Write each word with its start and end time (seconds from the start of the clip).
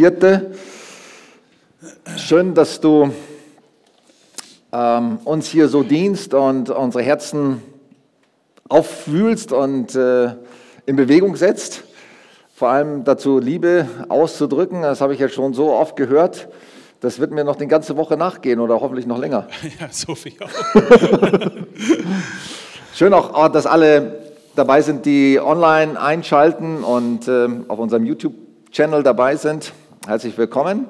Vierte. 0.00 0.52
Schön, 2.16 2.54
dass 2.54 2.80
du 2.80 3.12
ähm, 4.72 5.18
uns 5.24 5.48
hier 5.48 5.68
so 5.68 5.82
dienst 5.82 6.32
und 6.32 6.70
unsere 6.70 7.04
Herzen 7.04 7.60
aufwühlst 8.70 9.52
und 9.52 9.94
äh, 9.94 10.36
in 10.86 10.96
Bewegung 10.96 11.36
setzt. 11.36 11.84
Vor 12.54 12.70
allem 12.70 13.04
dazu 13.04 13.40
Liebe 13.40 13.86
auszudrücken, 14.08 14.80
das 14.80 15.02
habe 15.02 15.12
ich 15.12 15.20
jetzt 15.20 15.34
schon 15.34 15.52
so 15.52 15.70
oft 15.70 15.96
gehört. 15.96 16.48
Das 17.00 17.18
wird 17.18 17.30
mir 17.30 17.44
noch 17.44 17.56
die 17.56 17.68
ganze 17.68 17.98
Woche 17.98 18.16
nachgehen 18.16 18.58
oder 18.60 18.80
hoffentlich 18.80 19.04
noch 19.04 19.18
länger. 19.18 19.48
Ja, 19.78 19.88
so 19.90 20.14
viel 20.14 20.32
auch. 20.42 20.80
Schön 22.94 23.12
auch, 23.12 23.48
dass 23.48 23.66
alle 23.66 24.18
dabei 24.56 24.80
sind, 24.80 25.04
die 25.04 25.38
online 25.38 26.00
einschalten 26.00 26.84
und 26.84 27.28
äh, 27.28 27.48
auf 27.68 27.78
unserem 27.78 28.06
YouTube-Channel 28.06 29.02
dabei 29.02 29.36
sind. 29.36 29.74
Herzlich 30.10 30.36
willkommen 30.36 30.88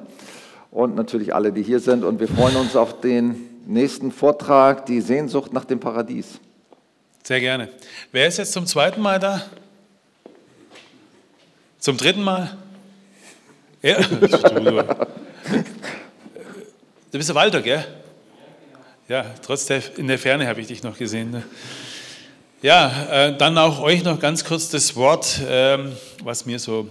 und 0.71 0.95
natürlich 0.95 1.35
alle, 1.35 1.53
die 1.53 1.61
hier 1.61 1.79
sind. 1.79 2.03
Und 2.03 2.19
wir 2.19 2.27
freuen 2.27 2.55
uns 2.55 2.75
auf 2.75 3.01
den 3.01 3.49
nächsten 3.67 4.11
Vortrag, 4.11 4.87
die 4.87 4.99
Sehnsucht 4.99 5.53
nach 5.53 5.63
dem 5.63 5.79
Paradies. 5.79 6.39
Sehr 7.21 7.39
gerne. 7.39 7.69
Wer 8.11 8.27
ist 8.27 8.39
jetzt 8.39 8.51
zum 8.51 8.65
zweiten 8.65 8.99
Mal 8.99 9.19
da? 9.19 9.43
Zum 11.77 11.97
dritten 11.97 12.23
Mal? 12.23 12.57
Ja. 13.83 14.01
Du 14.01 14.15
bist 17.11 17.29
der 17.29 17.35
Walter, 17.35 17.61
gell? 17.61 17.85
Ja, 19.07 19.23
trotz 19.43 19.67
der, 19.67 19.83
in 19.97 20.07
der 20.07 20.17
Ferne 20.17 20.47
habe 20.47 20.61
ich 20.61 20.65
dich 20.65 20.81
noch 20.81 20.97
gesehen. 20.97 21.29
Ne? 21.29 21.43
Ja, 22.63 23.27
äh, 23.27 23.37
dann 23.37 23.55
auch 23.59 23.81
euch 23.81 24.03
noch 24.03 24.19
ganz 24.19 24.43
kurz 24.43 24.69
das 24.69 24.95
Wort, 24.95 25.41
ähm, 25.47 25.91
was 26.23 26.47
mir 26.47 26.57
so 26.57 26.87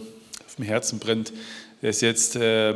auf 0.47 0.55
dem 0.55 0.65
Herzen 0.65 1.01
brennt. 1.01 1.33
Das 1.83 1.97
ist 1.97 2.03
jetzt 2.03 2.37
äh, 2.37 2.75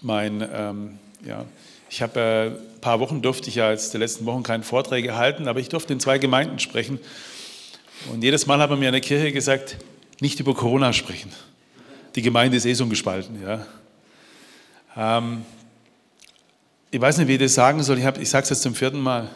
mein, 0.00 0.46
ähm, 0.52 0.98
ja, 1.24 1.44
ich 1.90 2.00
habe 2.00 2.20
äh, 2.20 2.46
ein 2.46 2.80
paar 2.80 3.00
Wochen 3.00 3.20
durfte 3.20 3.48
ich 3.48 3.56
ja 3.56 3.70
jetzt 3.70 3.92
die 3.92 3.98
letzten 3.98 4.24
Wochen 4.24 4.42
keine 4.42 4.62
Vorträge 4.62 5.16
halten, 5.16 5.48
aber 5.48 5.60
ich 5.60 5.68
durfte 5.68 5.92
in 5.92 6.00
zwei 6.00 6.18
Gemeinden 6.18 6.58
sprechen. 6.58 6.98
Und 8.10 8.22
jedes 8.22 8.46
Mal 8.46 8.58
hat 8.58 8.70
man 8.70 8.78
mir 8.78 8.86
in 8.86 8.92
der 8.92 9.02
Kirche 9.02 9.32
gesagt, 9.32 9.76
nicht 10.20 10.40
über 10.40 10.54
Corona 10.54 10.92
sprechen. 10.94 11.30
Die 12.14 12.22
Gemeinde 12.22 12.56
ist 12.56 12.64
eh 12.64 12.72
so 12.72 12.86
gespalten. 12.86 13.42
Ja. 13.42 13.66
Ähm, 14.96 15.44
ich 16.90 17.00
weiß 17.00 17.18
nicht, 17.18 17.28
wie 17.28 17.34
ich 17.34 17.40
das 17.40 17.54
sagen 17.54 17.82
soll. 17.82 17.98
Ich, 17.98 18.04
ich 18.04 18.30
sage 18.30 18.44
es 18.44 18.50
jetzt 18.50 18.62
zum 18.62 18.74
vierten 18.74 19.00
Mal 19.00 19.28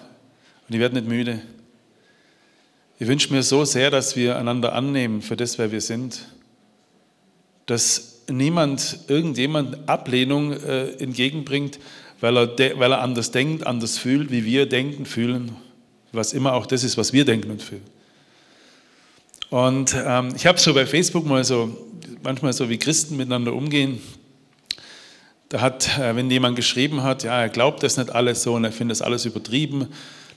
und 0.68 0.74
ich 0.74 0.80
werde 0.80 0.94
nicht 0.94 1.06
müde. 1.06 1.42
Ich 2.98 3.06
wünsche 3.06 3.32
mir 3.32 3.42
so 3.42 3.64
sehr, 3.64 3.90
dass 3.90 4.16
wir 4.16 4.38
einander 4.38 4.72
annehmen 4.72 5.20
für 5.20 5.36
das, 5.36 5.58
wer 5.58 5.70
wir 5.70 5.80
sind. 5.80 6.26
Dass 7.66 8.13
niemand 8.30 9.00
irgendjemand 9.08 9.88
Ablehnung 9.88 10.52
äh, 10.52 10.90
entgegenbringt, 10.92 11.78
weil 12.20 12.36
er, 12.36 12.78
weil 12.78 12.92
er 12.92 13.02
anders 13.02 13.30
denkt, 13.30 13.66
anders 13.66 13.98
fühlt, 13.98 14.30
wie 14.30 14.44
wir 14.44 14.66
denken, 14.66 15.06
fühlen, 15.06 15.56
was 16.12 16.32
immer 16.32 16.54
auch 16.54 16.66
das 16.66 16.84
ist, 16.84 16.96
was 16.96 17.12
wir 17.12 17.24
denken 17.24 17.50
und 17.50 17.62
fühlen. 17.62 17.82
Und 19.50 19.94
ähm, 20.04 20.32
ich 20.34 20.46
habe 20.46 20.58
so 20.58 20.74
bei 20.74 20.86
Facebook 20.86 21.26
mal 21.26 21.44
so, 21.44 21.76
manchmal 22.22 22.52
so 22.52 22.68
wie 22.68 22.78
Christen 22.78 23.16
miteinander 23.16 23.52
umgehen. 23.52 24.00
Da 25.48 25.60
hat, 25.60 25.98
äh, 25.98 26.16
wenn 26.16 26.30
jemand 26.30 26.56
geschrieben 26.56 27.02
hat, 27.02 27.22
ja, 27.22 27.42
er 27.42 27.48
glaubt 27.48 27.82
das 27.82 27.96
nicht 27.96 28.10
alles 28.10 28.42
so 28.42 28.54
und 28.54 28.64
er 28.64 28.72
findet 28.72 28.98
das 28.98 29.02
alles 29.02 29.26
übertrieben, 29.26 29.88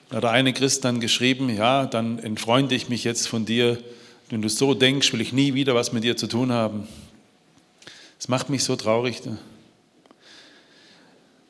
da 0.09 0.17
hat 0.17 0.23
der 0.23 0.31
eine 0.31 0.53
Christ 0.53 0.85
dann 0.85 0.99
geschrieben, 0.99 1.49
ja, 1.49 1.85
dann 1.85 2.19
entfreunde 2.19 2.75
ich 2.75 2.87
mich 2.87 3.03
jetzt 3.03 3.27
von 3.27 3.45
dir. 3.45 3.77
Wenn 4.29 4.41
du 4.41 4.49
so 4.49 4.73
denkst, 4.73 5.11
will 5.11 5.21
ich 5.21 5.33
nie 5.33 5.53
wieder 5.53 5.75
was 5.75 5.91
mit 5.91 6.03
dir 6.03 6.15
zu 6.15 6.27
tun 6.27 6.51
haben. 6.51 6.87
Das 8.17 8.27
macht 8.27 8.49
mich 8.49 8.63
so 8.63 8.75
traurig. 8.75 9.21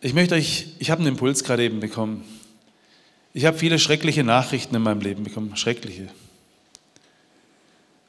Ich 0.01 0.13
möchte 0.13 0.35
euch, 0.35 0.67
ich 0.79 0.91
habe 0.91 0.99
einen 0.99 1.13
Impuls 1.13 1.43
gerade 1.43 1.63
eben 1.63 1.79
bekommen. 1.79 2.23
Ich 3.33 3.45
habe 3.45 3.57
viele 3.57 3.79
schreckliche 3.79 4.23
Nachrichten 4.23 4.75
in 4.75 4.81
meinem 4.81 5.01
Leben 5.01 5.23
bekommen, 5.23 5.55
schreckliche. 5.55 6.07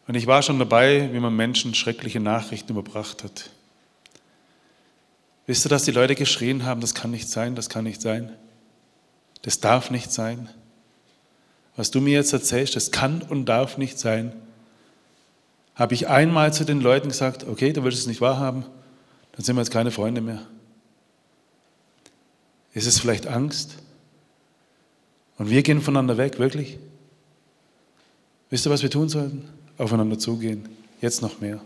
Und 0.06 0.14
ich 0.14 0.26
war 0.26 0.42
schon 0.42 0.58
dabei, 0.58 1.10
wie 1.12 1.20
man 1.20 1.36
Menschen 1.36 1.74
schreckliche 1.74 2.20
Nachrichten 2.20 2.72
überbracht 2.72 3.24
hat. 3.24 3.50
Wisst 5.46 5.66
ihr, 5.66 5.68
dass 5.68 5.84
die 5.84 5.90
Leute 5.92 6.14
geschrien 6.14 6.64
haben, 6.64 6.80
das 6.80 6.94
kann 6.94 7.10
nicht 7.10 7.28
sein, 7.28 7.54
das 7.54 7.68
kann 7.68 7.84
nicht 7.84 8.02
sein, 8.02 8.32
das 9.42 9.60
darf 9.60 9.90
nicht 9.90 10.12
sein. 10.12 10.48
Was 11.76 11.90
du 11.90 12.00
mir 12.00 12.14
jetzt 12.14 12.32
erzählst, 12.32 12.74
das 12.74 12.90
kann 12.90 13.22
und 13.22 13.46
darf 13.46 13.78
nicht 13.78 13.98
sein 13.98 14.32
habe 15.78 15.94
ich 15.94 16.08
einmal 16.08 16.52
zu 16.52 16.64
den 16.64 16.80
Leuten 16.80 17.08
gesagt, 17.08 17.46
okay, 17.46 17.72
du 17.72 17.84
willst 17.84 18.00
es 18.00 18.06
nicht 18.08 18.20
wahrhaben, 18.20 18.64
dann 19.32 19.44
sind 19.44 19.54
wir 19.54 19.62
jetzt 19.62 19.70
keine 19.70 19.92
Freunde 19.92 20.20
mehr. 20.20 20.42
Ist 22.74 22.86
es 22.86 22.98
vielleicht 22.98 23.28
Angst? 23.28 23.76
Und 25.38 25.50
wir 25.50 25.62
gehen 25.62 25.80
voneinander 25.80 26.18
weg, 26.18 26.40
wirklich? 26.40 26.78
Wisst 28.50 28.66
ihr, 28.66 28.70
was 28.70 28.82
wir 28.82 28.90
tun 28.90 29.08
sollten? 29.08 29.48
Aufeinander 29.78 30.18
zugehen, 30.18 30.68
jetzt 31.00 31.22
noch 31.22 31.40
mehr. 31.40 31.60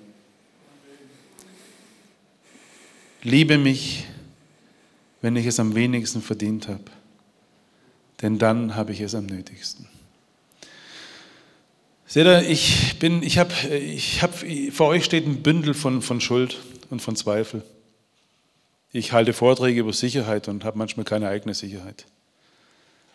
Liebe 3.22 3.56
mich, 3.56 4.04
wenn 5.22 5.36
ich 5.36 5.46
es 5.46 5.58
am 5.58 5.74
wenigsten 5.74 6.20
verdient 6.20 6.68
habe, 6.68 6.84
denn 8.20 8.38
dann 8.38 8.74
habe 8.74 8.92
ich 8.92 9.00
es 9.00 9.14
am 9.14 9.24
nötigsten. 9.24 9.86
Seht 12.12 12.26
ihr, 12.26 12.46
ich 12.46 13.02
ich 13.02 13.38
habe, 13.38 13.54
ich 13.74 14.20
habe, 14.20 14.70
vor 14.70 14.88
euch 14.88 15.02
steht 15.02 15.26
ein 15.26 15.42
Bündel 15.42 15.72
von, 15.72 16.02
von 16.02 16.20
Schuld 16.20 16.58
und 16.90 17.00
von 17.00 17.16
Zweifel. 17.16 17.62
Ich 18.92 19.12
halte 19.12 19.32
Vorträge 19.32 19.80
über 19.80 19.94
Sicherheit 19.94 20.46
und 20.48 20.62
habe 20.62 20.76
manchmal 20.76 21.04
keine 21.04 21.28
eigene 21.28 21.54
Sicherheit. 21.54 22.04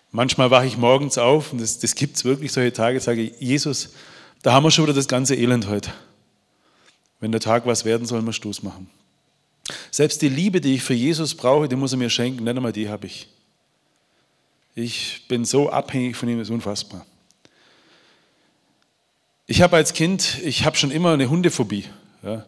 Manchmal 0.09 0.49
wache 0.49 0.65
ich 0.65 0.79
morgens 0.79 1.19
auf 1.19 1.53
und 1.53 1.61
das, 1.61 1.77
das 1.77 1.93
gibt 1.93 2.15
es 2.15 2.25
wirklich 2.25 2.51
solche 2.51 2.73
Tage, 2.73 2.99
sage 2.99 3.21
ich, 3.21 3.39
Jesus, 3.39 3.93
da 4.41 4.53
haben 4.53 4.63
wir 4.63 4.71
schon 4.71 4.85
wieder 4.85 4.95
das 4.95 5.07
ganze 5.07 5.35
Elend 5.35 5.67
heute. 5.67 5.93
Wenn 7.19 7.31
der 7.31 7.41
Tag 7.41 7.67
was 7.67 7.85
werden 7.85 8.07
soll, 8.07 8.23
muss 8.23 8.37
Stoß 8.37 8.63
machen. 8.63 8.89
Selbst 9.91 10.23
die 10.23 10.29
Liebe, 10.29 10.59
die 10.59 10.73
ich 10.73 10.81
für 10.81 10.95
Jesus 10.95 11.35
brauche, 11.35 11.69
die 11.69 11.75
muss 11.75 11.91
er 11.91 11.99
mir 11.99 12.09
schenken, 12.09 12.45
nicht 12.45 12.57
einmal 12.57 12.73
die 12.73 12.89
habe 12.89 13.05
ich. 13.05 13.27
Ich 14.73 15.27
bin 15.27 15.45
so 15.45 15.69
abhängig 15.69 16.15
von 16.15 16.27
ihm, 16.29 16.39
ist 16.39 16.49
unfassbar. 16.49 17.05
Ich 19.49 19.61
habe 19.61 19.77
als 19.77 19.93
Kind, 19.93 20.39
ich 20.43 20.65
habe 20.65 20.75
schon 20.75 20.91
immer 20.91 21.13
eine 21.13 21.29
Hundephobie. 21.29 21.85
Ja. 22.21 22.45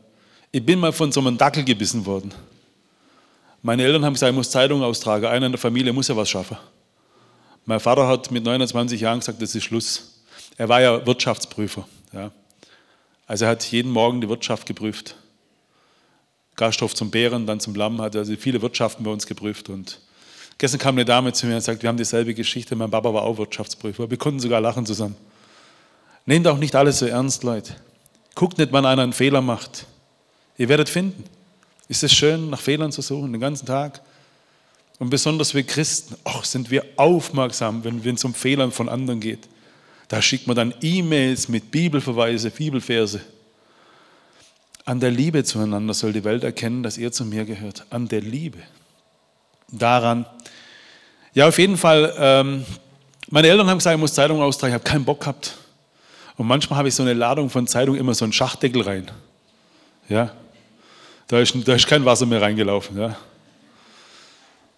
Ich 0.51 0.65
bin 0.65 0.79
mal 0.79 0.91
von 0.91 1.13
so 1.13 1.21
einem 1.21 1.37
Dackel 1.37 1.63
gebissen 1.63 2.05
worden. 2.05 2.33
Meine 3.61 3.83
Eltern 3.83 4.03
haben 4.03 4.13
gesagt, 4.13 4.29
ich 4.29 4.35
muss 4.35 4.51
Zeitung 4.51 4.83
austragen. 4.83 5.25
Einer 5.25 5.45
in 5.45 5.53
der 5.53 5.59
Familie 5.59 5.93
muss 5.93 6.09
ja 6.09 6.17
was 6.17 6.29
schaffen. 6.29 6.57
Mein 7.65 7.79
Vater 7.79 8.05
hat 8.05 8.31
mit 8.31 8.43
29 8.43 8.99
Jahren 8.99 9.19
gesagt, 9.19 9.41
das 9.41 9.55
ist 9.55 9.63
Schluss. 9.63 10.23
Er 10.57 10.67
war 10.67 10.81
ja 10.81 11.05
Wirtschaftsprüfer. 11.05 11.87
Ja. 12.11 12.31
Also 13.27 13.45
er 13.45 13.51
hat 13.51 13.63
jeden 13.71 13.91
Morgen 13.91 14.19
die 14.19 14.27
Wirtschaft 14.27 14.65
geprüft. 14.65 15.15
Gasthof 16.57 16.93
zum 16.95 17.11
Bären, 17.11 17.45
dann 17.45 17.61
zum 17.61 17.75
Lamm, 17.75 18.01
hat 18.01 18.17
also 18.17 18.35
viele 18.35 18.61
Wirtschaften 18.61 19.05
bei 19.05 19.11
uns 19.11 19.25
geprüft. 19.25 19.69
Und 19.69 20.01
gestern 20.57 20.79
kam 20.79 20.95
eine 20.95 21.05
Dame 21.05 21.31
zu 21.31 21.47
mir 21.47 21.55
und 21.55 21.61
sagte, 21.61 21.83
wir 21.83 21.87
haben 21.87 21.97
dieselbe 21.97 22.33
Geschichte, 22.33 22.75
mein 22.75 22.91
Papa 22.91 23.13
war 23.13 23.23
auch 23.23 23.37
Wirtschaftsprüfer. 23.37 24.09
Wir 24.09 24.17
konnten 24.17 24.41
sogar 24.41 24.59
lachen 24.59 24.85
zusammen. 24.85 25.15
Nehmt 26.29 26.45
auch 26.45 26.59
nicht 26.59 26.75
alles 26.75 26.99
so 26.99 27.07
ernst, 27.07 27.41
Leute. 27.41 27.73
Guckt 28.35 28.59
nicht, 28.59 28.71
wann 28.71 28.85
einer 28.85 29.01
einen 29.01 29.13
Fehler 29.13 29.41
macht. 29.41 29.87
Ihr 30.59 30.69
werdet 30.69 30.87
finden. 30.87 31.23
Ist 31.87 32.03
es 32.03 32.13
schön, 32.13 32.51
nach 32.51 32.61
Fehlern 32.61 32.91
zu 32.91 33.01
suchen, 33.01 33.31
den 33.31 33.41
ganzen 33.41 33.65
Tag? 33.65 33.99
Und 34.99 35.09
besonders 35.09 35.55
wir 35.55 35.63
Christen, 35.63 36.15
auch 36.25 36.43
sind 36.43 36.69
wir 36.69 36.85
aufmerksam, 36.97 37.83
wenn 37.83 38.13
es 38.13 38.23
um 38.23 38.35
Fehlern 38.35 38.71
von 38.71 38.89
anderen 38.89 39.19
geht. 39.19 39.49
Da 40.07 40.21
schickt 40.21 40.45
man 40.45 40.55
dann 40.55 40.75
E-Mails 40.83 41.49
mit 41.49 41.71
Bibelverweise, 41.71 42.51
Bibelverse. 42.51 43.21
An 44.85 44.99
der 44.99 45.09
Liebe 45.09 45.43
zueinander 45.43 45.95
soll 45.95 46.13
die 46.13 46.25
Welt 46.25 46.43
erkennen, 46.43 46.83
dass 46.83 46.99
ihr 46.99 47.11
zu 47.11 47.25
mir 47.25 47.43
gehört. 47.45 47.87
An 47.89 48.07
der 48.07 48.21
Liebe. 48.21 48.59
Daran. 49.71 50.27
Ja, 51.33 51.47
auf 51.47 51.57
jeden 51.57 51.77
Fall. 51.77 52.13
Ähm, 52.19 52.65
meine 53.31 53.47
Eltern 53.47 53.67
haben 53.67 53.79
gesagt, 53.79 53.95
ich 53.95 53.99
muss 53.99 54.13
Zeitung 54.13 54.39
austragen. 54.43 54.73
Ich 54.73 54.79
habe 54.79 54.83
keinen 54.83 55.05
Bock 55.05 55.21
gehabt. 55.21 55.57
Und 56.39 56.47
manchmal 56.47 56.79
habe 56.79 56.87
ich 56.87 56.95
so 56.95 57.03
eine 57.03 57.11
Ladung 57.11 57.49
von 57.49 57.67
Zeitung 57.67 57.97
immer 57.97 58.13
so 58.13 58.23
einen 58.23 58.31
Schachdeckel 58.31 58.81
rein. 58.81 59.11
Ja, 60.07 60.31
da 61.27 61.41
ist, 61.41 61.53
da 61.67 61.75
ist 61.75 61.85
kein 61.85 62.05
Wasser 62.05 62.25
mehr 62.25 62.41
reingelaufen. 62.41 62.97
Ja. 62.97 63.17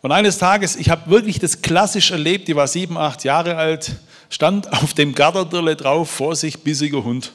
Und 0.02 0.12
eines 0.12 0.40
Tages, 0.40 0.76
ich 0.76 0.90
habe 0.90 1.12
wirklich 1.12 1.38
das 1.38 1.62
klassisch 1.62 2.10
erlebt, 2.10 2.48
die 2.48 2.56
war 2.56 2.66
sieben, 2.66 2.98
acht 2.98 3.24
Jahre 3.24 3.58
alt, 3.58 3.92
stand 4.32 4.74
auf 4.74 4.96
dem 4.96 5.14
Garterdürle 5.14 5.76
drauf, 5.76 6.10
vor 6.10 6.36
sich 6.36 6.64
bissiger 6.64 7.04
Hund. 7.04 7.32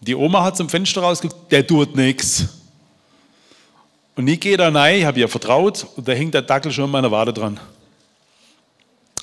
Die 0.00 0.14
Oma 0.14 0.42
hat 0.42 0.56
zum 0.56 0.70
Fenster 0.70 1.02
rausgeguckt, 1.02 1.52
der 1.52 1.66
tut 1.66 1.96
nichts. 1.96 2.48
Und 4.16 4.26
ich 4.26 4.40
gehe 4.40 4.56
da 4.56 4.70
rein, 4.70 5.00
ich 5.00 5.04
habe 5.04 5.20
ihr 5.20 5.28
vertraut 5.28 5.86
und 5.96 6.08
da 6.08 6.12
hängt 6.12 6.32
der 6.32 6.40
Dackel 6.40 6.72
schon 6.72 6.84
an 6.84 6.92
meiner 6.92 7.10
Wade 7.10 7.34
dran. 7.34 7.60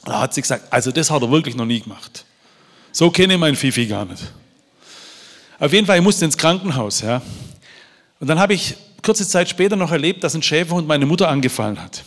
Da 0.06 0.20
hat 0.20 0.36
sie 0.36 0.44
gesagt, 0.44 0.72
also 0.72 0.92
das 0.92 1.10
hat 1.10 1.24
er 1.24 1.32
wirklich 1.32 1.56
noch 1.56 1.66
nie 1.66 1.80
gemacht. 1.80 2.27
So 2.98 3.12
kenne 3.12 3.36
ich 3.36 3.40
mein 3.40 3.56
Fifi 3.56 3.86
gar 3.86 4.06
nicht. 4.06 4.24
Auf 5.60 5.72
jeden 5.72 5.86
Fall, 5.86 5.98
ich 5.98 6.04
musste 6.04 6.26
ins 6.26 6.36
Krankenhaus. 6.36 7.02
Ja. 7.02 7.22
Und 8.20 8.26
dann 8.26 8.40
habe 8.40 8.56
ich 8.56 8.76
kurze 9.04 9.28
Zeit 9.28 9.48
später 9.48 9.76
noch 9.76 9.92
erlebt, 9.92 10.24
dass 10.24 10.34
ein 10.34 10.42
Schäferhund 10.42 10.88
meine 10.88 11.06
Mutter 11.06 11.30
angefallen 11.30 11.80
hat. 11.80 12.04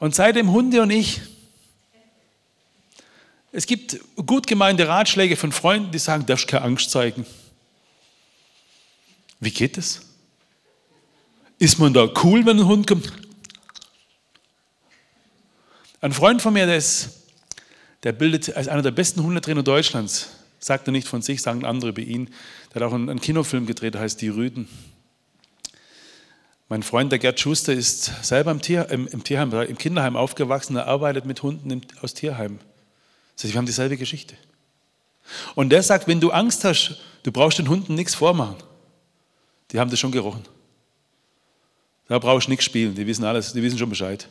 Und 0.00 0.12
seitdem 0.12 0.50
Hunde 0.50 0.82
und 0.82 0.90
ich, 0.90 1.20
es 3.52 3.66
gibt 3.66 4.00
gut 4.26 4.48
gemeinte 4.48 4.88
Ratschläge 4.88 5.36
von 5.36 5.52
Freunden, 5.52 5.92
die 5.92 6.00
sagen, 6.00 6.26
darfst 6.26 6.48
keine 6.48 6.64
Angst 6.64 6.90
zeigen. 6.90 7.24
Wie 9.38 9.52
geht 9.52 9.78
es? 9.78 10.00
Ist 11.60 11.78
man 11.78 11.94
da 11.94 12.08
cool, 12.24 12.44
wenn 12.44 12.58
ein 12.58 12.66
Hund 12.66 12.88
kommt? 12.88 13.12
Ein 16.00 16.12
Freund 16.12 16.42
von 16.42 16.52
mir, 16.52 16.66
der 16.66 16.78
ist, 16.78 17.23
der 18.04 18.12
bildet 18.12 18.54
als 18.54 18.68
einer 18.68 18.82
der 18.82 18.90
besten 18.90 19.22
Hundetrainer 19.22 19.62
Deutschlands, 19.62 20.30
sagt 20.58 20.86
er 20.88 20.92
nicht 20.92 21.08
von 21.08 21.22
sich, 21.22 21.42
sagen 21.42 21.64
andere 21.64 21.90
über 21.90 22.02
ihn. 22.02 22.30
Der 22.72 22.82
hat 22.82 22.88
auch 22.88 22.94
einen, 22.94 23.20
Kinofilm 23.20 23.66
gedreht, 23.66 23.94
der 23.94 24.02
heißt 24.02 24.20
Die 24.20 24.28
Rüden. 24.28 24.68
Mein 26.68 26.82
Freund, 26.82 27.12
der 27.12 27.18
Gerd 27.18 27.40
Schuster, 27.40 27.72
ist 27.72 28.24
selber 28.24 28.50
im, 28.50 28.60
Tier, 28.60 28.88
im, 28.90 29.06
im, 29.08 29.24
Tierheim, 29.24 29.52
im 29.52 29.78
Kinderheim 29.78 30.16
aufgewachsen, 30.16 30.76
er 30.76 30.86
arbeitet 30.86 31.26
mit 31.26 31.42
Hunden 31.42 31.70
im, 31.70 31.80
aus 32.00 32.14
Tierheimen. 32.14 32.58
Das 33.36 33.44
heißt, 33.44 33.54
wir 33.54 33.58
haben 33.58 33.66
dieselbe 33.66 33.96
Geschichte. 33.96 34.36
Und 35.54 35.70
der 35.70 35.82
sagt, 35.82 36.06
wenn 36.06 36.20
du 36.20 36.30
Angst 36.30 36.64
hast, 36.64 37.00
du 37.22 37.32
brauchst 37.32 37.58
den 37.58 37.68
Hunden 37.68 37.94
nichts 37.94 38.14
vormachen. 38.14 38.56
Die 39.70 39.80
haben 39.80 39.90
das 39.90 39.98
schon 39.98 40.12
gerochen. 40.12 40.44
Da 42.08 42.18
brauchst 42.18 42.46
du 42.46 42.50
nichts 42.50 42.66
spielen, 42.66 42.94
die 42.94 43.06
wissen 43.06 43.24
alles, 43.24 43.52
die 43.52 43.62
wissen 43.62 43.78
schon 43.78 43.88
Bescheid. 43.88 44.28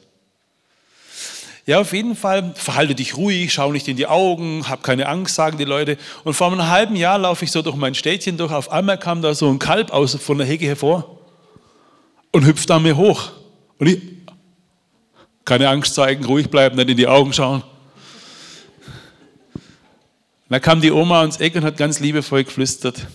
Ja, 1.66 1.80
auf 1.80 1.94
jeden 1.94 2.16
Fall, 2.16 2.54
verhalte 2.56 2.94
dich 2.94 3.16
ruhig, 3.16 3.54
schau 3.54 3.72
nicht 3.72 3.88
in 3.88 3.96
die 3.96 4.08
Augen, 4.08 4.68
hab 4.68 4.84
keine 4.84 5.08
Angst, 5.08 5.36
sagen 5.36 5.58
die 5.58 5.64
Leute. 5.64 5.98
Und 6.26 6.34
vor 6.34 6.52
einem 6.52 6.68
halben 6.68 6.98
Jahr 6.98 7.18
laufe 7.18 7.46
ich 7.46 7.52
so 7.52 7.62
durch 7.62 7.78
mein 7.78 7.96
Städtchen 7.96 8.38
durch, 8.38 8.52
auf 8.52 8.70
einmal 8.70 9.00
kam 9.00 9.22
da 9.22 9.34
so 9.34 9.50
ein 9.50 9.60
Kalb 9.60 9.92
aus 9.92 10.16
von 10.16 10.38
der 10.38 10.46
Hecke 10.46 10.66
hervor 10.66 11.20
und 12.34 12.46
hüpft 12.46 12.70
an 12.70 12.84
mir 12.84 12.98
hoch. 12.98 13.32
Und 13.78 13.88
ich, 13.88 14.02
keine 15.46 15.70
Angst 15.70 15.96
zeigen, 15.96 16.26
ruhig 16.26 16.50
bleiben, 16.50 16.76
nicht 16.76 16.90
in 16.90 16.98
die 16.98 17.08
Augen 17.08 17.32
schauen. 17.32 17.64
Da 20.50 20.60
kam 20.60 20.82
die 20.82 20.92
Oma 20.92 21.22
ans 21.22 21.38
Eck 21.38 21.56
und 21.56 21.64
hat 21.64 21.78
ganz 21.78 22.00
liebevoll 22.00 22.44
geflüstert, 22.44 23.08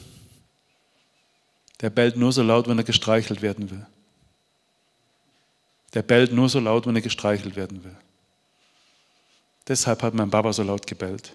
der 1.80 1.90
bellt 1.90 2.16
nur 2.16 2.32
so 2.32 2.42
laut, 2.42 2.66
wenn 2.66 2.78
er 2.78 2.84
gestreichelt 2.84 3.42
werden 3.42 3.70
will. 3.70 3.86
Der 5.94 6.02
bellt 6.02 6.32
nur 6.32 6.48
so 6.48 6.58
laut, 6.58 6.86
wenn 6.86 6.96
er 6.96 7.02
gestreichelt 7.02 7.54
werden 7.54 7.84
will. 7.84 7.96
Deshalb 9.68 10.02
hat 10.02 10.14
mein 10.14 10.30
Papa 10.30 10.52
so 10.52 10.62
laut 10.62 10.86
gebellt. 10.86 11.34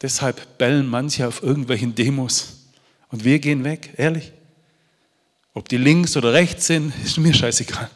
Deshalb 0.00 0.56
bellen 0.56 0.86
manche 0.86 1.26
auf 1.26 1.42
irgendwelchen 1.42 1.94
Demos 1.94 2.60
und 3.10 3.24
wir 3.24 3.38
gehen 3.40 3.64
weg, 3.64 3.94
ehrlich. 3.96 4.32
Ob 5.52 5.68
die 5.68 5.76
links 5.76 6.16
oder 6.16 6.32
rechts 6.32 6.68
sind, 6.68 6.94
ist 7.04 7.18
mir 7.18 7.34
scheißegal. 7.34 7.90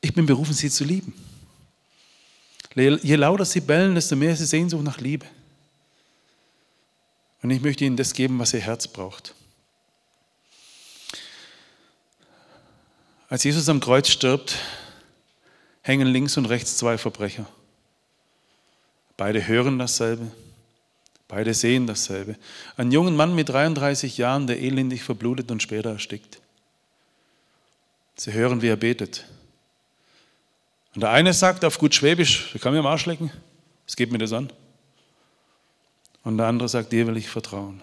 Ich 0.00 0.12
bin 0.12 0.26
berufen, 0.26 0.52
sie 0.52 0.68
zu 0.68 0.84
lieben. 0.84 1.12
Je 2.74 3.16
lauter 3.16 3.44
sie 3.44 3.60
bellen, 3.60 3.94
desto 3.94 4.16
mehr 4.16 4.32
ist 4.32 4.40
die 4.40 4.44
Sehnsucht 4.44 4.84
nach 4.84 4.98
Liebe. 4.98 5.26
Und 7.42 7.50
ich 7.50 7.60
möchte 7.60 7.84
ihnen 7.84 7.96
das 7.96 8.12
geben, 8.12 8.38
was 8.38 8.52
ihr 8.52 8.60
Herz 8.60 8.86
braucht. 8.88 9.34
Als 13.28 13.44
Jesus 13.44 13.68
am 13.68 13.80
Kreuz 13.80 14.08
stirbt, 14.08 14.56
hängen 15.88 16.06
links 16.06 16.36
und 16.36 16.44
rechts 16.44 16.76
zwei 16.76 16.98
Verbrecher. 16.98 17.46
Beide 19.16 19.48
hören 19.48 19.78
dasselbe, 19.78 20.30
beide 21.26 21.54
sehen 21.54 21.86
dasselbe. 21.86 22.36
Ein 22.76 22.92
junger 22.92 23.10
Mann 23.10 23.34
mit 23.34 23.48
33 23.48 24.18
Jahren, 24.18 24.46
der 24.46 24.60
elendig 24.60 25.02
verblutet 25.02 25.50
und 25.50 25.62
später 25.62 25.90
erstickt. 25.90 26.40
Sie 28.16 28.32
hören, 28.32 28.60
wie 28.60 28.68
er 28.68 28.76
betet. 28.76 29.26
Und 30.94 31.00
der 31.00 31.10
eine 31.10 31.32
sagt 31.32 31.64
auf 31.64 31.78
gut 31.78 31.94
Schwäbisch, 31.94 32.54
ich 32.54 32.60
kann 32.60 32.74
mir 32.74 32.80
am 32.80 32.86
Arsch 32.86 33.06
lecken, 33.06 33.32
was 33.86 33.96
geht 33.96 34.12
mir 34.12 34.18
das 34.18 34.32
an? 34.32 34.52
Und 36.22 36.36
der 36.36 36.46
andere 36.46 36.68
sagt, 36.68 36.92
dir 36.92 37.06
will 37.06 37.16
ich 37.16 37.30
vertrauen. 37.30 37.82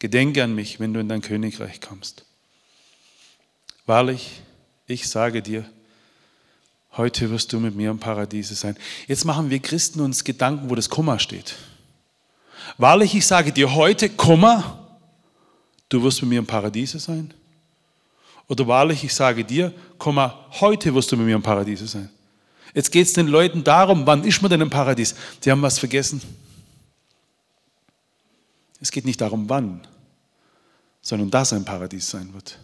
Gedenke 0.00 0.42
an 0.42 0.54
mich, 0.56 0.80
wenn 0.80 0.92
du 0.92 0.98
in 0.98 1.08
dein 1.08 1.22
Königreich 1.22 1.80
kommst. 1.80 2.24
Wahrlich, 3.86 4.40
ich 4.88 5.08
sage 5.08 5.42
dir, 5.42 5.64
heute 6.96 7.30
wirst 7.30 7.52
du 7.52 7.60
mit 7.60 7.74
mir 7.74 7.90
im 7.90 7.98
Paradiese 7.98 8.54
sein. 8.54 8.76
Jetzt 9.06 9.24
machen 9.24 9.50
wir 9.50 9.58
Christen 9.60 10.00
uns 10.00 10.24
Gedanken, 10.24 10.70
wo 10.70 10.74
das 10.74 10.88
Komma 10.88 11.18
steht. 11.18 11.56
Wahrlich, 12.78 13.14
ich 13.14 13.26
sage 13.26 13.52
dir 13.52 13.74
heute, 13.74 14.08
Komma, 14.08 14.78
du 15.88 16.02
wirst 16.02 16.22
mit 16.22 16.30
mir 16.30 16.38
im 16.38 16.46
Paradiese 16.46 16.98
sein. 16.98 17.32
Oder 18.48 18.66
wahrlich, 18.66 19.04
ich 19.04 19.14
sage 19.14 19.44
dir, 19.44 19.72
Komma, 19.98 20.46
heute 20.60 20.94
wirst 20.94 21.10
du 21.12 21.16
mit 21.16 21.26
mir 21.26 21.36
im 21.36 21.42
Paradiese 21.42 21.86
sein. 21.86 22.10
Jetzt 22.74 22.90
geht 22.90 23.06
es 23.06 23.12
den 23.12 23.26
Leuten 23.26 23.62
darum, 23.62 24.06
wann 24.06 24.24
ist 24.24 24.40
man 24.40 24.50
denn 24.50 24.60
im 24.60 24.70
Paradies? 24.70 25.14
Die 25.44 25.50
haben 25.50 25.62
was 25.62 25.78
vergessen. 25.78 26.22
Es 28.80 28.90
geht 28.90 29.04
nicht 29.04 29.20
darum, 29.20 29.48
wann, 29.48 29.80
sondern 31.02 31.30
dass 31.30 31.52
ein 31.52 31.64
Paradies 31.64 32.10
sein 32.10 32.32
wird. 32.34 32.58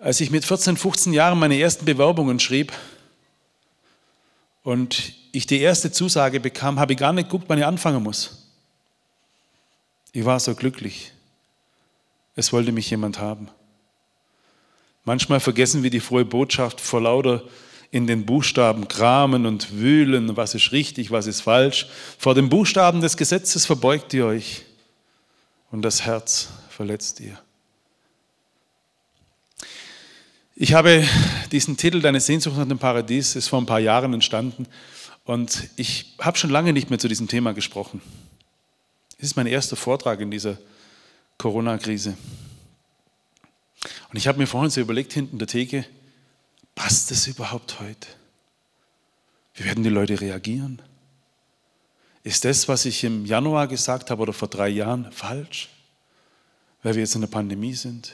Als 0.00 0.20
ich 0.20 0.30
mit 0.30 0.44
14, 0.44 0.76
15 0.76 1.12
Jahren 1.12 1.38
meine 1.38 1.58
ersten 1.58 1.84
Bewerbungen 1.84 2.38
schrieb 2.38 2.72
und 4.62 5.12
ich 5.32 5.46
die 5.46 5.60
erste 5.60 5.90
Zusage 5.90 6.38
bekam, 6.38 6.78
habe 6.78 6.92
ich 6.92 6.98
gar 6.98 7.12
nicht 7.12 7.28
geguckt, 7.28 7.46
wann 7.48 7.58
ich 7.58 7.66
anfangen 7.66 8.02
muss. 8.02 8.48
Ich 10.12 10.24
war 10.24 10.38
so 10.38 10.54
glücklich. 10.54 11.12
Es 12.36 12.52
wollte 12.52 12.70
mich 12.70 12.88
jemand 12.90 13.18
haben. 13.18 13.48
Manchmal 15.04 15.40
vergessen 15.40 15.82
wir 15.82 15.90
die 15.90 16.00
frohe 16.00 16.24
Botschaft 16.24 16.80
vor 16.80 17.00
lauter 17.00 17.42
in 17.90 18.06
den 18.06 18.24
Buchstaben 18.24 18.86
kramen 18.86 19.46
und 19.46 19.72
wühlen, 19.72 20.36
was 20.36 20.54
ist 20.54 20.70
richtig, 20.72 21.10
was 21.10 21.26
ist 21.26 21.40
falsch. 21.40 21.88
Vor 22.18 22.34
den 22.34 22.48
Buchstaben 22.48 23.00
des 23.00 23.16
Gesetzes 23.16 23.66
verbeugt 23.66 24.14
ihr 24.14 24.26
euch 24.26 24.64
und 25.72 25.82
das 25.82 26.04
Herz 26.04 26.50
verletzt 26.68 27.18
ihr. 27.20 27.38
Ich 30.60 30.72
habe 30.72 31.06
diesen 31.52 31.76
Titel 31.76 32.00
Deine 32.00 32.18
Sehnsucht 32.18 32.56
nach 32.56 32.66
dem 32.66 32.80
Paradies, 32.80 33.36
ist 33.36 33.46
vor 33.46 33.60
ein 33.60 33.66
paar 33.66 33.78
Jahren 33.78 34.12
entstanden 34.12 34.66
und 35.24 35.68
ich 35.76 36.16
habe 36.18 36.36
schon 36.36 36.50
lange 36.50 36.72
nicht 36.72 36.90
mehr 36.90 36.98
zu 36.98 37.06
diesem 37.06 37.28
Thema 37.28 37.54
gesprochen. 37.54 38.02
Es 39.18 39.26
ist 39.26 39.36
mein 39.36 39.46
erster 39.46 39.76
Vortrag 39.76 40.18
in 40.18 40.32
dieser 40.32 40.58
Corona-Krise. 41.38 42.18
Und 44.10 44.16
ich 44.16 44.26
habe 44.26 44.38
mir 44.38 44.48
vorhin 44.48 44.70
so 44.70 44.80
überlegt, 44.80 45.12
hinten 45.12 45.38
der 45.38 45.46
Theke, 45.46 45.84
passt 46.74 47.12
das 47.12 47.28
überhaupt 47.28 47.78
heute? 47.78 48.08
Wie 49.54 49.64
werden 49.64 49.84
die 49.84 49.90
Leute 49.90 50.20
reagieren? 50.20 50.82
Ist 52.24 52.44
das, 52.44 52.66
was 52.66 52.84
ich 52.84 53.04
im 53.04 53.26
Januar 53.26 53.68
gesagt 53.68 54.10
habe 54.10 54.22
oder 54.22 54.32
vor 54.32 54.48
drei 54.48 54.70
Jahren, 54.70 55.12
falsch? 55.12 55.68
Weil 56.82 56.94
wir 56.94 57.02
jetzt 57.02 57.14
in 57.14 57.20
der 57.20 57.28
Pandemie 57.28 57.74
sind? 57.74 58.12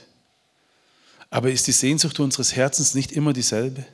Aber 1.34 1.50
ist 1.50 1.66
die 1.66 1.72
Sehnsucht 1.72 2.20
unseres 2.20 2.54
Herzens 2.54 2.94
nicht 2.94 3.10
immer 3.10 3.32
dieselbe? 3.32 3.84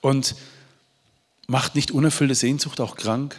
Und 0.00 0.34
macht 1.46 1.74
nicht 1.74 1.90
unerfüllte 1.90 2.34
Sehnsucht 2.34 2.80
auch 2.80 2.96
krank? 2.96 3.38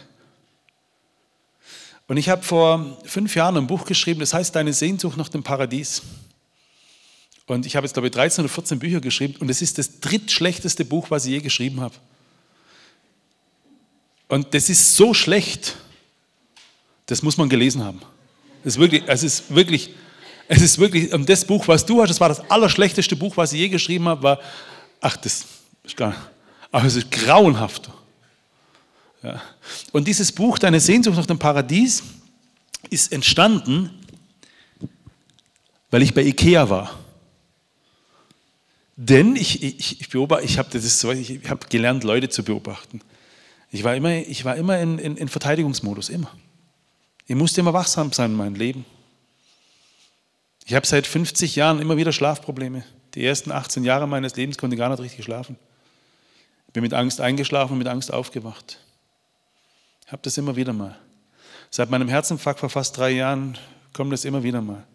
Und 2.06 2.16
ich 2.16 2.28
habe 2.28 2.44
vor 2.44 2.96
fünf 3.04 3.34
Jahren 3.34 3.56
ein 3.56 3.66
Buch 3.66 3.86
geschrieben, 3.86 4.20
das 4.20 4.34
heißt 4.34 4.54
Deine 4.54 4.72
Sehnsucht 4.72 5.16
nach 5.16 5.28
dem 5.30 5.42
Paradies. 5.42 6.02
Und 7.46 7.66
ich 7.66 7.74
habe 7.74 7.84
jetzt, 7.84 7.94
glaube 7.94 8.06
ich, 8.06 8.14
13 8.14 8.44
oder 8.44 8.54
14 8.54 8.78
Bücher 8.78 9.00
geschrieben 9.00 9.34
und 9.40 9.50
es 9.50 9.60
ist 9.60 9.78
das 9.78 9.98
drittschlechteste 9.98 10.84
Buch, 10.84 11.10
was 11.10 11.24
ich 11.24 11.32
je 11.32 11.40
geschrieben 11.40 11.80
habe. 11.80 11.96
Und 14.28 14.54
das 14.54 14.70
ist 14.70 14.94
so 14.94 15.12
schlecht, 15.12 15.74
das 17.06 17.22
muss 17.22 17.36
man 17.36 17.48
gelesen 17.48 17.82
haben. 17.82 18.00
Das 18.62 18.74
ist 18.74 18.78
wirklich, 18.78 19.02
es 19.08 19.24
ist 19.24 19.52
wirklich 19.52 19.90
es 20.48 20.62
ist 20.62 20.78
wirklich, 20.78 21.12
und 21.12 21.28
das 21.28 21.44
Buch, 21.44 21.68
was 21.68 21.86
du 21.86 22.00
hast, 22.00 22.10
das 22.10 22.20
war 22.20 22.28
das 22.28 22.50
allerschlechteste 22.50 23.14
Buch, 23.14 23.36
was 23.36 23.52
ich 23.52 23.60
je 23.60 23.68
geschrieben 23.68 24.08
habe, 24.08 24.22
war, 24.22 24.40
ach, 25.00 25.16
das 25.16 25.46
ist 25.84 25.96
gar 25.96 26.14
aber 26.70 26.86
es 26.86 26.96
ist 26.96 27.10
grauenhaft. 27.10 27.90
Ja. 29.22 29.40
Und 29.92 30.06
dieses 30.06 30.32
Buch, 30.32 30.58
Deine 30.58 30.80
Sehnsucht 30.80 31.16
nach 31.16 31.26
dem 31.26 31.38
Paradies, 31.38 32.02
ist 32.90 33.12
entstanden, 33.12 33.90
weil 35.90 36.02
ich 36.02 36.14
bei 36.14 36.22
Ikea 36.22 36.68
war. 36.70 36.98
Denn 38.96 39.36
ich, 39.36 39.62
ich, 39.62 40.00
ich 40.00 40.08
beobachte, 40.08 40.44
ich 40.44 40.58
habe 40.58 40.76
ich 40.76 41.40
hab 41.48 41.70
gelernt, 41.70 42.04
Leute 42.04 42.28
zu 42.28 42.42
beobachten. 42.42 43.00
Ich 43.70 43.84
war 43.84 43.94
immer, 43.94 44.14
ich 44.14 44.44
war 44.44 44.56
immer 44.56 44.78
in, 44.78 44.98
in, 44.98 45.16
in 45.16 45.28
Verteidigungsmodus, 45.28 46.08
immer. 46.08 46.30
Ich 47.26 47.36
musste 47.36 47.60
immer 47.60 47.72
wachsam 47.72 48.12
sein 48.12 48.32
in 48.32 48.36
meinem 48.36 48.54
Leben. 48.54 48.84
Ich 50.68 50.74
habe 50.74 50.86
seit 50.86 51.06
50 51.06 51.56
Jahren 51.56 51.80
immer 51.80 51.96
wieder 51.96 52.12
Schlafprobleme. 52.12 52.84
Die 53.14 53.24
ersten 53.24 53.50
18 53.52 53.84
Jahre 53.84 54.06
meines 54.06 54.36
Lebens 54.36 54.58
konnte 54.58 54.74
ich 54.74 54.78
gar 54.78 54.90
nicht 54.90 55.00
richtig 55.00 55.24
schlafen. 55.24 55.56
Ich 56.66 56.74
bin 56.74 56.82
mit 56.82 56.92
Angst 56.92 57.22
eingeschlafen 57.22 57.72
und 57.72 57.78
mit 57.78 57.88
Angst 57.88 58.12
aufgewacht. 58.12 58.78
Ich 60.04 60.12
habe 60.12 60.20
das 60.20 60.36
immer 60.36 60.56
wieder 60.56 60.74
mal. 60.74 60.98
Seit 61.70 61.88
meinem 61.88 62.08
Herzinfarkt 62.08 62.60
vor 62.60 62.68
fast 62.68 62.98
drei 62.98 63.12
Jahren 63.12 63.56
kommt 63.94 64.12
das 64.12 64.26
immer 64.26 64.42
wieder 64.42 64.60
mal. 64.60 64.86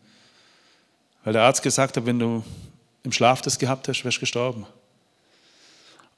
Weil 1.23 1.33
der 1.33 1.41
Arzt 1.41 1.63
gesagt 1.63 1.97
hat, 1.97 2.05
wenn 2.05 2.19
du 2.19 2.43
im 3.01 3.11
Schlaf 3.11 3.41
das 3.41 3.57
gehabt 3.57 3.87
hast, 3.87 4.05
wärst 4.05 4.17
du 4.17 4.19
gestorben. 4.19 4.67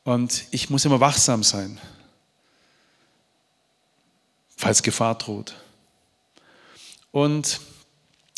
Und 0.03 0.47
ich 0.51 0.69
muss 0.69 0.83
immer 0.83 0.99
wachsam 0.99 1.43
sein, 1.43 1.79
falls 4.57 4.83
Gefahr 4.83 5.17
droht. 5.17 5.55
Und 7.13 7.61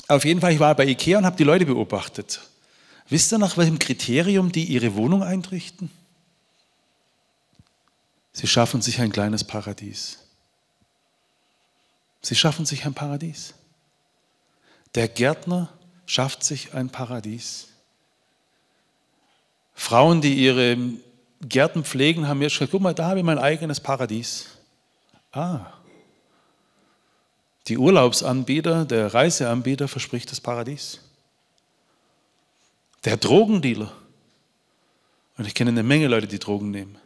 auf 0.08 0.26
jeden 0.26 0.42
Fall, 0.42 0.54
ich 0.54 0.60
war 0.60 0.76
bei 0.76 0.86
Ikea 0.86 1.18
und 1.18 1.26
habe 1.26 1.36
die 1.36 1.44
Leute 1.44 1.66
beobachtet. 1.66 2.42
Wisst 3.10 3.32
ihr 3.32 3.38
nach 3.38 3.58
welchem 3.58 3.80
Kriterium 3.80 4.52
die 4.52 4.66
ihre 4.66 4.96
Wohnung 4.96 5.24
einrichten? 5.24 5.90
Sie 8.34 8.48
schaffen 8.48 8.82
sich 8.82 9.00
ein 9.02 9.12
kleines 9.12 9.44
Paradies. 9.44 10.20
Sie 12.22 12.36
schaffen 12.36 12.66
sich 12.66 12.86
ein 12.86 12.94
Paradies. 12.94 13.54
Der 14.96 15.08
Gärtner 15.08 15.70
schafft 16.06 16.44
sich 16.44 16.74
ein 16.74 16.90
Paradies. 16.90 17.70
Frauen, 19.74 20.22
die 20.22 20.34
ihre 20.34 20.78
Gärten 21.42 21.84
pflegen, 21.84 22.28
haben 22.28 22.40
mir 22.40 22.50
gesagt, 22.50 22.72
guck 22.72 22.82
mal, 22.82 22.94
da 22.94 23.10
habe 23.10 23.20
ich 23.20 23.26
mein 23.26 23.40
eigenes 23.40 23.80
Paradies. 23.80 24.48
Ah, 25.32 25.74
die 27.68 27.78
Urlaubsanbieter, 27.78 28.86
der 28.86 29.14
Reiseanbieter 29.14 29.88
verspricht 29.88 30.32
das 30.32 30.40
Paradies. 30.40 31.00
Der 33.04 33.18
Drogendealer, 33.18 33.92
und 35.38 35.46
ich 35.46 35.54
kenne 35.54 35.72
eine 35.72 35.84
Menge 35.84 36.08
Leute, 36.08 36.28
die 36.28 36.40
Drogen 36.40 36.72
nehmen, 36.72 36.98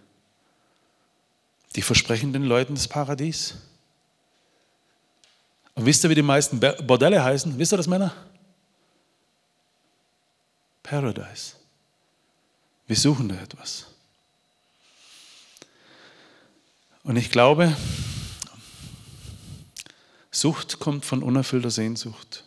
die 1.76 1.82
versprechen 1.82 2.34
den 2.34 2.44
Leuten 2.44 2.76
das 2.76 2.88
Paradies. 2.88 3.56
Und 5.74 5.86
wisst 5.86 6.04
ihr, 6.04 6.10
wie 6.10 6.16
die 6.16 6.22
meisten 6.22 6.60
Bordelle 6.60 7.24
heißen? 7.24 7.58
Wisst 7.58 7.74
ihr 7.74 7.78
das, 7.78 7.88
Männer? 7.88 8.14
Paradise. 10.84 11.56
Wir 12.88 12.96
suchen 12.98 13.30
da 13.30 13.36
etwas. 13.36 13.86
Und 17.04 17.16
ich 17.16 17.32
glaube, 17.32 17.76
Sucht 20.32 20.80
kommt 20.80 21.06
von 21.06 21.24
unerfüllter 21.24 21.72
Sehnsucht. 21.72 22.46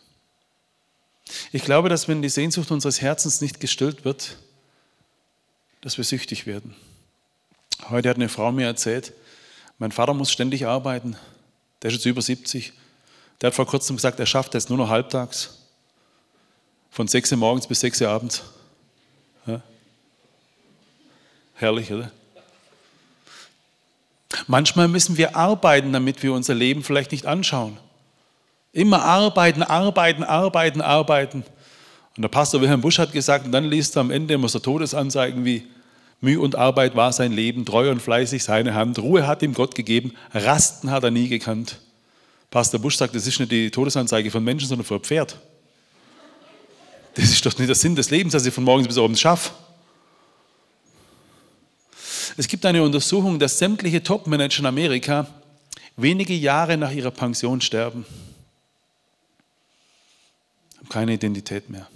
Ich 1.51 1.63
glaube, 1.63 1.89
dass 1.89 2.07
wenn 2.07 2.21
die 2.21 2.29
Sehnsucht 2.29 2.71
unseres 2.71 3.01
Herzens 3.01 3.41
nicht 3.41 3.59
gestillt 3.59 4.05
wird, 4.05 4.37
dass 5.81 5.97
wir 5.97 6.03
süchtig 6.03 6.47
werden. 6.47 6.75
Heute 7.89 8.09
hat 8.09 8.17
eine 8.17 8.29
Frau 8.29 8.51
mir 8.51 8.65
erzählt, 8.65 9.13
mein 9.77 9.91
Vater 9.91 10.13
muss 10.13 10.31
ständig 10.31 10.65
arbeiten. 10.65 11.15
Der 11.81 11.89
ist 11.89 11.97
jetzt 11.97 12.05
über 12.05 12.21
70. 12.21 12.73
Der 13.41 13.47
hat 13.47 13.55
vor 13.55 13.67
kurzem 13.67 13.95
gesagt, 13.97 14.19
er 14.19 14.25
schafft 14.25 14.55
es 14.55 14.69
nur 14.69 14.77
noch 14.77 14.89
halbtags. 14.89 15.57
Von 16.89 17.07
6 17.07 17.33
Uhr 17.33 17.37
morgens 17.37 17.67
bis 17.67 17.81
6 17.81 18.01
Uhr 18.01 18.09
abends. 18.09 18.43
Ja? 19.45 19.61
Herrlich, 21.55 21.91
oder? 21.91 22.11
Manchmal 24.47 24.87
müssen 24.87 25.17
wir 25.17 25.35
arbeiten, 25.35 25.93
damit 25.93 26.23
wir 26.23 26.33
unser 26.33 26.53
Leben 26.53 26.83
vielleicht 26.83 27.11
nicht 27.11 27.25
anschauen. 27.25 27.77
Immer 28.71 29.03
arbeiten, 29.03 29.63
arbeiten, 29.63 30.23
arbeiten, 30.23 30.81
arbeiten. 30.81 31.43
Und 32.17 32.21
der 32.21 32.29
Pastor 32.29 32.61
Wilhelm 32.61 32.81
Busch 32.81 32.99
hat 32.99 33.11
gesagt, 33.11 33.45
und 33.45 33.51
dann 33.51 33.65
liest 33.65 33.95
er 33.95 34.01
am 34.01 34.11
Ende 34.11 34.37
muss 34.37 34.53
er 34.53 34.61
Todesanzeigen 34.61 35.45
wie 35.45 35.63
Mühe 36.21 36.39
und 36.39 36.55
Arbeit 36.55 36.95
war 36.95 37.11
sein 37.11 37.31
Leben, 37.31 37.65
treu 37.65 37.91
und 37.91 38.01
fleißig 38.01 38.43
seine 38.43 38.73
Hand, 38.73 38.99
Ruhe 38.99 39.27
hat 39.27 39.43
ihm 39.43 39.53
Gott 39.53 39.75
gegeben, 39.75 40.13
Rasten 40.33 40.89
hat 40.91 41.03
er 41.03 41.11
nie 41.11 41.27
gekannt. 41.27 41.79
Pastor 42.49 42.79
Busch 42.79 42.95
sagt, 42.95 43.15
das 43.15 43.27
ist 43.27 43.39
nicht 43.39 43.51
die 43.51 43.69
Todesanzeige 43.69 44.31
von 44.31 44.43
Menschen, 44.43 44.67
sondern 44.67 44.85
für 44.85 44.95
ein 44.95 45.01
Pferd. 45.01 45.37
Das 47.15 47.25
ist 47.25 47.45
doch 47.45 47.57
nicht 47.57 47.67
der 47.67 47.75
Sinn 47.75 47.95
des 47.95 48.09
Lebens, 48.09 48.33
dass 48.33 48.45
ich 48.45 48.53
von 48.53 48.63
morgens 48.63 48.87
bis 48.87 48.97
abends 48.97 49.19
schaffe. 49.19 49.51
Es 52.37 52.47
gibt 52.47 52.65
eine 52.65 52.83
Untersuchung, 52.83 53.39
dass 53.39 53.57
sämtliche 53.57 54.03
Top-Manager 54.03 54.59
in 54.59 54.65
Amerika 54.65 55.27
wenige 55.95 56.33
Jahre 56.33 56.77
nach 56.77 56.91
ihrer 56.91 57.11
Pension 57.11 57.61
sterben. 57.61 58.05
Haben 60.77 60.89
keine 60.89 61.13
Identität 61.13 61.69
mehr. 61.69 61.87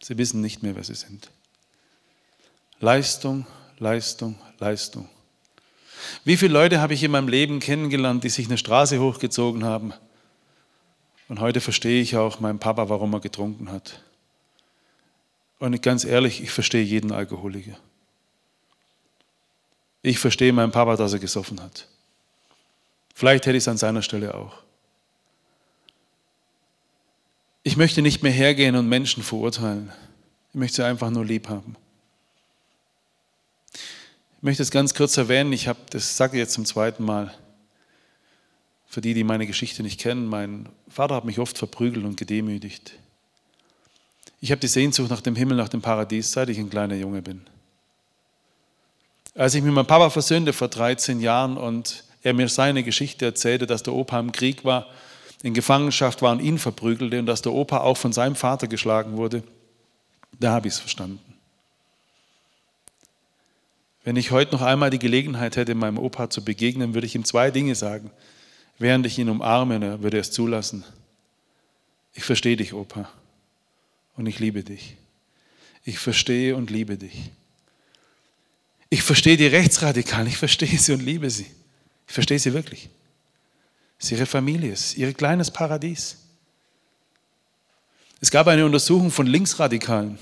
Sie 0.00 0.16
wissen 0.16 0.40
nicht 0.40 0.62
mehr, 0.62 0.76
wer 0.76 0.84
sie 0.84 0.94
sind. 0.94 1.30
Leistung, 2.80 3.46
Leistung, 3.78 4.36
Leistung. 4.58 5.08
Wie 6.24 6.36
viele 6.36 6.52
Leute 6.52 6.80
habe 6.80 6.94
ich 6.94 7.02
in 7.02 7.10
meinem 7.10 7.28
Leben 7.28 7.60
kennengelernt, 7.60 8.24
die 8.24 8.28
sich 8.28 8.46
eine 8.46 8.58
Straße 8.58 9.00
hochgezogen 9.00 9.64
haben? 9.64 9.92
Und 11.28 11.40
heute 11.40 11.60
verstehe 11.60 12.02
ich 12.02 12.16
auch 12.16 12.40
meinen 12.40 12.58
Papa, 12.58 12.88
warum 12.88 13.12
er 13.14 13.20
getrunken 13.20 13.70
hat. 13.70 14.02
Und 15.58 15.80
ganz 15.82 16.04
ehrlich, 16.04 16.42
ich 16.42 16.50
verstehe 16.50 16.82
jeden 16.82 17.12
Alkoholiker. 17.12 17.78
Ich 20.02 20.18
verstehe 20.18 20.52
meinen 20.52 20.72
Papa, 20.72 20.96
dass 20.96 21.12
er 21.12 21.20
gesoffen 21.20 21.62
hat. 21.62 21.86
Vielleicht 23.14 23.46
hätte 23.46 23.56
ich 23.56 23.62
es 23.62 23.68
an 23.68 23.76
seiner 23.76 24.02
Stelle 24.02 24.34
auch. 24.34 24.54
Ich 27.62 27.76
möchte 27.76 28.02
nicht 28.02 28.22
mehr 28.22 28.32
hergehen 28.32 28.74
und 28.74 28.88
Menschen 28.88 29.22
verurteilen. 29.22 29.92
Ich 30.52 30.58
möchte 30.58 30.76
sie 30.76 30.84
einfach 30.84 31.10
nur 31.10 31.24
lieb 31.24 31.48
haben. 31.48 31.76
Ich 33.74 34.42
möchte 34.42 34.64
es 34.64 34.72
ganz 34.72 34.94
kurz 34.94 35.16
erwähnen, 35.16 35.52
ich 35.52 35.68
habe, 35.68 35.78
das 35.90 36.16
sage 36.16 36.36
jetzt 36.36 36.54
zum 36.54 36.64
zweiten 36.64 37.04
Mal, 37.04 37.32
für 38.88 39.00
die, 39.00 39.14
die 39.14 39.22
meine 39.22 39.46
Geschichte 39.46 39.84
nicht 39.84 40.00
kennen, 40.00 40.26
mein 40.26 40.68
Vater 40.88 41.14
hat 41.14 41.24
mich 41.24 41.38
oft 41.38 41.56
verprügelt 41.56 42.04
und 42.04 42.16
gedemütigt. 42.16 42.98
Ich 44.40 44.50
habe 44.50 44.60
die 44.60 44.66
Sehnsucht 44.66 45.08
nach 45.08 45.20
dem 45.20 45.36
Himmel, 45.36 45.56
nach 45.56 45.68
dem 45.68 45.80
Paradies, 45.80 46.32
seit 46.32 46.48
ich 46.48 46.58
ein 46.58 46.68
kleiner 46.68 46.96
Junge 46.96 47.22
bin. 47.22 47.46
Als 49.34 49.54
ich 49.54 49.62
mit 49.62 49.72
meinem 49.72 49.86
Papa 49.86 50.10
versöhnte 50.10 50.52
vor 50.52 50.68
13 50.68 51.20
Jahren 51.20 51.56
und 51.56 52.04
er 52.22 52.34
mir 52.34 52.48
seine 52.48 52.82
Geschichte 52.82 53.24
erzählte, 53.24 53.66
dass 53.66 53.82
der 53.82 53.94
Opa 53.94 54.20
im 54.20 54.32
Krieg 54.32 54.64
war, 54.64 54.86
in 55.42 55.54
Gefangenschaft 55.54 56.22
war 56.22 56.32
und 56.32 56.40
ihn 56.40 56.58
verprügelte 56.58 57.18
und 57.18 57.26
dass 57.26 57.42
der 57.42 57.52
Opa 57.52 57.78
auch 57.78 57.96
von 57.96 58.12
seinem 58.12 58.36
Vater 58.36 58.68
geschlagen 58.68 59.16
wurde, 59.16 59.42
da 60.38 60.52
habe 60.52 60.68
ich 60.68 60.74
es 60.74 60.80
verstanden. 60.80 61.20
Wenn 64.04 64.16
ich 64.16 64.30
heute 64.30 64.52
noch 64.52 64.62
einmal 64.62 64.90
die 64.90 64.98
Gelegenheit 64.98 65.56
hätte, 65.56 65.74
meinem 65.74 65.98
Opa 65.98 66.28
zu 66.28 66.44
begegnen, 66.44 66.94
würde 66.94 67.06
ich 67.06 67.14
ihm 67.14 67.24
zwei 67.24 67.50
Dinge 67.50 67.74
sagen. 67.74 68.10
Während 68.78 69.06
ich 69.06 69.18
ihn 69.18 69.28
umarme, 69.28 70.02
würde 70.02 70.18
er 70.18 70.22
es 70.22 70.32
zulassen. 70.32 70.84
Ich 72.14 72.24
verstehe 72.24 72.56
dich, 72.56 72.74
Opa, 72.74 73.08
und 74.16 74.26
ich 74.26 74.38
liebe 74.38 74.62
dich. 74.64 74.96
Ich 75.84 75.98
verstehe 75.98 76.56
und 76.56 76.70
liebe 76.70 76.96
dich. 76.96 77.30
Ich 78.92 79.02
verstehe 79.02 79.38
die 79.38 79.46
Rechtsradikalen, 79.46 80.26
ich 80.26 80.36
verstehe 80.36 80.78
sie 80.78 80.92
und 80.92 81.00
liebe 81.00 81.30
sie. 81.30 81.46
Ich 82.06 82.12
verstehe 82.12 82.38
sie 82.38 82.52
wirklich. 82.52 82.90
Es 83.98 84.04
ist 84.04 84.12
ihre 84.12 84.26
Familie, 84.26 84.70
es 84.70 84.84
ist 84.88 84.98
ihr 84.98 85.14
kleines 85.14 85.50
Paradies. 85.50 86.18
Es 88.20 88.30
gab 88.30 88.48
eine 88.48 88.66
Untersuchung 88.66 89.10
von 89.10 89.26
Linksradikalen, 89.26 90.18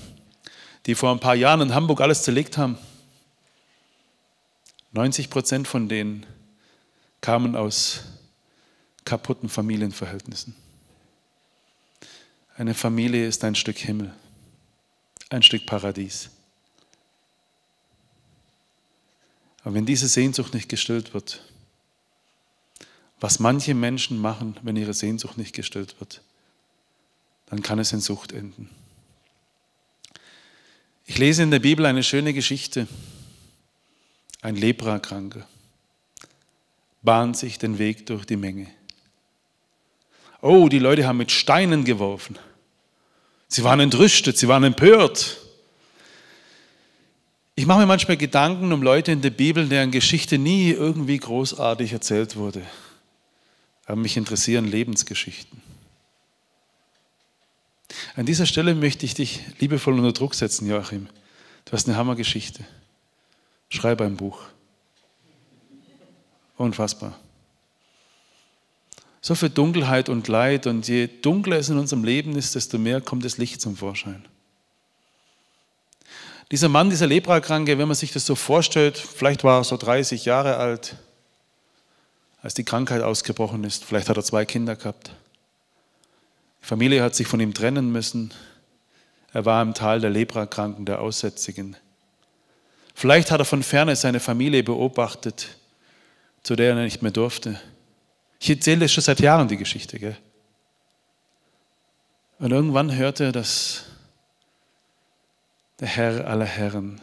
die 0.85 0.95
vor 0.95 1.11
ein 1.11 1.19
paar 1.19 1.35
Jahren 1.35 1.59
in 1.59 1.75
Hamburg 1.75 1.99
alles 1.99 2.23
zerlegt 2.23 2.57
haben. 2.57 2.77
90 4.93 5.29
Prozent 5.29 5.67
von 5.67 5.89
denen 5.89 6.25
kamen 7.19 7.57
aus 7.57 8.05
kaputten 9.03 9.49
Familienverhältnissen. 9.49 10.55
Eine 12.55 12.73
Familie 12.73 13.27
ist 13.27 13.43
ein 13.43 13.55
Stück 13.55 13.79
Himmel, 13.79 14.13
ein 15.29 15.43
Stück 15.43 15.65
Paradies. 15.65 16.29
Aber 19.63 19.75
wenn 19.75 19.85
diese 19.85 20.07
Sehnsucht 20.07 20.53
nicht 20.53 20.69
gestillt 20.69 21.13
wird, 21.13 21.41
was 23.19 23.39
manche 23.39 23.73
Menschen 23.73 24.17
machen, 24.19 24.57
wenn 24.63 24.75
ihre 24.75 24.93
Sehnsucht 24.93 25.37
nicht 25.37 25.53
gestillt 25.53 25.99
wird, 25.99 26.21
dann 27.47 27.61
kann 27.61 27.79
es 27.79 27.93
in 27.93 28.01
Sucht 28.01 28.31
enden. 28.31 28.69
Ich 31.05 31.17
lese 31.17 31.43
in 31.43 31.51
der 31.51 31.59
Bibel 31.59 31.85
eine 31.85 32.03
schöne 32.03 32.33
Geschichte. 32.33 32.87
Ein 34.41 34.55
Leprakranker 34.55 35.45
bahnt 37.03 37.37
sich 37.37 37.59
den 37.59 37.77
Weg 37.77 38.05
durch 38.05 38.25
die 38.25 38.37
Menge. 38.37 38.67
Oh, 40.41 40.69
die 40.69 40.79
Leute 40.79 41.05
haben 41.05 41.17
mit 41.17 41.31
Steinen 41.31 41.83
geworfen. 41.83 42.39
Sie 43.47 43.63
waren 43.63 43.79
entrüstet, 43.79 44.37
sie 44.37 44.47
waren 44.47 44.63
empört. 44.63 45.37
Ich 47.55 47.65
mache 47.65 47.79
mir 47.79 47.85
manchmal 47.85 48.17
Gedanken 48.17 48.71
um 48.71 48.81
Leute 48.81 49.11
in 49.11 49.21
der 49.21 49.29
Bibel, 49.29 49.67
deren 49.67 49.91
Geschichte 49.91 50.37
nie 50.37 50.71
irgendwie 50.71 51.17
großartig 51.17 51.91
erzählt 51.91 52.35
wurde. 52.35 52.61
Aber 53.85 53.97
mich 53.97 54.15
interessieren 54.15 54.65
Lebensgeschichten. 54.65 55.61
An 58.15 58.25
dieser 58.25 58.45
Stelle 58.45 58.73
möchte 58.73 59.05
ich 59.05 59.13
dich 59.13 59.41
liebevoll 59.59 59.95
unter 59.95 60.13
Druck 60.13 60.33
setzen, 60.33 60.67
Joachim. 60.67 61.07
Du 61.65 61.73
hast 61.73 61.87
eine 61.87 61.97
Hammergeschichte. 61.97 62.63
Schreib 63.69 64.01
ein 64.01 64.17
Buch. 64.17 64.39
Unfassbar. 66.57 67.17
So 69.21 69.35
viel 69.35 69.49
Dunkelheit 69.49 70.09
und 70.09 70.27
Leid. 70.27 70.67
Und 70.67 70.87
je 70.87 71.07
dunkler 71.07 71.57
es 71.57 71.69
in 71.69 71.77
unserem 71.77 72.03
Leben 72.03 72.35
ist, 72.35 72.55
desto 72.55 72.77
mehr 72.77 73.01
kommt 73.01 73.25
das 73.25 73.37
Licht 73.37 73.61
zum 73.61 73.75
Vorschein. 73.75 74.25
Dieser 76.51 76.67
Mann, 76.67 76.89
dieser 76.89 77.07
Leprakranke, 77.07 77.77
wenn 77.77 77.87
man 77.87 77.95
sich 77.95 78.11
das 78.11 78.25
so 78.25 78.35
vorstellt, 78.35 78.97
vielleicht 78.97 79.45
war 79.45 79.61
er 79.61 79.63
so 79.63 79.77
30 79.77 80.25
Jahre 80.25 80.57
alt, 80.57 80.97
als 82.41 82.53
die 82.53 82.65
Krankheit 82.65 83.01
ausgebrochen 83.01 83.63
ist. 83.63 83.85
Vielleicht 83.85 84.09
hat 84.09 84.17
er 84.17 84.23
zwei 84.23 84.43
Kinder 84.43 84.75
gehabt. 84.75 85.11
Die 86.61 86.67
Familie 86.67 87.03
hat 87.03 87.15
sich 87.15 87.25
von 87.25 87.39
ihm 87.39 87.53
trennen 87.53 87.93
müssen. 87.93 88.33
Er 89.31 89.45
war 89.45 89.61
im 89.61 89.73
Tal 89.73 90.01
der 90.01 90.09
Leprakranken, 90.09 90.83
der 90.83 90.99
Aussätzigen. 90.99 91.77
Vielleicht 92.93 93.31
hat 93.31 93.39
er 93.39 93.45
von 93.45 93.63
ferne 93.63 93.95
seine 93.95 94.19
Familie 94.19 94.61
beobachtet, 94.61 95.57
zu 96.43 96.57
der 96.57 96.75
er 96.75 96.83
nicht 96.83 97.01
mehr 97.01 97.11
durfte. 97.11 97.61
Ich 98.41 98.49
erzähle 98.49 98.81
das 98.81 98.91
schon 98.91 99.03
seit 99.03 99.21
Jahren, 99.21 99.47
die 99.47 99.55
Geschichte. 99.55 99.99
Gell? 99.99 100.17
Und 102.39 102.51
irgendwann 102.51 102.93
hörte 102.93 103.25
er, 103.25 103.31
dass 103.31 103.85
der 105.81 105.87
Herr 105.87 106.27
aller 106.27 106.45
Herren, 106.45 107.01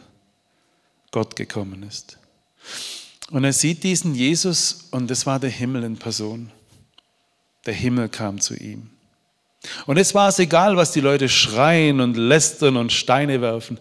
Gott 1.11 1.35
gekommen 1.35 1.83
ist. 1.83 2.17
Und 3.29 3.43
er 3.43 3.53
sieht 3.53 3.83
diesen 3.83 4.15
Jesus 4.15 4.87
und 4.91 5.11
es 5.11 5.25
war 5.25 5.39
der 5.39 5.49
Himmel 5.49 5.83
in 5.83 5.97
Person. 5.97 6.51
Der 7.65 7.73
Himmel 7.73 8.09
kam 8.09 8.39
zu 8.39 8.55
ihm. 8.55 8.89
Und 9.85 9.97
es 9.97 10.15
war 10.15 10.29
es 10.29 10.39
egal, 10.39 10.77
was 10.77 10.93
die 10.93 11.01
Leute 11.01 11.27
schreien 11.27 11.99
und 11.99 12.15
lästern 12.15 12.77
und 12.77 12.93
Steine 12.93 13.41
werfen. 13.41 13.77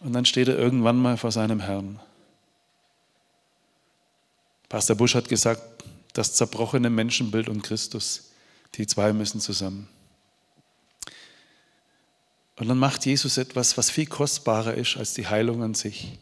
Und 0.00 0.14
dann 0.14 0.24
steht 0.24 0.48
er 0.48 0.58
irgendwann 0.58 0.96
mal 0.96 1.18
vor 1.18 1.30
seinem 1.30 1.60
Herrn. 1.60 2.00
Pastor 4.70 4.96
Busch 4.96 5.14
hat 5.14 5.28
gesagt, 5.28 5.62
das 6.14 6.32
zerbrochene 6.32 6.88
Menschenbild 6.88 7.48
und 7.48 7.62
Christus, 7.62 8.30
die 8.76 8.86
zwei 8.86 9.12
müssen 9.12 9.40
zusammen. 9.40 9.88
Und 12.60 12.68
dann 12.68 12.78
macht 12.78 13.06
Jesus 13.06 13.38
etwas, 13.38 13.78
was 13.78 13.88
viel 13.90 14.04
kostbarer 14.04 14.74
ist 14.74 14.98
als 14.98 15.14
die 15.14 15.26
Heilung 15.26 15.62
an 15.62 15.72
sich. 15.72 16.18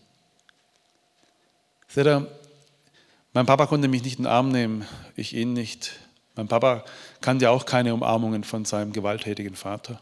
Seht 1.89 2.07
ihr, 2.07 2.31
mein 3.33 3.45
Papa 3.45 3.67
konnte 3.67 3.89
mich 3.89 4.05
nicht 4.05 4.21
in 4.21 4.23
den 4.23 4.31
Arm 4.31 4.51
nehmen, 4.51 4.87
ich 5.17 5.35
ihn 5.35 5.53
nicht. 5.53 5.99
Mein 6.37 6.47
Papa 6.47 6.85
kannte 7.21 7.51
auch 7.51 7.67
keine 7.67 7.93
Umarmungen 7.93 8.45
von 8.45 8.65
seinem 8.65 8.93
gewalttätigen 8.93 9.57
Vater. 9.57 10.01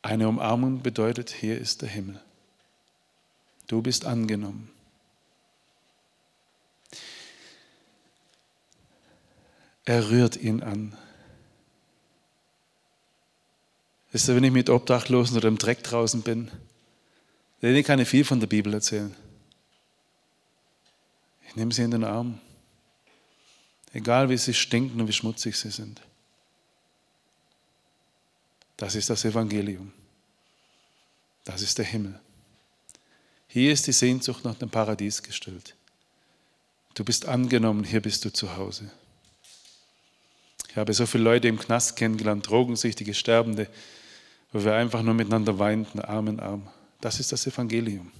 Eine 0.00 0.28
Umarmung 0.28 0.80
bedeutet, 0.80 1.30
hier 1.30 1.58
ist 1.58 1.82
der 1.82 1.88
Himmel. 1.88 2.20
Du 3.66 3.82
bist 3.82 4.04
angenommen. 4.04 4.70
Er 9.84 10.08
rührt 10.08 10.36
ihn 10.36 10.62
an. 10.62 10.96
Wisst 14.12 14.28
ihr, 14.28 14.36
wenn 14.36 14.44
ich 14.44 14.52
mit 14.52 14.68
Obdachlosen 14.68 15.38
oder 15.38 15.48
im 15.48 15.58
Dreck 15.58 15.82
draußen 15.82 16.22
bin, 16.22 16.50
denen 17.62 17.82
kann 17.82 17.98
ich 17.98 18.08
viel 18.08 18.24
von 18.24 18.40
der 18.40 18.46
Bibel 18.46 18.72
erzählen. 18.74 19.14
Ich 21.48 21.56
nehme 21.56 21.72
sie 21.72 21.82
in 21.82 21.90
den 21.90 22.04
Arm. 22.04 22.38
Egal 23.92 24.28
wie 24.28 24.36
sie 24.36 24.54
stinken 24.54 25.00
und 25.00 25.08
wie 25.08 25.12
schmutzig 25.12 25.56
sie 25.56 25.70
sind. 25.70 26.00
Das 28.76 28.94
ist 28.94 29.10
das 29.10 29.24
Evangelium. 29.24 29.92
Das 31.44 31.62
ist 31.62 31.78
der 31.78 31.84
Himmel. 31.84 32.18
Hier 33.48 33.72
ist 33.72 33.86
die 33.86 33.92
Sehnsucht 33.92 34.44
nach 34.44 34.54
dem 34.54 34.70
Paradies 34.70 35.22
gestellt. 35.22 35.74
Du 36.94 37.04
bist 37.04 37.26
angenommen, 37.26 37.84
hier 37.84 38.00
bist 38.00 38.24
du 38.24 38.32
zu 38.32 38.56
Hause. 38.56 38.90
Ich 40.68 40.76
habe 40.76 40.92
so 40.94 41.06
viele 41.06 41.24
Leute 41.24 41.48
im 41.48 41.58
Knast 41.58 41.96
kennengelernt, 41.96 42.48
drogensüchtige, 42.48 43.14
Sterbende, 43.14 43.68
wo 44.52 44.62
wir 44.64 44.74
einfach 44.74 45.02
nur 45.02 45.14
miteinander 45.14 45.58
weinten, 45.58 46.00
Arm 46.00 46.28
in 46.28 46.40
Arm. 46.40 46.66
Das 47.00 47.18
ist 47.18 47.32
das 47.32 47.46
Evangelium. 47.46 48.12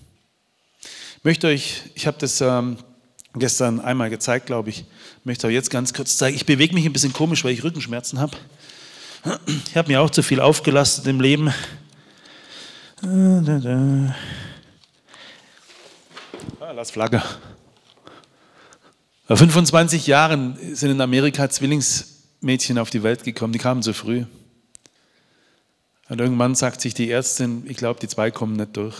Ich 1.18 1.24
möchte 1.24 1.46
euch, 1.46 1.82
ich 1.94 2.06
habe 2.06 2.16
das 2.18 2.40
ähm, 2.40 2.78
gestern 3.34 3.80
einmal 3.80 4.10
gezeigt, 4.10 4.46
glaube 4.46 4.70
ich. 4.70 4.80
Ich 5.20 5.24
möchte 5.24 5.46
aber 5.46 5.52
jetzt 5.52 5.70
ganz 5.70 5.92
kurz 5.92 6.16
zeigen. 6.16 6.34
Ich 6.34 6.46
bewege 6.46 6.74
mich 6.74 6.84
ein 6.84 6.92
bisschen 6.92 7.12
komisch, 7.12 7.44
weil 7.44 7.52
ich 7.52 7.62
Rückenschmerzen 7.62 8.18
habe. 8.18 8.36
Ich 9.68 9.76
habe 9.76 9.88
mir 9.88 10.00
auch 10.00 10.10
zu 10.10 10.22
viel 10.22 10.40
aufgelastet 10.40 11.06
im 11.06 11.20
Leben. 11.20 11.54
Ah, 16.60 16.72
lass 16.74 16.90
Flagge. 16.90 17.22
Vor 19.26 19.36
25 19.36 20.08
Jahren 20.08 20.58
sind 20.74 20.90
in 20.90 21.00
Amerika 21.00 21.48
Zwillingsmädchen 21.48 22.78
auf 22.78 22.90
die 22.90 23.02
Welt 23.02 23.22
gekommen, 23.22 23.52
die 23.52 23.58
kamen 23.60 23.82
zu 23.82 23.94
früh. 23.94 24.24
Und 26.12 26.20
irgendwann 26.20 26.54
sagt 26.54 26.82
sich 26.82 26.92
die 26.92 27.10
Ärztin, 27.10 27.64
ich 27.66 27.78
glaube, 27.78 27.98
die 27.98 28.06
zwei 28.06 28.30
kommen 28.30 28.54
nicht 28.54 28.76
durch. 28.76 28.98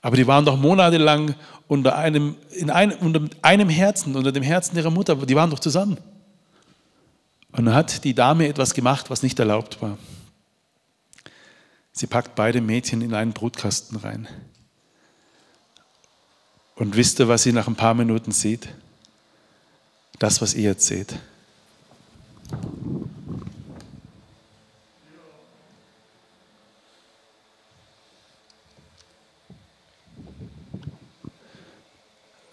Aber 0.00 0.16
die 0.16 0.26
waren 0.26 0.46
doch 0.46 0.56
monatelang 0.56 1.34
unter 1.68 1.98
einem, 1.98 2.36
in 2.52 2.70
einem, 2.70 2.96
unter 3.00 3.28
einem 3.42 3.68
Herzen, 3.68 4.16
unter 4.16 4.32
dem 4.32 4.42
Herzen 4.42 4.78
ihrer 4.78 4.88
Mutter. 4.88 5.14
Die 5.14 5.36
waren 5.36 5.50
doch 5.50 5.58
zusammen. 5.58 5.98
Und 7.52 7.66
dann 7.66 7.74
hat 7.74 8.02
die 8.04 8.14
Dame 8.14 8.48
etwas 8.48 8.72
gemacht, 8.72 9.10
was 9.10 9.22
nicht 9.22 9.38
erlaubt 9.38 9.82
war. 9.82 9.98
Sie 11.92 12.06
packt 12.06 12.34
beide 12.34 12.62
Mädchen 12.62 13.02
in 13.02 13.12
einen 13.12 13.34
Brutkasten 13.34 13.98
rein. 13.98 14.26
Und 16.76 16.96
wisst 16.96 17.20
ihr, 17.20 17.28
was 17.28 17.42
sie 17.42 17.52
nach 17.52 17.68
ein 17.68 17.76
paar 17.76 17.92
Minuten 17.92 18.32
sieht? 18.32 18.70
Das, 20.18 20.40
was 20.40 20.54
ihr 20.54 20.62
jetzt 20.62 20.86
seht. 20.86 21.14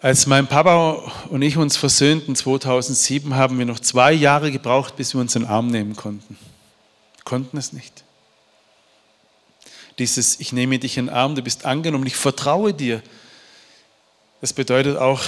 Als 0.02 0.26
mein 0.26 0.48
Papa 0.48 0.94
und 1.30 1.44
ich 1.44 1.58
uns 1.58 1.78
versöhnten 1.78 2.36
2007, 2.36 3.36
haben 3.36 3.60
wir 3.60 3.68
noch 3.68 3.80
zwei 3.80 4.12
Jahre 4.12 4.52
gebraucht, 4.52 4.96
bis 4.96 5.14
wir 5.14 5.22
uns 5.22 5.36
in 5.36 5.44
den 5.44 5.50
Arm 5.52 5.68
nehmen 5.68 5.96
konnten. 5.96 6.40
Konnten 7.24 7.56
es 7.58 7.72
nicht. 7.72 8.04
Dieses, 10.00 10.40
ich 10.40 10.54
nehme 10.54 10.80
dich 10.80 10.98
in 10.98 11.06
den 11.06 11.14
Arm, 11.14 11.36
du 11.36 11.44
bist 11.44 11.66
angenommen, 11.66 12.08
ich 12.08 12.16
vertraue 12.16 12.74
dir. 12.74 13.04
Das 14.42 14.54
bedeutet 14.54 14.98
auch, 14.98 15.22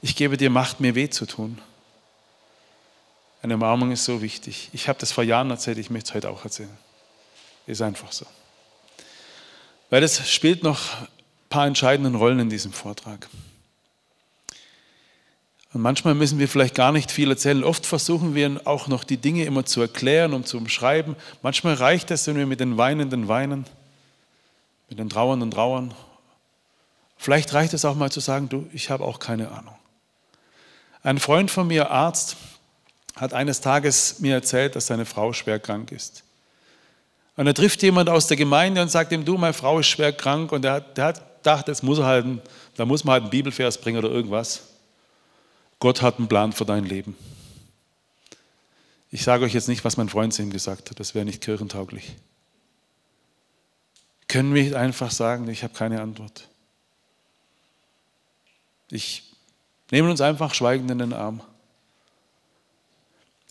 ich 0.00 0.14
gebe 0.14 0.36
dir 0.36 0.48
Macht, 0.48 0.78
mir 0.78 0.94
weh 0.94 1.10
zu 1.10 1.26
tun. 1.26 1.60
Eine 3.42 3.54
Umarmung 3.54 3.90
ist 3.90 4.04
so 4.04 4.22
wichtig. 4.22 4.70
Ich 4.74 4.88
habe 4.88 5.00
das 5.00 5.10
vor 5.10 5.24
Jahren 5.24 5.50
erzählt, 5.50 5.78
ich 5.78 5.90
möchte 5.90 6.10
es 6.10 6.14
heute 6.14 6.30
auch 6.30 6.44
erzählen. 6.44 6.78
Ist 7.66 7.82
einfach 7.82 8.12
so. 8.12 8.26
Weil 9.90 10.04
es 10.04 10.30
spielt 10.30 10.62
noch 10.62 11.00
ein 11.00 11.08
paar 11.48 11.66
entscheidende 11.66 12.16
Rollen 12.16 12.38
in 12.38 12.48
diesem 12.48 12.72
Vortrag. 12.72 13.28
Und 15.76 15.82
manchmal 15.82 16.14
müssen 16.14 16.38
wir 16.38 16.48
vielleicht 16.48 16.74
gar 16.74 16.90
nicht 16.90 17.10
viel 17.10 17.28
erzählen. 17.28 17.62
Oft 17.62 17.84
versuchen 17.84 18.34
wir 18.34 18.62
auch 18.64 18.88
noch 18.88 19.04
die 19.04 19.18
Dinge 19.18 19.44
immer 19.44 19.66
zu 19.66 19.82
erklären 19.82 20.32
und 20.32 20.48
zu 20.48 20.56
umschreiben. 20.56 21.16
Manchmal 21.42 21.74
reicht 21.74 22.10
es, 22.10 22.26
wenn 22.26 22.36
wir 22.36 22.46
mit 22.46 22.60
den 22.60 22.78
Weinenden 22.78 23.28
weinen, 23.28 23.66
mit 24.88 24.98
den 24.98 25.10
Trauernden 25.10 25.50
trauern. 25.50 25.92
Vielleicht 27.18 27.52
reicht 27.52 27.74
es 27.74 27.84
auch 27.84 27.94
mal 27.94 28.10
zu 28.10 28.20
sagen, 28.20 28.48
du, 28.48 28.66
ich 28.72 28.88
habe 28.88 29.04
auch 29.04 29.18
keine 29.18 29.50
Ahnung. 29.50 29.74
Ein 31.02 31.18
Freund 31.18 31.50
von 31.50 31.66
mir, 31.66 31.90
Arzt, 31.90 32.38
hat 33.14 33.34
eines 33.34 33.60
Tages 33.60 34.18
mir 34.20 34.32
erzählt, 34.32 34.76
dass 34.76 34.86
seine 34.86 35.04
Frau 35.04 35.34
schwer 35.34 35.58
krank 35.58 35.92
ist. 35.92 36.24
Und 37.36 37.48
er 37.48 37.52
trifft 37.52 37.82
jemand 37.82 38.08
aus 38.08 38.28
der 38.28 38.38
Gemeinde 38.38 38.80
und 38.80 38.90
sagt 38.90 39.12
ihm, 39.12 39.26
du, 39.26 39.36
meine 39.36 39.52
Frau 39.52 39.80
ist 39.80 39.88
schwer 39.88 40.14
krank. 40.14 40.52
Und 40.52 40.64
er 40.64 40.72
hat, 40.72 40.98
hat 40.98 41.42
gedacht, 41.42 41.68
das 41.68 41.82
muss 41.82 41.98
er 41.98 42.06
halt, 42.06 42.24
da 42.78 42.86
muss 42.86 43.04
man 43.04 43.12
halt 43.12 43.24
einen 43.24 43.30
Bibelvers 43.30 43.76
bringen 43.76 43.98
oder 43.98 44.08
irgendwas. 44.08 44.62
Gott 45.78 46.02
hat 46.02 46.18
einen 46.18 46.28
Plan 46.28 46.52
für 46.52 46.64
dein 46.64 46.84
Leben. 46.84 47.16
Ich 49.10 49.22
sage 49.22 49.44
euch 49.44 49.54
jetzt 49.54 49.68
nicht, 49.68 49.84
was 49.84 49.96
mein 49.96 50.08
Freund 50.08 50.34
zu 50.34 50.42
ihm 50.42 50.50
gesagt 50.50 50.90
hat, 50.90 51.00
das 51.00 51.14
wäre 51.14 51.24
nicht 51.24 51.42
kirchentauglich. 51.42 52.16
Können 54.28 54.54
wir 54.54 54.78
einfach 54.78 55.10
sagen, 55.10 55.48
ich 55.48 55.62
habe 55.62 55.74
keine 55.74 56.00
Antwort. 56.02 56.48
Ich 58.90 59.32
nehme 59.90 60.10
uns 60.10 60.20
einfach 60.20 60.54
schweigend 60.54 60.90
in 60.90 60.98
den 60.98 61.12
Arm. 61.12 61.42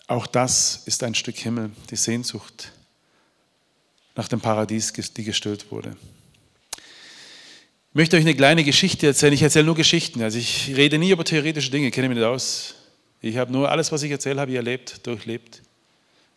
Auch 0.07 0.27
das 0.27 0.83
ist 0.85 1.03
ein 1.03 1.15
Stück 1.15 1.37
Himmel, 1.37 1.71
die 1.89 1.95
Sehnsucht 1.95 2.71
nach 4.15 4.27
dem 4.27 4.39
Paradies, 4.39 4.93
die 4.93 5.23
gestillt 5.23 5.71
wurde. 5.71 5.97
Ich 7.95 7.97
möchte 7.97 8.17
euch 8.17 8.23
eine 8.23 8.35
kleine 8.35 8.65
Geschichte 8.65 9.07
erzählen. 9.07 9.31
Ich 9.31 9.41
erzähle 9.41 9.67
nur 9.67 9.75
Geschichten. 9.75 10.21
Also 10.21 10.37
ich 10.37 10.75
rede 10.75 10.97
nie 10.97 11.11
über 11.11 11.23
theoretische 11.23 11.71
Dinge, 11.71 11.91
kenne 11.91 12.09
mich 12.09 12.17
nicht 12.17 12.25
aus. 12.25 12.75
Ich 13.21 13.37
habe 13.37 13.53
nur 13.53 13.71
alles, 13.71 13.89
was 13.89 14.03
ich 14.03 14.11
erzähle, 14.11 14.41
habe 14.41 14.51
ich 14.51 14.57
erlebt, 14.57 15.07
durchlebt. 15.07 15.61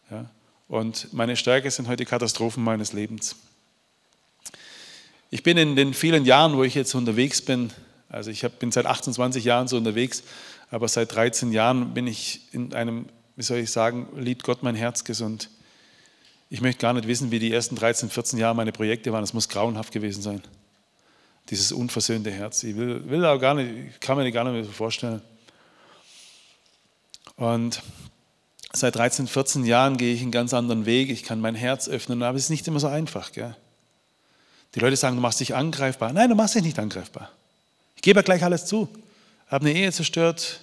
Ja? 0.08 0.30
Und 0.68 1.12
meine 1.12 1.34
Stärke 1.34 1.68
sind 1.72 1.88
heute 1.88 2.04
Katastrophen 2.04 2.62
meines 2.62 2.92
Lebens. 2.92 3.34
Ich 5.30 5.42
bin 5.42 5.56
in 5.56 5.74
den 5.74 5.94
vielen 5.94 6.24
Jahren, 6.24 6.56
wo 6.56 6.62
ich 6.62 6.76
jetzt 6.76 6.94
unterwegs 6.94 7.42
bin, 7.42 7.72
also 8.08 8.30
ich 8.30 8.42
bin 8.60 8.70
seit 8.70 8.86
28 8.86 9.42
Jahren 9.42 9.66
so 9.66 9.78
unterwegs, 9.78 10.22
Aber 10.70 10.86
seit 10.86 11.12
13 11.12 11.50
Jahren 11.50 11.92
bin 11.92 12.06
ich 12.06 12.42
in 12.52 12.72
einem, 12.72 13.06
wie 13.34 13.42
soll 13.42 13.58
ich 13.58 13.72
sagen, 13.72 14.06
liebt 14.16 14.44
Gott 14.44 14.62
mein 14.62 14.76
Herz 14.76 15.02
gesund. 15.02 15.50
Ich 16.50 16.60
möchte 16.60 16.82
gar 16.82 16.92
nicht 16.92 17.08
wissen, 17.08 17.32
wie 17.32 17.40
die 17.40 17.52
ersten 17.52 17.74
13, 17.74 18.10
14 18.10 18.38
Jahre 18.38 18.54
meine 18.54 18.70
Projekte 18.70 19.12
waren. 19.12 19.24
Es 19.24 19.34
muss 19.34 19.48
grauenhaft 19.48 19.90
gewesen 19.90 20.22
sein. 20.22 20.40
Dieses 21.50 21.72
unversöhnte 21.72 22.30
Herz. 22.30 22.62
Ich 22.62 22.76
will, 22.76 23.08
will 23.08 23.24
auch 23.24 23.38
gar 23.38 23.54
nicht, 23.54 24.00
kann 24.00 24.18
mir 24.18 24.30
gar 24.30 24.44
nicht 24.44 24.52
mehr 24.52 24.64
so 24.64 24.72
vorstellen. 24.72 25.22
Und 27.36 27.82
seit 28.72 28.96
13, 28.96 29.26
14 29.26 29.64
Jahren 29.64 29.96
gehe 29.96 30.12
ich 30.12 30.22
einen 30.22 30.30
ganz 30.30 30.52
anderen 30.52 30.86
Weg. 30.86 31.10
Ich 31.10 31.22
kann 31.22 31.40
mein 31.40 31.54
Herz 31.54 31.88
öffnen, 31.88 32.22
aber 32.22 32.36
es 32.36 32.44
ist 32.44 32.50
nicht 32.50 32.66
immer 32.68 32.80
so 32.80 32.88
einfach. 32.88 33.32
Gell? 33.32 33.56
Die 34.74 34.80
Leute 34.80 34.96
sagen, 34.96 35.16
du 35.16 35.22
machst 35.22 35.40
dich 35.40 35.54
angreifbar. 35.54 36.12
Nein, 36.12 36.28
du 36.28 36.34
machst 36.34 36.54
dich 36.54 36.62
nicht 36.62 36.78
angreifbar. 36.78 37.30
Ich 37.96 38.02
gebe 38.02 38.18
ja 38.18 38.22
gleich 38.22 38.44
alles 38.44 38.66
zu. 38.66 38.88
Ich 39.46 39.52
habe 39.52 39.66
eine 39.66 39.78
Ehe 39.78 39.90
zerstört, 39.92 40.60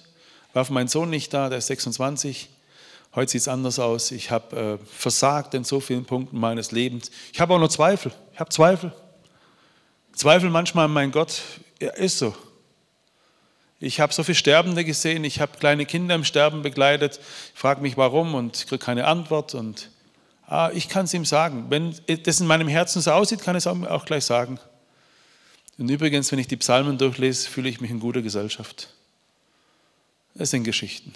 war 0.52 0.64
für 0.64 0.72
meinen 0.72 0.88
Sohn 0.88 1.10
nicht 1.10 1.34
da, 1.34 1.48
der 1.48 1.58
ist 1.58 1.66
26. 1.66 2.48
Heute 3.14 3.32
sieht 3.32 3.40
es 3.40 3.48
anders 3.48 3.78
aus. 3.78 4.10
Ich 4.12 4.30
habe 4.30 4.78
äh, 4.80 4.86
versagt 4.86 5.54
in 5.54 5.64
so 5.64 5.80
vielen 5.80 6.04
Punkten 6.04 6.38
meines 6.38 6.70
Lebens. 6.70 7.10
Ich 7.32 7.40
habe 7.40 7.54
auch 7.54 7.58
noch 7.58 7.68
Zweifel. 7.68 8.12
Ich 8.32 8.40
habe 8.40 8.50
Zweifel. 8.50 8.92
Zweifel 10.16 10.48
manchmal 10.48 10.86
an 10.86 10.92
meinen 10.92 11.12
Gott. 11.12 11.42
Ja, 11.80 11.90
ist 11.90 12.18
so. 12.18 12.34
Ich 13.78 14.00
habe 14.00 14.14
so 14.14 14.24
viele 14.24 14.34
Sterbende 14.34 14.82
gesehen, 14.84 15.22
ich 15.24 15.40
habe 15.40 15.58
kleine 15.58 15.84
Kinder 15.84 16.14
im 16.14 16.24
Sterben 16.24 16.62
begleitet, 16.62 17.20
ich 17.52 17.60
frage 17.60 17.82
mich 17.82 17.98
warum 17.98 18.34
und 18.34 18.66
kriege 18.66 18.82
keine 18.82 19.06
Antwort. 19.06 19.54
Und 19.54 19.90
ah, 20.46 20.70
ich 20.72 20.88
kann 20.88 21.04
es 21.04 21.12
ihm 21.12 21.26
sagen. 21.26 21.66
Wenn 21.68 21.94
das 22.22 22.40
in 22.40 22.46
meinem 22.46 22.68
Herzen 22.68 23.02
so 23.02 23.12
aussieht, 23.12 23.42
kann 23.42 23.54
ich 23.54 23.66
es 23.66 23.66
auch 23.66 24.04
gleich 24.06 24.24
sagen. 24.24 24.58
Und 25.76 25.90
übrigens, 25.90 26.32
wenn 26.32 26.38
ich 26.38 26.48
die 26.48 26.56
Psalmen 26.56 26.96
durchlese, 26.96 27.50
fühle 27.50 27.68
ich 27.68 27.82
mich 27.82 27.90
in 27.90 28.00
guter 28.00 28.22
Gesellschaft. 28.22 28.88
Das 30.34 30.50
sind 30.50 30.64
Geschichten. 30.64 31.12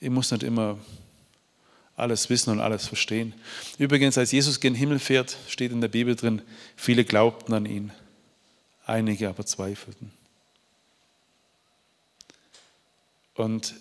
Ich 0.00 0.08
muss 0.08 0.30
nicht 0.30 0.42
immer 0.42 0.78
alles 1.96 2.28
wissen 2.30 2.50
und 2.50 2.60
alles 2.60 2.86
verstehen. 2.86 3.34
Übrigens, 3.78 4.18
als 4.18 4.32
Jesus 4.32 4.60
gen 4.60 4.74
Himmel 4.74 4.98
fährt, 4.98 5.36
steht 5.48 5.72
in 5.72 5.80
der 5.80 5.88
Bibel 5.88 6.16
drin, 6.16 6.42
viele 6.76 7.04
glaubten 7.04 7.54
an 7.54 7.66
ihn, 7.66 7.92
einige 8.86 9.28
aber 9.28 9.46
zweifelten. 9.46 10.10
Und 13.34 13.74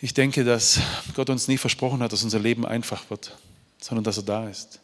ich 0.00 0.14
denke, 0.14 0.44
dass 0.44 0.80
Gott 1.14 1.30
uns 1.30 1.48
nie 1.48 1.58
versprochen 1.58 2.00
hat, 2.02 2.12
dass 2.12 2.22
unser 2.22 2.38
Leben 2.38 2.64
einfach 2.64 3.10
wird, 3.10 3.36
sondern 3.80 4.04
dass 4.04 4.16
er 4.18 4.24
da 4.24 4.48
ist. 4.48 4.80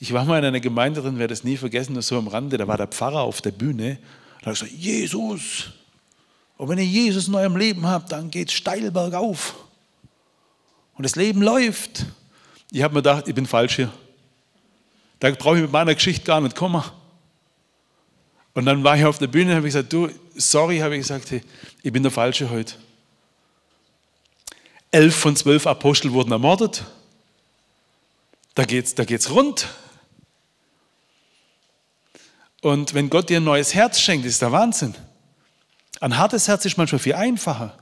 Ich 0.00 0.12
war 0.12 0.24
mal 0.24 0.38
in 0.38 0.44
einer 0.44 0.60
Gemeinde 0.60 1.00
drin, 1.00 1.18
werde 1.18 1.34
es 1.34 1.44
nie 1.44 1.56
vergessen, 1.56 1.92
nur 1.92 2.02
so 2.02 2.18
am 2.18 2.26
Rande, 2.26 2.56
da 2.58 2.66
war 2.66 2.76
der 2.76 2.88
Pfarrer 2.88 3.20
auf 3.20 3.40
der 3.40 3.52
Bühne 3.52 3.98
und 4.40 4.46
hat 4.46 4.54
gesagt, 4.54 4.72
Jesus, 4.72 5.70
und 6.56 6.68
wenn 6.68 6.78
ihr 6.78 6.84
Jesus 6.84 7.28
in 7.28 7.34
eurem 7.34 7.56
Leben 7.56 7.86
habt, 7.86 8.10
dann 8.10 8.30
geht 8.30 8.48
es 8.48 8.54
steil 8.54 8.90
bergauf. 8.90 9.54
Und 11.00 11.04
das 11.04 11.16
Leben 11.16 11.40
läuft. 11.40 12.04
Ich 12.70 12.82
habe 12.82 12.92
mir 12.92 13.00
gedacht, 13.00 13.26
ich 13.26 13.34
bin 13.34 13.46
falsch 13.46 13.76
hier. 13.76 13.90
Da 15.18 15.30
brauche 15.30 15.56
ich 15.56 15.62
mit 15.62 15.72
meiner 15.72 15.94
Geschichte 15.94 16.26
gar 16.26 16.42
nicht 16.42 16.54
kommen. 16.54 16.84
Und 18.52 18.66
dann 18.66 18.84
war 18.84 18.98
ich 18.98 19.06
auf 19.06 19.16
der 19.16 19.28
Bühne 19.28 19.52
und 19.52 19.56
habe 19.56 19.66
gesagt, 19.66 19.90
du, 19.94 20.10
sorry, 20.34 20.80
habe 20.80 20.94
ich 20.96 21.00
gesagt, 21.00 21.30
hey, 21.30 21.42
ich 21.82 21.90
bin 21.90 22.02
der 22.02 22.12
Falsche 22.12 22.50
heute. 22.50 22.74
Elf 24.90 25.16
von 25.16 25.34
zwölf 25.36 25.66
Apostel 25.66 26.12
wurden 26.12 26.32
ermordet. 26.32 26.84
Da 28.54 28.66
geht's, 28.66 28.94
da 28.94 29.06
geht's 29.06 29.30
rund. 29.30 29.68
Und 32.60 32.92
wenn 32.92 33.08
Gott 33.08 33.30
dir 33.30 33.38
ein 33.38 33.44
neues 33.44 33.72
Herz 33.72 33.98
schenkt, 33.98 34.26
ist 34.26 34.42
der 34.42 34.52
Wahnsinn. 34.52 34.94
Ein 35.98 36.18
hartes 36.18 36.46
Herz 36.46 36.66
ist 36.66 36.76
manchmal 36.76 36.98
viel 36.98 37.14
einfacher. 37.14 37.78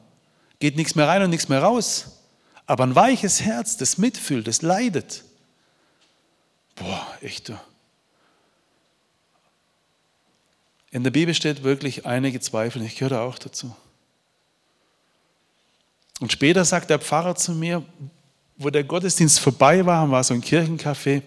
Geht 0.60 0.76
nichts 0.76 0.94
mehr 0.94 1.08
rein 1.08 1.24
und 1.24 1.30
nichts 1.30 1.48
mehr 1.48 1.64
raus. 1.64 2.14
Aber 2.68 2.84
ein 2.84 2.94
weiches 2.94 3.40
Herz, 3.40 3.78
das 3.78 3.96
mitfühlt, 3.96 4.46
das 4.46 4.60
leidet. 4.60 5.24
Boah, 6.74 7.06
echt. 7.22 7.50
In 10.90 11.02
der 11.02 11.10
Bibel 11.10 11.34
steht 11.34 11.62
wirklich 11.62 12.04
einige 12.04 12.40
Zweifel, 12.40 12.82
ich 12.82 12.96
gehöre 12.96 13.22
auch 13.22 13.38
dazu. 13.38 13.74
Und 16.20 16.30
später 16.30 16.62
sagt 16.66 16.90
der 16.90 16.98
Pfarrer 16.98 17.36
zu 17.36 17.52
mir, 17.52 17.82
wo 18.58 18.68
der 18.68 18.84
Gottesdienst 18.84 19.40
vorbei 19.40 19.86
war, 19.86 20.10
war 20.10 20.22
so 20.22 20.34
ein 20.34 20.42
Kirchencafé, 20.42 21.22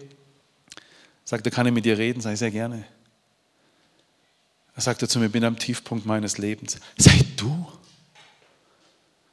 sagt 1.25 1.47
er, 1.47 1.51
kann 1.51 1.65
ich 1.65 1.73
mit 1.73 1.85
dir 1.85 1.97
reden? 1.97 2.19
Ich 2.19 2.39
sehr 2.39 2.51
gerne. 2.51 2.85
Er 4.75 4.81
sagte 4.83 5.07
zu 5.07 5.17
mir, 5.17 5.29
bin 5.29 5.43
am 5.43 5.57
Tiefpunkt 5.57 6.05
meines 6.05 6.37
Lebens. 6.37 6.79
Ich, 6.97 7.35
du? 7.35 7.67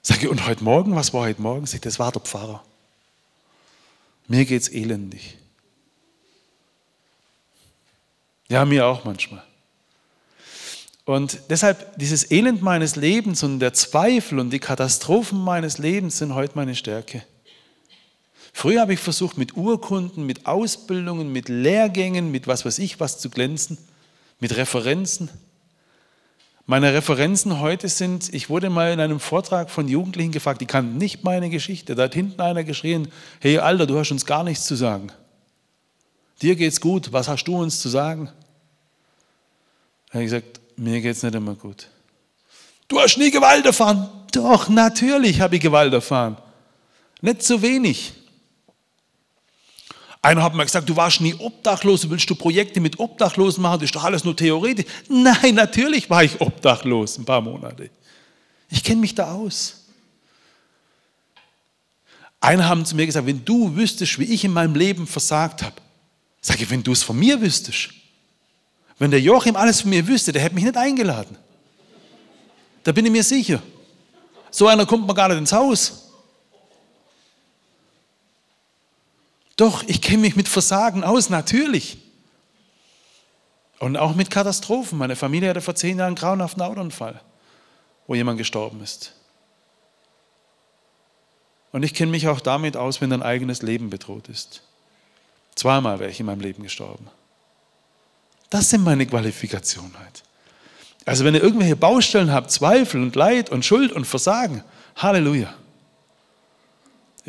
Sag 0.03 0.23
ich, 0.23 0.29
und 0.29 0.47
heute 0.47 0.65
Morgen, 0.65 0.95
was 0.95 1.13
war 1.13 1.23
heute 1.23 1.43
Morgen? 1.43 1.67
Sag 1.67 1.83
das 1.83 1.99
war 1.99 2.13
der 2.13 2.21
Pfarrer. 2.21 2.63
Mir 4.27 4.45
geht's 4.45 4.69
elendig. 4.69 5.39
Ja, 8.49 8.65
mir 8.65 8.87
auch 8.87 9.05
manchmal. 9.05 9.43
Und 11.05 11.41
deshalb, 11.49 11.99
dieses 11.99 12.31
Elend 12.31 12.61
meines 12.61 12.97
Lebens 12.97 13.43
und 13.43 13.61
der 13.61 13.73
Zweifel 13.73 14.39
und 14.39 14.51
die 14.51 14.59
Katastrophen 14.59 15.43
meines 15.43 15.79
Lebens 15.79 16.19
sind 16.19 16.35
heute 16.35 16.55
meine 16.55 16.75
Stärke. 16.75 17.25
Früher 18.53 18.81
habe 18.81 18.93
ich 18.93 19.01
versucht, 19.01 19.39
mit 19.39 19.57
Urkunden, 19.57 20.27
mit 20.27 20.47
Ausbildungen, 20.47 21.33
mit 21.33 21.49
Lehrgängen, 21.49 22.31
mit 22.31 22.47
was 22.47 22.65
weiß 22.65 22.79
ich 22.81 23.01
was 23.01 23.19
zu 23.19 23.31
glänzen, 23.31 23.79
mit 24.41 24.57
Referenzen. 24.57 25.31
Meine 26.71 26.93
Referenzen 26.93 27.61
heute 27.61 27.89
sind, 27.89 28.35
ich 28.35 28.51
wurde 28.51 28.69
mal 28.69 28.93
in 28.93 29.01
einem 29.01 29.21
Vortrag 29.21 29.71
von 29.71 29.89
Jugendlichen 29.89 30.33
gefragt, 30.33 30.61
die 30.61 30.67
kannten 30.67 30.99
nicht 30.99 31.25
meine 31.25 31.49
Geschichte. 31.49 31.95
Da 31.95 32.03
hat 32.03 32.13
hinten 32.13 32.43
einer 32.43 32.63
geschrien, 32.63 33.09
hey 33.41 33.57
Alter, 33.57 33.87
du 33.87 33.99
hast 33.99 34.11
uns 34.11 34.27
gar 34.27 34.45
nichts 34.45 34.67
zu 34.67 34.75
sagen. 34.75 35.11
Dir 36.43 36.57
geht's 36.57 36.79
gut, 36.79 37.11
was 37.11 37.27
hast 37.27 37.45
du 37.45 37.59
uns 37.59 37.81
zu 37.81 37.89
sagen? 37.89 38.27
Da 40.09 40.15
habe 40.17 40.25
ich 40.25 40.31
gesagt, 40.31 40.61
mir 40.77 41.01
geht 41.01 41.17
es 41.17 41.23
nicht 41.23 41.35
immer 41.35 41.55
gut. 41.55 41.89
Du 42.87 43.01
hast 43.01 43.17
nie 43.17 43.31
Gewalt 43.31 43.65
erfahren. 43.65 44.07
Doch, 44.33 44.69
natürlich 44.69 45.41
habe 45.41 45.57
ich 45.57 45.63
Gewalt 45.63 45.95
erfahren. 45.95 46.37
Nicht 47.23 47.45
zu 47.45 47.63
wenig. 47.63 48.13
Einer 50.21 50.43
hat 50.43 50.55
mir 50.55 50.65
gesagt, 50.65 50.89
du 50.89 50.97
warst 50.97 51.21
nie 51.21 51.35
obdachlos, 51.35 52.09
willst 52.11 52.29
du 52.29 52.35
Projekte 52.35 52.81
mit 52.81 52.99
Obdachlosen 52.99 53.63
machen? 53.63 53.81
Das 53.81 53.87
ist 53.87 53.95
doch 53.95 54.05
alles 54.05 54.25
nur 54.25 54.37
theoretisch. 54.37 54.87
Nein, 55.09 55.55
natürlich 55.55 56.11
war 56.11 56.25
ich 56.25 56.41
obdachlos 56.41 57.19
ein 57.19 57.25
paar 57.25 57.41
Monate. 57.41 57.91
Ich 58.69 58.83
kenne 58.83 59.01
mich 59.01 59.15
da 59.15 59.33
aus. 59.33 59.85
Einer 62.41 62.69
haben 62.69 62.85
zu 62.85 62.95
mir 62.95 63.07
gesagt, 63.07 63.27
wenn 63.27 63.45
du 63.45 63.75
wüsstest, 63.75 64.19
wie 64.19 64.25
ich 64.25 64.45
in 64.45 64.53
meinem 64.53 64.75
Leben 64.75 65.07
versagt 65.07 65.63
habe, 65.63 65.77
sage 66.41 66.63
ich, 66.63 66.71
wenn 66.71 66.83
du 66.83 66.93
es 66.93 67.03
von 67.03 67.19
mir 67.19 67.41
wüsstest, 67.41 67.91
wenn 68.99 69.11
der 69.11 69.21
Joachim 69.21 69.57
alles 69.57 69.83
von 69.83 69.91
mir 69.91 70.07
wüsste, 70.07 70.33
der 70.33 70.43
hätte 70.43 70.55
mich 70.55 70.65
nicht 70.65 70.77
eingeladen. 70.77 71.37
Da 72.83 72.93
bin 72.93 73.07
ich 73.07 73.13
mir 73.13 73.23
sicher. 73.23 73.63
So 74.51 74.67
einer 74.67 74.87
kommt 74.87 75.07
mir 75.07 75.15
gar 75.15 75.29
nicht 75.29 75.39
ins 75.39 75.53
Haus. 75.53 76.08
Doch, 79.59 79.83
ich 79.89 80.01
kenne 80.01 80.19
mich 80.19 80.37
mit 80.37 80.49
Versagen 80.49 81.03
aus, 81.03 81.31
natürlich. 81.31 81.99
Und 83.81 83.97
auch 83.97 84.15
mit 84.15 84.31
Katastrophen. 84.31 84.97
Meine 84.97 85.17
Familie 85.17 85.51
hatte 85.51 85.61
vor 85.61 85.75
zehn 85.75 85.99
Jahren 85.99 86.09
einen 86.09 86.17
grauenhaften 86.17 86.63
Autounfall, 86.63 87.21
wo 88.07 88.15
jemand 88.15 88.39
gestorben 88.39 88.81
ist. 88.83 89.15
Und 91.73 91.83
ich 91.83 91.93
kenne 91.93 92.13
mich 92.13 92.29
auch 92.29 92.39
damit 92.39 92.77
aus, 92.77 93.01
wenn 93.01 93.11
dein 93.11 93.23
eigenes 93.23 93.61
Leben 93.61 93.91
bedroht 93.91 94.29
ist. 94.29 94.63
Zweimal 95.57 95.99
wäre 95.99 96.11
ich 96.11 96.21
in 96.21 96.27
meinem 96.27 96.41
Leben 96.41 96.63
gestorben. 96.63 97.09
Das 98.51 98.71
sind 98.71 98.85
meine 98.85 99.07
Qualifikationen 99.07 99.93
heute. 99.99 100.23
Also 101.05 101.25
wenn 101.25 101.35
ihr 101.35 101.43
irgendwelche 101.43 101.75
Baustellen 101.75 102.33
habt, 102.33 102.53
Zweifel 102.53 103.03
und 103.03 103.17
Leid 103.17 103.51
und 103.51 103.65
Schuld 103.65 103.91
und 103.91 104.07
Versagen, 104.07 104.63
Halleluja. 104.95 105.53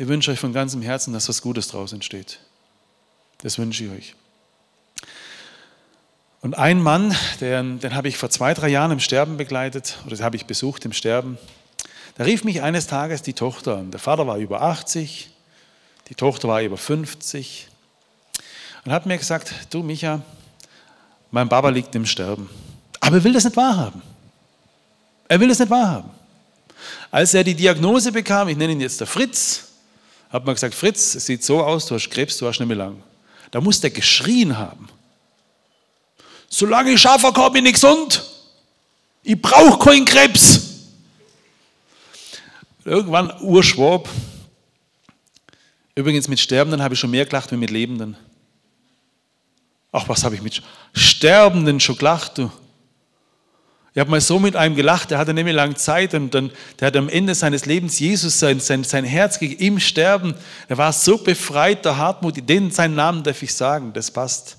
Ich 0.00 0.08
wünsche 0.08 0.30
euch 0.30 0.40
von 0.40 0.54
ganzem 0.54 0.80
Herzen, 0.80 1.12
dass 1.12 1.28
was 1.28 1.42
Gutes 1.42 1.68
draus 1.68 1.92
entsteht. 1.92 2.38
Das 3.42 3.58
wünsche 3.58 3.84
ich 3.84 3.90
euch. 3.90 4.14
Und 6.40 6.56
ein 6.56 6.80
Mann, 6.80 7.14
den, 7.42 7.80
den 7.80 7.94
habe 7.94 8.08
ich 8.08 8.16
vor 8.16 8.30
zwei, 8.30 8.54
drei 8.54 8.68
Jahren 8.68 8.92
im 8.92 9.00
Sterben 9.00 9.36
begleitet, 9.36 9.98
oder 10.06 10.16
den 10.16 10.24
habe 10.24 10.36
ich 10.36 10.46
besucht 10.46 10.86
im 10.86 10.94
Sterben. 10.94 11.36
Da 12.16 12.24
rief 12.24 12.44
mich 12.44 12.62
eines 12.62 12.86
Tages 12.86 13.20
die 13.20 13.34
Tochter 13.34 13.76
an. 13.76 13.90
Der 13.90 14.00
Vater 14.00 14.26
war 14.26 14.38
über 14.38 14.62
80, 14.62 15.28
die 16.08 16.14
Tochter 16.14 16.48
war 16.48 16.62
über 16.62 16.78
50 16.78 17.68
und 18.86 18.92
hat 18.92 19.04
mir 19.04 19.18
gesagt, 19.18 19.52
du 19.68 19.82
Micha, 19.82 20.22
mein 21.30 21.50
Papa 21.50 21.68
liegt 21.68 21.94
im 21.94 22.06
Sterben. 22.06 22.48
Aber 23.00 23.16
er 23.16 23.24
will 23.24 23.34
das 23.34 23.44
nicht 23.44 23.56
wahrhaben. 23.58 24.00
Er 25.28 25.38
will 25.38 25.48
das 25.48 25.58
nicht 25.58 25.70
wahrhaben. 25.70 26.08
Als 27.10 27.34
er 27.34 27.44
die 27.44 27.54
Diagnose 27.54 28.12
bekam, 28.12 28.48
ich 28.48 28.56
nenne 28.56 28.72
ihn 28.72 28.80
jetzt 28.80 28.98
der 28.98 29.06
Fritz, 29.06 29.66
hat 30.30 30.46
man 30.46 30.54
gesagt, 30.54 30.74
Fritz, 30.74 31.14
es 31.14 31.26
sieht 31.26 31.44
so 31.44 31.62
aus, 31.62 31.86
du 31.86 31.94
hast 31.94 32.08
Krebs, 32.08 32.38
du 32.38 32.46
hast 32.46 32.60
nicht 32.60 32.68
mehr 32.68 32.76
lang. 32.76 33.02
Da 33.50 33.60
muss 33.60 33.80
der 33.80 33.90
geschrien 33.90 34.56
haben. 34.56 34.88
Solange 36.48 36.92
ich 36.92 37.00
schaffe, 37.00 37.32
komme 37.32 37.58
ich 37.58 37.64
nicht 37.64 37.74
gesund. 37.74 38.24
Ich 39.22 39.40
brauche 39.40 39.78
keinen 39.84 40.04
Krebs. 40.04 40.68
Irgendwann 42.84 43.40
Urschwab. 43.42 44.08
Übrigens 45.94 46.28
mit 46.28 46.40
Sterbenden 46.40 46.82
habe 46.82 46.94
ich 46.94 47.00
schon 47.00 47.10
mehr 47.10 47.26
gelacht 47.26 47.50
wie 47.52 47.56
mit 47.56 47.70
Lebenden. 47.70 48.16
Ach, 49.92 50.08
was 50.08 50.22
habe 50.24 50.36
ich 50.36 50.42
mit 50.42 50.62
Sterbenden 50.94 51.80
schon 51.80 51.96
gelacht, 51.96 52.38
du? 52.38 52.50
Ich 53.92 53.98
habe 53.98 54.10
mal 54.10 54.20
so 54.20 54.38
mit 54.38 54.54
einem 54.54 54.76
gelacht, 54.76 55.10
der 55.10 55.18
hatte 55.18 55.34
nämlich 55.34 55.54
lange 55.54 55.74
Zeit 55.74 56.14
und 56.14 56.32
dann, 56.32 56.52
der 56.78 56.88
hat 56.88 56.96
am 56.96 57.08
Ende 57.08 57.34
seines 57.34 57.66
Lebens 57.66 57.98
Jesus 57.98 58.38
sein, 58.38 58.60
sein, 58.60 58.84
sein 58.84 59.04
Herz 59.04 59.40
gegeben, 59.40 59.60
im 59.60 59.80
Sterben. 59.80 60.34
Er 60.68 60.78
war 60.78 60.92
so 60.92 61.18
befreit, 61.18 61.84
der 61.84 61.96
Hartmut, 61.96 62.48
den 62.48 62.70
seinen 62.70 62.94
Namen 62.94 63.24
darf 63.24 63.42
ich 63.42 63.52
sagen, 63.52 63.92
das 63.92 64.12
passt. 64.12 64.58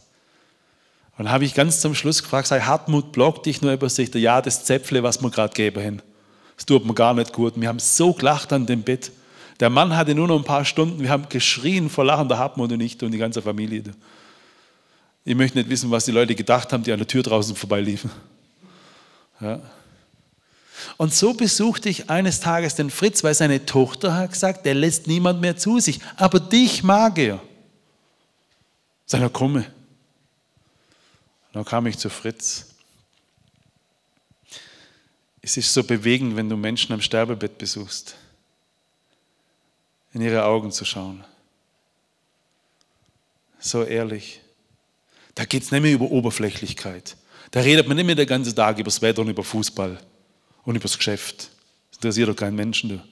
Und 1.17 1.25
dann 1.25 1.33
habe 1.33 1.45
ich 1.45 1.53
ganz 1.53 1.79
zum 1.79 1.95
Schluss 1.95 2.21
gefragt, 2.21 2.47
sei 2.47 2.59
Hartmut, 2.59 3.13
blockt 3.13 3.45
dich 3.45 3.61
nur 3.61 3.71
über 3.71 3.89
sich, 3.89 4.13
ja, 4.15 4.41
das 4.41 4.65
Zäpfle, 4.65 5.01
was 5.01 5.21
wir 5.21 5.29
gerade 5.29 5.53
geben 5.53 5.81
hin. 5.81 6.01
Das 6.57 6.65
tut 6.65 6.85
mir 6.85 6.93
gar 6.93 7.13
nicht 7.13 7.31
gut. 7.31 7.53
Wir 7.55 7.69
haben 7.69 7.79
so 7.79 8.13
gelacht 8.13 8.51
an 8.51 8.65
dem 8.65 8.81
Bett. 8.81 9.11
Der 9.61 9.69
Mann 9.69 9.95
hatte 9.95 10.13
nur 10.13 10.27
noch 10.27 10.37
ein 10.37 10.43
paar 10.43 10.65
Stunden, 10.65 11.01
wir 11.01 11.09
haben 11.09 11.29
geschrien 11.29 11.89
vor 11.89 12.03
Lachen, 12.03 12.27
der 12.27 12.37
Hartmut 12.37 12.71
und 12.71 12.81
ich 12.81 13.01
und 13.01 13.11
die 13.11 13.17
ganze 13.17 13.41
Familie. 13.41 13.83
Ich 15.23 15.35
möchte 15.35 15.57
nicht 15.57 15.69
wissen, 15.69 15.89
was 15.89 16.03
die 16.05 16.11
Leute 16.11 16.35
gedacht 16.35 16.73
haben, 16.73 16.83
die 16.83 16.91
an 16.91 16.97
der 16.97 17.07
Tür 17.07 17.23
draußen 17.23 17.55
vorbeiliefen. 17.55 18.09
Ja. 19.41 19.61
Und 20.97 21.13
so 21.13 21.33
besuchte 21.33 21.89
ich 21.89 22.09
eines 22.09 22.39
Tages 22.39 22.75
den 22.75 22.89
Fritz, 22.89 23.23
weil 23.23 23.33
seine 23.33 23.65
Tochter 23.65 24.15
hat 24.15 24.31
gesagt, 24.31 24.65
der 24.65 24.73
lässt 24.73 25.07
niemand 25.07 25.41
mehr 25.41 25.57
zu 25.57 25.79
sich, 25.79 25.99
aber 26.15 26.39
dich 26.39 26.83
mag 26.83 27.17
er. 27.17 27.41
Sag, 29.05 29.33
komme. 29.33 29.65
Dann 31.53 31.65
kam 31.65 31.85
ich 31.87 31.97
zu 31.97 32.09
Fritz. 32.09 32.67
Es 35.41 35.57
ist 35.57 35.73
so 35.73 35.83
bewegend, 35.83 36.35
wenn 36.35 36.49
du 36.49 36.55
Menschen 36.55 36.93
am 36.93 37.01
Sterbebett 37.01 37.57
besuchst, 37.57 38.15
in 40.13 40.21
ihre 40.21 40.45
Augen 40.45 40.71
zu 40.71 40.85
schauen. 40.85 41.25
So 43.59 43.83
ehrlich. 43.83 44.41
Da 45.35 45.45
geht 45.45 45.63
es 45.63 45.71
nicht 45.71 45.81
mehr 45.81 45.93
über 45.93 46.09
Oberflächlichkeit. 46.09 47.17
Da 47.51 47.59
redet 47.59 47.87
man 47.87 47.97
nicht 47.97 48.05
mehr 48.05 48.15
den 48.15 48.27
ganzen 48.27 48.55
Tag 48.55 48.77
über 48.77 48.85
das 48.85 49.01
Wetter 49.01 49.21
und 49.21 49.29
über 49.29 49.43
Fußball 49.43 49.99
und 50.63 50.75
über 50.75 50.83
das 50.83 50.97
Geschäft. 50.97 51.49
Das 51.89 51.97
interessiert 51.97 52.29
doch 52.29 52.35
keinen 52.35 52.55
Menschen. 52.55 52.89
Da. 52.89 53.03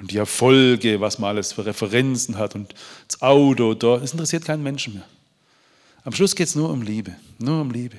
Und 0.00 0.10
die 0.10 0.16
Erfolge, 0.16 1.00
was 1.00 1.20
man 1.20 1.30
alles 1.30 1.52
für 1.52 1.64
Referenzen 1.64 2.36
hat 2.36 2.56
und 2.56 2.74
das 3.06 3.22
Auto, 3.22 3.74
da, 3.74 3.98
das 3.98 4.12
interessiert 4.12 4.44
keinen 4.44 4.64
Menschen 4.64 4.94
mehr. 4.94 5.06
Am 6.04 6.12
Schluss 6.12 6.34
geht 6.34 6.48
es 6.48 6.56
nur 6.56 6.70
um 6.70 6.82
Liebe, 6.82 7.14
nur 7.38 7.60
um 7.60 7.70
Liebe. 7.70 7.98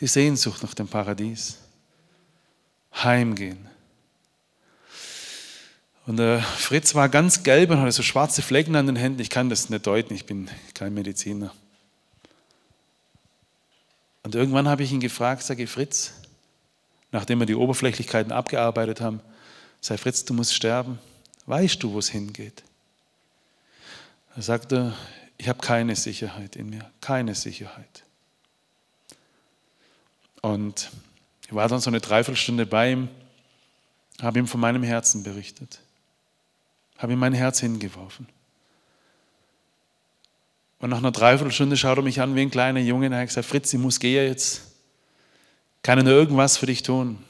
Die 0.00 0.06
Sehnsucht 0.06 0.62
nach 0.62 0.74
dem 0.74 0.86
Paradies. 0.86 1.58
Heimgehen. 2.94 3.68
Und 6.06 6.16
der 6.16 6.40
Fritz 6.40 6.94
war 6.94 7.08
ganz 7.08 7.42
gelb 7.42 7.70
und 7.70 7.80
hatte 7.80 7.92
so 7.92 8.02
schwarze 8.02 8.42
Flecken 8.42 8.76
an 8.76 8.86
den 8.86 8.96
Händen. 8.96 9.20
Ich 9.20 9.30
kann 9.30 9.48
das 9.48 9.70
nicht 9.70 9.86
deuten, 9.86 10.14
ich 10.14 10.26
bin 10.26 10.48
kein 10.74 10.94
Mediziner. 10.94 11.52
Und 14.30 14.36
irgendwann 14.36 14.68
habe 14.68 14.84
ich 14.84 14.92
ihn 14.92 15.00
gefragt, 15.00 15.42
sage 15.42 15.66
Fritz, 15.66 16.12
nachdem 17.10 17.40
wir 17.40 17.46
die 17.46 17.56
Oberflächlichkeiten 17.56 18.30
abgearbeitet 18.30 19.00
haben, 19.00 19.18
sei 19.80 19.98
Fritz, 19.98 20.24
du 20.24 20.34
musst 20.34 20.54
sterben. 20.54 21.00
Weißt 21.46 21.82
du, 21.82 21.92
wo 21.92 21.98
es 21.98 22.10
hingeht? 22.10 22.62
Er 24.36 24.42
sagte, 24.42 24.94
ich 25.36 25.48
habe 25.48 25.58
keine 25.58 25.96
Sicherheit 25.96 26.54
in 26.54 26.70
mir, 26.70 26.88
keine 27.00 27.34
Sicherheit. 27.34 28.04
Und 30.42 30.92
ich 31.48 31.52
war 31.52 31.66
dann 31.66 31.80
so 31.80 31.90
eine 31.90 31.98
Dreiviertelstunde 31.98 32.66
bei 32.66 32.92
ihm, 32.92 33.08
habe 34.22 34.38
ihm 34.38 34.46
von 34.46 34.60
meinem 34.60 34.84
Herzen 34.84 35.24
berichtet, 35.24 35.80
habe 36.98 37.14
ihm 37.14 37.18
mein 37.18 37.34
Herz 37.34 37.58
hingeworfen. 37.58 38.28
Und 40.80 40.90
nach 40.90 40.98
einer 40.98 41.12
Dreiviertelstunde 41.12 41.76
schaut 41.76 41.98
er 41.98 42.02
mich 42.02 42.20
an 42.20 42.34
wie 42.34 42.40
ein 42.40 42.50
kleiner 42.50 42.80
Junge 42.80 43.06
und 43.06 43.12
er 43.12 43.20
hat 43.20 43.28
gesagt, 43.28 43.46
Fritz, 43.46 43.72
ich 43.72 43.78
muss 43.78 44.00
gehen 44.00 44.26
jetzt. 44.26 44.62
Kann 45.82 45.98
ich 45.98 46.04
nur 46.04 46.14
irgendwas 46.14 46.56
für 46.56 46.66
dich 46.66 46.82
tun? 46.82 47.22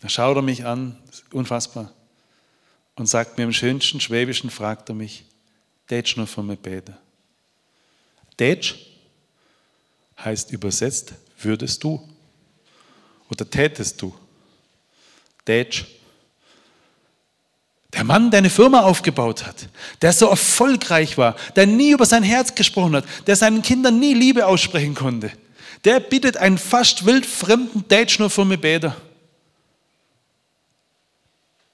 Da 0.00 0.08
schaut 0.08 0.36
er 0.36 0.42
mich 0.42 0.64
an, 0.64 0.96
unfassbar, 1.32 1.92
und 2.94 3.06
sagt 3.06 3.36
mir 3.36 3.44
im 3.44 3.52
schönsten 3.52 4.00
Schwäbischen, 4.00 4.50
fragt 4.50 4.88
er 4.88 4.94
mich, 4.94 5.24
Tätsch 5.88 6.16
nur 6.16 6.26
von 6.26 6.46
mir 6.46 6.56
beten. 6.56 6.96
Tätsch 8.36 8.76
heißt 10.18 10.52
übersetzt, 10.52 11.14
würdest 11.42 11.82
du 11.82 12.08
oder 13.28 13.48
tätest 13.48 14.00
du. 14.00 14.14
Tätsch 15.44 15.86
der 17.92 18.04
Mann, 18.04 18.30
der 18.30 18.38
eine 18.38 18.50
Firma 18.50 18.82
aufgebaut 18.82 19.46
hat, 19.46 19.68
der 20.00 20.12
so 20.12 20.28
erfolgreich 20.28 21.18
war, 21.18 21.36
der 21.56 21.66
nie 21.66 21.90
über 21.90 22.06
sein 22.06 22.22
Herz 22.22 22.54
gesprochen 22.54 22.96
hat, 22.96 23.04
der 23.26 23.36
seinen 23.36 23.62
Kindern 23.62 23.98
nie 23.98 24.14
Liebe 24.14 24.46
aussprechen 24.46 24.94
konnte, 24.94 25.32
der 25.84 25.98
bittet 25.98 26.36
einen 26.36 26.58
fast 26.58 27.04
wildfremden 27.04 27.88
Dätsch 27.88 28.18
nur 28.18 28.30
von 28.30 28.48
mir 28.48 28.58
Bäder. 28.58 28.96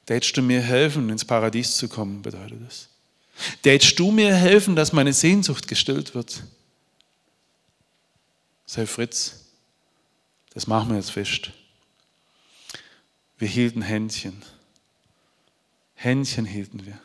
Dätschst 0.08 0.36
du 0.36 0.42
mir 0.42 0.60
helfen, 0.60 1.10
ins 1.10 1.24
Paradies 1.24 1.76
zu 1.76 1.88
kommen, 1.88 2.22
bedeutet 2.22 2.60
das. 2.64 2.88
Dätschst 3.64 3.98
du 3.98 4.12
mir 4.12 4.34
helfen, 4.34 4.76
dass 4.76 4.92
meine 4.92 5.12
Sehnsucht 5.12 5.66
gestillt 5.66 6.14
wird? 6.14 6.44
Sei 8.64 8.86
Fritz, 8.86 9.46
das 10.54 10.66
machen 10.66 10.90
wir 10.90 10.96
jetzt 10.96 11.10
fest. 11.10 11.50
Wir 13.38 13.48
hielten 13.48 13.82
Händchen. 13.82 14.42
Händchen 16.06 16.46
hielten 16.46 16.86
wir. 16.86 16.98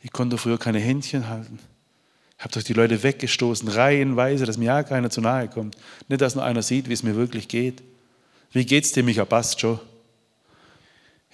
Ich 0.00 0.12
konnte 0.12 0.38
früher 0.38 0.58
keine 0.58 0.80
Händchen 0.80 1.28
halten. 1.28 1.58
Ich 2.36 2.44
habe 2.44 2.52
doch 2.52 2.62
die 2.62 2.72
Leute 2.72 3.02
weggestoßen, 3.02 3.68
reihenweise, 3.68 4.44
dass 4.44 4.58
mir 4.58 4.66
ja 4.66 4.82
keiner 4.82 5.10
zu 5.10 5.20
nahe 5.20 5.48
kommt. 5.48 5.76
Nicht, 6.08 6.20
dass 6.20 6.34
nur 6.34 6.44
einer 6.44 6.62
sieht, 6.62 6.88
wie 6.88 6.92
es 6.92 7.02
mir 7.02 7.16
wirklich 7.16 7.48
geht. 7.48 7.82
Wie 8.52 8.66
geht's 8.66 8.92
dir, 8.92 9.02
Micha? 9.02 9.24
Passt. 9.24 9.64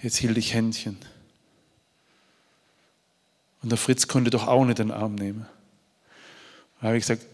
Jetzt 0.01 0.17
hielt 0.17 0.37
ich 0.37 0.53
Händchen. 0.53 0.97
Und 3.61 3.71
der 3.71 3.77
Fritz 3.77 4.07
konnte 4.07 4.29
doch 4.29 4.47
auch 4.47 4.63
nicht 4.63 4.79
den 4.79 4.91
Arm 4.91 5.15
nehmen. 5.15 5.47
Da 6.79 6.87
habe 6.87 6.97
ich 6.97 7.03
gesagt, 7.03 7.25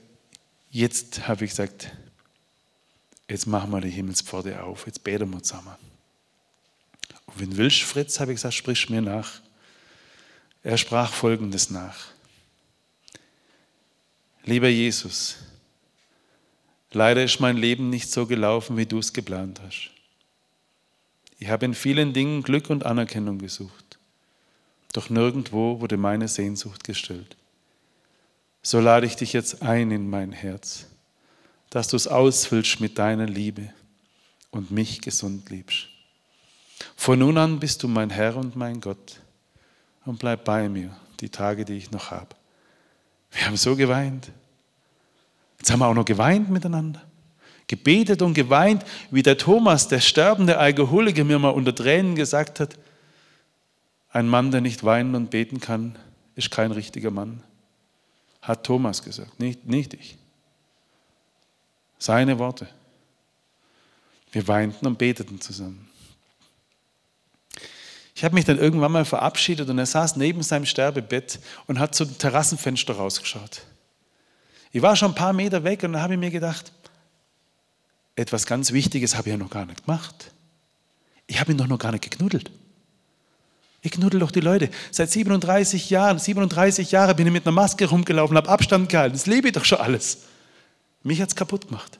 jetzt 0.69 1.27
habe 1.27 1.43
ich 1.43 1.51
gesagt, 1.51 1.91
jetzt 3.29 3.47
machen 3.47 3.69
wir 3.71 3.81
die 3.81 3.89
Himmelspforte 3.89 4.63
auf, 4.63 4.85
jetzt 4.85 5.03
beten 5.03 5.29
wir 5.29 5.43
zusammen. 5.43 5.90
Und 7.33 7.39
wenn 7.41 7.57
willst, 7.57 7.81
Fritz, 7.83 8.19
habe 8.19 8.31
ich 8.31 8.37
gesagt, 8.37 8.53
sprich 8.53 8.89
mir 8.89 9.01
nach. 9.01 9.41
Er 10.63 10.77
sprach 10.77 11.11
folgendes 11.11 11.69
nach. 11.69 12.07
Lieber 14.43 14.69
Jesus, 14.69 15.37
leider 16.91 17.23
ist 17.23 17.39
mein 17.39 17.57
Leben 17.57 17.89
nicht 17.89 18.11
so 18.11 18.25
gelaufen, 18.25 18.75
wie 18.77 18.85
du 18.85 18.99
es 18.99 19.13
geplant 19.13 19.61
hast. 19.63 19.91
Ich 21.37 21.49
habe 21.49 21.65
in 21.65 21.73
vielen 21.73 22.13
Dingen 22.13 22.43
Glück 22.43 22.69
und 22.69 22.85
Anerkennung 22.85 23.39
gesucht, 23.39 23.97
doch 24.93 25.09
nirgendwo 25.09 25.79
wurde 25.79 25.97
meine 25.97 26.27
Sehnsucht 26.27 26.83
gestillt. 26.83 27.35
So 28.63 28.79
lade 28.79 29.07
ich 29.07 29.15
dich 29.15 29.33
jetzt 29.33 29.63
ein 29.63 29.89
in 29.89 30.09
mein 30.09 30.31
Herz, 30.31 30.85
dass 31.69 31.87
du 31.87 31.95
es 31.95 32.07
ausfüllst 32.07 32.79
mit 32.79 32.99
deiner 32.99 33.25
Liebe 33.25 33.73
und 34.51 34.69
mich 34.69 35.01
gesund 35.01 35.49
liebst. 35.49 35.87
Von 37.01 37.17
nun 37.17 37.35
an 37.39 37.59
bist 37.59 37.81
du 37.81 37.87
mein 37.87 38.11
Herr 38.11 38.37
und 38.37 38.55
mein 38.55 38.79
Gott 38.79 39.19
und 40.05 40.19
bleib 40.19 40.45
bei 40.45 40.69
mir 40.69 40.95
die 41.19 41.29
Tage, 41.29 41.65
die 41.65 41.73
ich 41.73 41.89
noch 41.89 42.11
habe. 42.11 42.35
Wir 43.31 43.47
haben 43.47 43.57
so 43.57 43.75
geweint. 43.75 44.31
Jetzt 45.57 45.71
haben 45.71 45.79
wir 45.79 45.87
auch 45.87 45.95
noch 45.95 46.05
geweint 46.05 46.51
miteinander. 46.51 47.01
Gebetet 47.65 48.21
und 48.21 48.35
geweint, 48.35 48.85
wie 49.09 49.23
der 49.23 49.35
Thomas, 49.35 49.87
der 49.87 49.99
sterbende 49.99 50.59
Alkoholiker, 50.59 51.23
mir 51.23 51.39
mal 51.39 51.49
unter 51.49 51.73
Tränen 51.73 52.13
gesagt 52.13 52.59
hat, 52.59 52.77
ein 54.11 54.27
Mann, 54.27 54.51
der 54.51 54.61
nicht 54.61 54.83
weinen 54.83 55.15
und 55.15 55.31
beten 55.31 55.59
kann, 55.59 55.97
ist 56.35 56.51
kein 56.51 56.71
richtiger 56.71 57.09
Mann. 57.09 57.41
Hat 58.43 58.63
Thomas 58.63 59.01
gesagt, 59.01 59.39
nicht, 59.39 59.65
nicht 59.65 59.95
ich. 59.95 60.19
Seine 61.97 62.37
Worte. 62.37 62.67
Wir 64.31 64.47
weinten 64.47 64.85
und 64.85 64.99
beteten 64.99 65.41
zusammen. 65.41 65.90
Ich 68.21 68.25
habe 68.25 68.35
mich 68.35 68.45
dann 68.45 68.59
irgendwann 68.59 68.91
mal 68.91 69.03
verabschiedet 69.03 69.67
und 69.67 69.79
er 69.79 69.87
saß 69.87 70.15
neben 70.15 70.43
seinem 70.43 70.67
Sterbebett 70.67 71.39
und 71.65 71.79
hat 71.79 71.95
zum 71.95 72.19
Terrassenfenster 72.19 72.93
rausgeschaut. 72.93 73.63
Ich 74.71 74.83
war 74.83 74.95
schon 74.95 75.13
ein 75.13 75.15
paar 75.15 75.33
Meter 75.33 75.63
weg 75.63 75.81
und 75.81 75.93
dann 75.93 76.03
habe 76.03 76.13
ich 76.13 76.19
mir 76.19 76.29
gedacht, 76.29 76.71
etwas 78.15 78.45
ganz 78.45 78.73
Wichtiges 78.73 79.15
habe 79.15 79.29
ich 79.29 79.31
ja 79.31 79.37
noch 79.37 79.49
gar 79.49 79.65
nicht 79.65 79.87
gemacht. 79.87 80.29
Ich 81.25 81.39
habe 81.39 81.51
ihn 81.51 81.57
doch 81.57 81.65
noch 81.65 81.79
gar 81.79 81.91
nicht 81.93 82.11
geknuddelt. 82.11 82.51
Ich 83.81 83.89
knuddel 83.89 84.19
doch 84.19 84.29
die 84.29 84.39
Leute. 84.39 84.69
Seit 84.91 85.09
37 85.09 85.89
Jahren, 85.89 86.19
37 86.19 86.91
Jahre 86.91 87.15
bin 87.15 87.25
ich 87.25 87.33
mit 87.33 87.47
einer 87.47 87.55
Maske 87.55 87.89
rumgelaufen, 87.89 88.37
habe 88.37 88.49
Abstand 88.49 88.89
gehalten. 88.89 89.13
Das 89.13 89.25
lebe 89.25 89.47
ich 89.47 89.53
doch 89.53 89.65
schon 89.65 89.79
alles. 89.79 90.19
Mich 91.01 91.19
hat 91.23 91.29
es 91.29 91.35
kaputt 91.35 91.69
gemacht. 91.69 91.97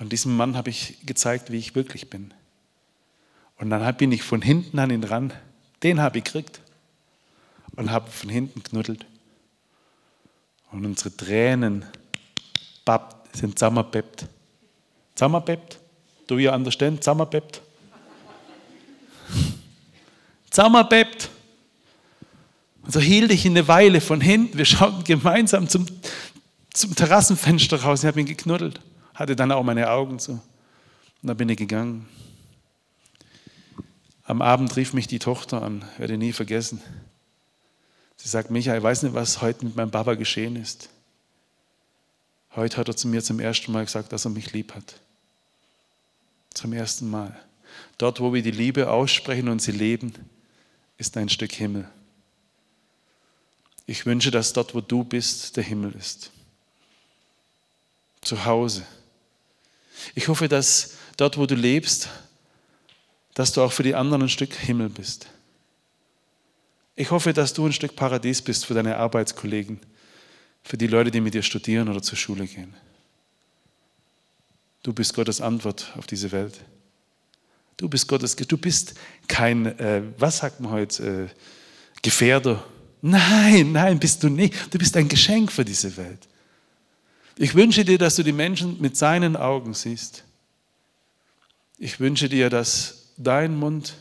Und 0.00 0.10
diesem 0.12 0.34
Mann 0.34 0.56
habe 0.56 0.70
ich 0.70 0.96
gezeigt, 1.04 1.52
wie 1.52 1.58
ich 1.58 1.74
wirklich 1.74 2.08
bin. 2.08 2.32
Und 3.58 3.68
dann 3.68 3.96
bin 3.96 4.10
ich 4.12 4.22
von 4.22 4.40
hinten 4.40 4.78
an 4.78 4.90
ihn 4.90 5.04
ran. 5.04 5.30
Den 5.82 6.00
habe 6.00 6.18
ich 6.18 6.24
gekriegt. 6.24 6.60
Und 7.76 7.90
habe 7.90 8.10
von 8.10 8.30
hinten 8.30 8.62
knuddelt. 8.62 9.04
Und 10.72 10.86
unsere 10.86 11.14
Tränen 11.14 11.84
sind 13.34 13.58
zusammengebebt. 13.58 14.24
Zusammengebebt? 15.14 15.78
Do 16.26 16.38
you 16.38 16.50
understand? 16.50 17.04
Zusammengebebt? 17.04 17.60
Zusammengebebt. 20.50 21.28
Und 22.82 22.92
so 22.92 23.00
hielt 23.00 23.30
ich 23.32 23.44
ihn 23.44 23.52
eine 23.52 23.68
Weile 23.68 24.00
von 24.00 24.22
hinten. 24.22 24.56
Wir 24.56 24.64
schauten 24.64 25.04
gemeinsam 25.04 25.68
zum, 25.68 25.84
zum 26.72 26.96
Terrassenfenster 26.96 27.82
raus. 27.82 28.02
Ich 28.02 28.06
habe 28.06 28.18
ihn 28.18 28.26
geknuddelt. 28.26 28.80
Hatte 29.20 29.36
dann 29.36 29.52
auch 29.52 29.62
meine 29.62 29.90
Augen 29.90 30.18
zu. 30.18 30.32
Und 30.32 30.40
dann 31.20 31.36
bin 31.36 31.50
ich 31.50 31.58
gegangen. 31.58 32.08
Am 34.24 34.40
Abend 34.40 34.74
rief 34.76 34.94
mich 34.94 35.08
die 35.08 35.18
Tochter 35.18 35.60
an, 35.60 35.84
werde 35.98 36.16
nie 36.16 36.32
vergessen. 36.32 36.80
Sie 38.16 38.30
sagt, 38.30 38.50
Michael, 38.50 38.78
ich 38.78 38.82
weiß 38.82 39.02
nicht, 39.02 39.14
was 39.14 39.42
heute 39.42 39.66
mit 39.66 39.76
meinem 39.76 39.90
Papa 39.90 40.14
geschehen 40.14 40.56
ist. 40.56 40.88
Heute 42.56 42.78
hat 42.78 42.88
er 42.88 42.96
zu 42.96 43.08
mir 43.08 43.22
zum 43.22 43.40
ersten 43.40 43.72
Mal 43.72 43.84
gesagt, 43.84 44.10
dass 44.14 44.24
er 44.24 44.30
mich 44.30 44.54
lieb 44.54 44.74
hat. 44.74 44.94
Zum 46.54 46.72
ersten 46.72 47.10
Mal. 47.10 47.38
Dort, 47.98 48.20
wo 48.20 48.32
wir 48.32 48.40
die 48.40 48.50
Liebe 48.50 48.90
aussprechen 48.90 49.50
und 49.50 49.60
sie 49.60 49.72
leben, 49.72 50.14
ist 50.96 51.14
ein 51.18 51.28
Stück 51.28 51.52
Himmel. 51.52 51.86
Ich 53.84 54.06
wünsche, 54.06 54.30
dass 54.30 54.54
dort, 54.54 54.74
wo 54.74 54.80
du 54.80 55.04
bist, 55.04 55.58
der 55.58 55.64
Himmel 55.64 55.92
ist. 55.92 56.30
Zu 58.22 58.46
Hause. 58.46 58.86
Ich 60.14 60.28
hoffe, 60.28 60.48
dass 60.48 60.96
dort, 61.16 61.36
wo 61.38 61.46
du 61.46 61.54
lebst, 61.54 62.08
dass 63.34 63.52
du 63.52 63.62
auch 63.62 63.72
für 63.72 63.82
die 63.82 63.94
anderen 63.94 64.22
ein 64.22 64.28
Stück 64.28 64.54
Himmel 64.54 64.88
bist. 64.88 65.28
Ich 66.96 67.10
hoffe, 67.10 67.32
dass 67.32 67.52
du 67.52 67.66
ein 67.66 67.72
Stück 67.72 67.96
Paradies 67.96 68.42
bist 68.42 68.66
für 68.66 68.74
deine 68.74 68.96
Arbeitskollegen, 68.96 69.80
für 70.62 70.76
die 70.76 70.86
Leute, 70.86 71.10
die 71.10 71.20
mit 71.20 71.34
dir 71.34 71.42
studieren 71.42 71.88
oder 71.88 72.02
zur 72.02 72.18
Schule 72.18 72.46
gehen. 72.46 72.74
Du 74.82 74.92
bist 74.92 75.14
Gottes 75.14 75.40
Antwort 75.40 75.92
auf 75.96 76.06
diese 76.06 76.32
Welt. 76.32 76.60
Du 77.76 77.88
bist 77.88 78.08
Gottes, 78.08 78.36
du 78.36 78.58
bist 78.58 78.94
kein, 79.28 79.66
äh, 79.78 80.02
was 80.18 80.38
sagt 80.38 80.60
man 80.60 80.72
heute, 80.72 81.30
äh, 81.30 82.00
Gefährder. 82.02 82.64
Nein, 83.02 83.72
nein, 83.72 83.98
bist 83.98 84.22
du 84.22 84.28
nicht. 84.28 84.54
Du 84.72 84.78
bist 84.78 84.96
ein 84.96 85.08
Geschenk 85.08 85.50
für 85.50 85.64
diese 85.64 85.96
Welt. 85.96 86.28
Ich 87.40 87.54
wünsche 87.54 87.86
dir, 87.86 87.96
dass 87.96 88.16
du 88.16 88.22
die 88.22 88.32
Menschen 88.32 88.78
mit 88.82 88.98
seinen 88.98 89.34
Augen 89.34 89.72
siehst. 89.72 90.24
Ich 91.78 91.98
wünsche 91.98 92.28
dir, 92.28 92.50
dass 92.50 93.14
dein 93.16 93.56
Mund 93.56 93.94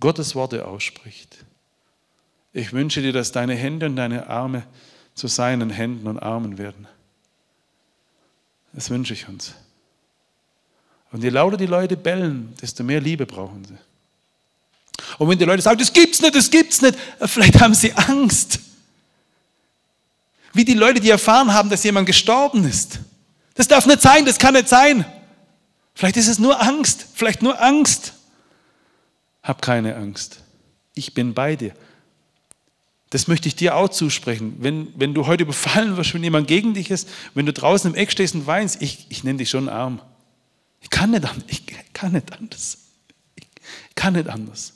Gottes 0.00 0.34
Worte 0.34 0.66
ausspricht. 0.66 1.46
Ich 2.52 2.74
wünsche 2.74 3.00
dir, 3.00 3.14
dass 3.14 3.32
deine 3.32 3.54
Hände 3.54 3.86
und 3.86 3.96
deine 3.96 4.26
Arme 4.26 4.64
zu 5.14 5.28
seinen 5.28 5.70
Händen 5.70 6.06
und 6.06 6.18
Armen 6.18 6.58
werden. 6.58 6.86
Das 8.74 8.90
wünsche 8.90 9.14
ich 9.14 9.30
uns. 9.30 9.54
Und 11.10 11.24
je 11.24 11.30
lauter 11.30 11.56
die 11.56 11.64
Leute 11.64 11.96
bellen, 11.96 12.52
desto 12.60 12.84
mehr 12.84 13.00
Liebe 13.00 13.24
brauchen 13.24 13.64
sie. 13.64 13.78
Und 15.16 15.30
wenn 15.30 15.38
die 15.38 15.46
Leute 15.46 15.62
sagen, 15.62 15.78
das 15.78 15.90
gibt's 15.90 16.20
nicht, 16.20 16.34
das 16.34 16.50
gibt's 16.50 16.82
nicht, 16.82 16.98
vielleicht 17.24 17.58
haben 17.62 17.72
sie 17.72 17.94
Angst. 17.94 18.60
Wie 20.54 20.64
die 20.64 20.74
Leute, 20.74 21.00
die 21.00 21.10
erfahren 21.10 21.52
haben, 21.52 21.68
dass 21.68 21.84
jemand 21.84 22.06
gestorben 22.06 22.64
ist. 22.64 23.00
Das 23.54 23.68
darf 23.68 23.86
nicht 23.86 24.00
sein, 24.00 24.24
das 24.24 24.38
kann 24.38 24.54
nicht 24.54 24.68
sein. 24.68 25.04
Vielleicht 25.94 26.16
ist 26.16 26.28
es 26.28 26.38
nur 26.38 26.62
Angst, 26.62 27.06
vielleicht 27.14 27.42
nur 27.42 27.60
Angst. 27.60 28.14
Hab 29.42 29.60
keine 29.60 29.96
Angst. 29.96 30.38
Ich 30.94 31.12
bin 31.12 31.34
bei 31.34 31.56
dir. 31.56 31.74
Das 33.10 33.28
möchte 33.28 33.46
ich 33.48 33.54
dir 33.54 33.76
auch 33.76 33.88
zusprechen. 33.88 34.56
Wenn, 34.58 34.92
wenn 34.96 35.14
du 35.14 35.26
heute 35.26 35.44
überfallen 35.44 35.96
wirst, 35.96 36.14
wenn 36.14 36.24
jemand 36.24 36.48
gegen 36.48 36.74
dich 36.74 36.90
ist, 36.90 37.08
wenn 37.34 37.46
du 37.46 37.52
draußen 37.52 37.92
im 37.92 37.96
Eck 37.96 38.10
stehst 38.10 38.34
und 38.34 38.46
weinst, 38.46 38.80
ich, 38.80 39.06
ich 39.08 39.22
nenne 39.22 39.38
dich 39.38 39.50
schon 39.50 39.68
arm. 39.68 40.00
Ich 40.80 40.90
kann 40.90 41.10
nicht, 41.10 41.24
ich 41.46 41.64
kann 41.92 42.12
nicht 42.12 42.32
anders. 42.32 42.78
Ich 43.36 43.46
kann 43.94 44.14
nicht 44.14 44.28
anders. 44.28 44.72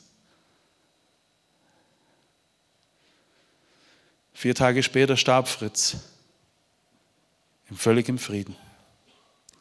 Vier 4.39 4.55
Tage 4.55 4.85
später 4.85 5.17
starb 5.17 5.49
Fritz. 5.49 5.97
Im 7.69 7.77
völligen 7.77 8.19
Frieden. 8.19 8.55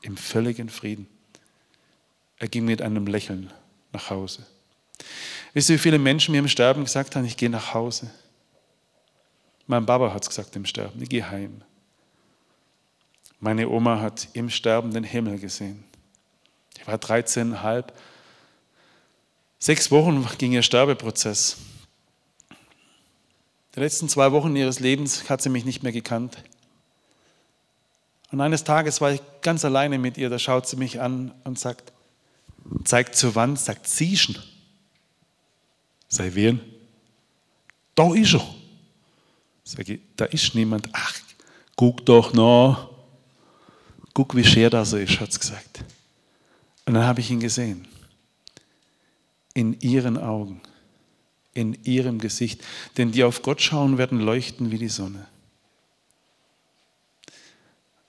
Im 0.03 0.15
völligen 0.15 0.69
Frieden. 0.69 1.07
Er 2.37 2.47
ging 2.47 2.65
mit 2.65 2.83
einem 2.83 3.07
Lächeln 3.07 3.51
nach 3.91 4.11
Hause. 4.11 4.45
Wisst 5.55 5.71
ihr, 5.71 5.77
wie 5.77 5.81
viele 5.81 5.97
Menschen 5.97 6.31
mir 6.31 6.37
im 6.37 6.47
Sterben 6.47 6.83
gesagt 6.83 7.15
haben, 7.15 7.25
ich 7.25 7.37
gehe 7.37 7.49
nach 7.49 7.73
Hause? 7.73 8.11
Mein 9.65 9.83
Papa 9.83 10.13
hat 10.13 10.21
es 10.21 10.29
gesagt 10.29 10.55
im 10.55 10.65
Sterben, 10.67 11.01
ich 11.01 11.09
gehe 11.09 11.27
heim. 11.27 11.63
Meine 13.39 13.69
Oma 13.69 13.99
hat 13.99 14.27
im 14.33 14.51
Sterben 14.51 14.93
den 14.93 15.03
Himmel 15.03 15.39
gesehen. 15.39 15.85
Ich 16.77 16.85
war 16.85 16.97
13,5. 16.97 17.85
Sechs 19.57 19.89
Wochen 19.89 20.23
ging 20.37 20.51
ihr 20.51 20.61
Sterbeprozess. 20.61 21.57
Die 23.77 23.81
letzten 23.81 24.09
zwei 24.09 24.31
Wochen 24.31 24.55
ihres 24.55 24.79
Lebens 24.79 25.29
hat 25.29 25.43
sie 25.43 25.49
mich 25.49 25.63
nicht 25.63 25.83
mehr 25.83 25.91
gekannt. 25.91 26.35
Und 28.31 28.41
eines 28.41 28.63
Tages 28.63 29.01
war 29.01 29.11
ich 29.11 29.21
ganz 29.43 29.63
alleine 29.63 29.99
mit 29.99 30.17
ihr, 30.17 30.31
da 30.31 30.39
schaut 30.39 30.67
sie 30.67 30.77
mich 30.77 30.99
an 30.99 31.31
und 31.43 31.59
sagt, 31.59 31.93
zeigt 32.85 33.15
zur 33.15 33.35
Wand, 33.35 33.59
sagt, 33.59 33.87
du? 33.99 34.33
Sei 36.09 36.31
wen? 36.33 36.59
Da 37.93 38.15
ist 38.15 38.33
er. 38.33 38.55
Sag 39.63 39.87
ich, 39.87 39.99
da 40.15 40.25
ist 40.25 40.55
niemand. 40.55 40.89
Ach, 40.93 41.13
guck 41.75 42.03
doch 42.03 42.33
noch. 42.33 42.89
Guck, 44.15 44.35
wie 44.35 44.43
schwer 44.43 44.71
das 44.71 44.93
ist, 44.93 45.19
hat 45.19 45.31
sie 45.31 45.39
gesagt. 45.39 45.83
Und 46.87 46.95
dann 46.95 47.03
habe 47.03 47.19
ich 47.19 47.29
ihn 47.29 47.39
gesehen. 47.39 47.87
In 49.53 49.79
ihren 49.81 50.17
Augen, 50.17 50.61
in 51.57 51.77
ihrem 51.83 52.19
Gesicht. 52.19 52.63
Denn 52.97 53.11
die 53.11 53.23
auf 53.23 53.41
Gott 53.41 53.61
schauen, 53.61 53.97
werden 53.97 54.19
leuchten 54.19 54.71
wie 54.71 54.77
die 54.77 54.89
Sonne. 54.89 55.25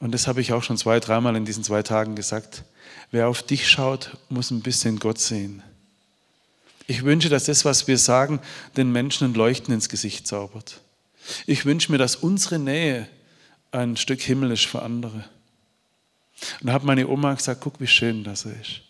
Und 0.00 0.12
das 0.12 0.28
habe 0.28 0.40
ich 0.40 0.52
auch 0.52 0.62
schon 0.62 0.76
zwei, 0.76 1.00
dreimal 1.00 1.34
in 1.34 1.44
diesen 1.44 1.64
zwei 1.64 1.82
Tagen 1.82 2.14
gesagt. 2.14 2.64
Wer 3.10 3.26
auf 3.28 3.42
dich 3.42 3.68
schaut, 3.68 4.16
muss 4.28 4.50
ein 4.50 4.60
bisschen 4.60 4.98
Gott 4.98 5.18
sehen. 5.18 5.62
Ich 6.86 7.04
wünsche, 7.04 7.28
dass 7.28 7.44
das, 7.44 7.64
was 7.64 7.88
wir 7.88 7.98
sagen, 7.98 8.40
den 8.76 8.92
Menschen 8.92 9.28
ein 9.28 9.34
Leuchten 9.34 9.74
ins 9.74 9.88
Gesicht 9.88 10.26
zaubert. 10.26 10.80
Ich 11.46 11.64
wünsche 11.64 11.90
mir, 11.90 11.98
dass 11.98 12.16
unsere 12.16 12.58
Nähe 12.58 13.08
ein 13.72 13.96
Stück 13.96 14.20
Himmel 14.20 14.52
ist 14.52 14.66
für 14.66 14.82
andere. 14.82 15.24
Und 16.60 16.72
hat 16.72 16.84
meine 16.84 17.08
Oma 17.08 17.34
gesagt, 17.34 17.62
guck, 17.62 17.80
wie 17.80 17.86
schön 17.86 18.24
das 18.24 18.44
ist. 18.44 18.82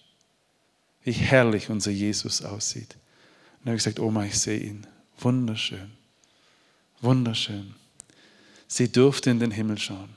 Wie 1.05 1.13
herrlich 1.13 1.71
unser 1.71 1.91
Jesus 1.91 2.43
aussieht. 2.43 2.97
Dann 3.61 3.73
habe 3.73 3.77
ich 3.77 3.85
gesagt, 3.85 4.01
Oma, 4.01 4.25
ich 4.25 4.39
sehe 4.39 4.59
ihn. 4.59 4.87
Wunderschön. 5.19 5.91
Wunderschön. 7.01 7.75
Sie 8.67 8.91
durfte 8.91 9.31
in 9.31 9.41
den 9.41 9.51
Himmel 9.51 9.79
schauen. 9.79 10.11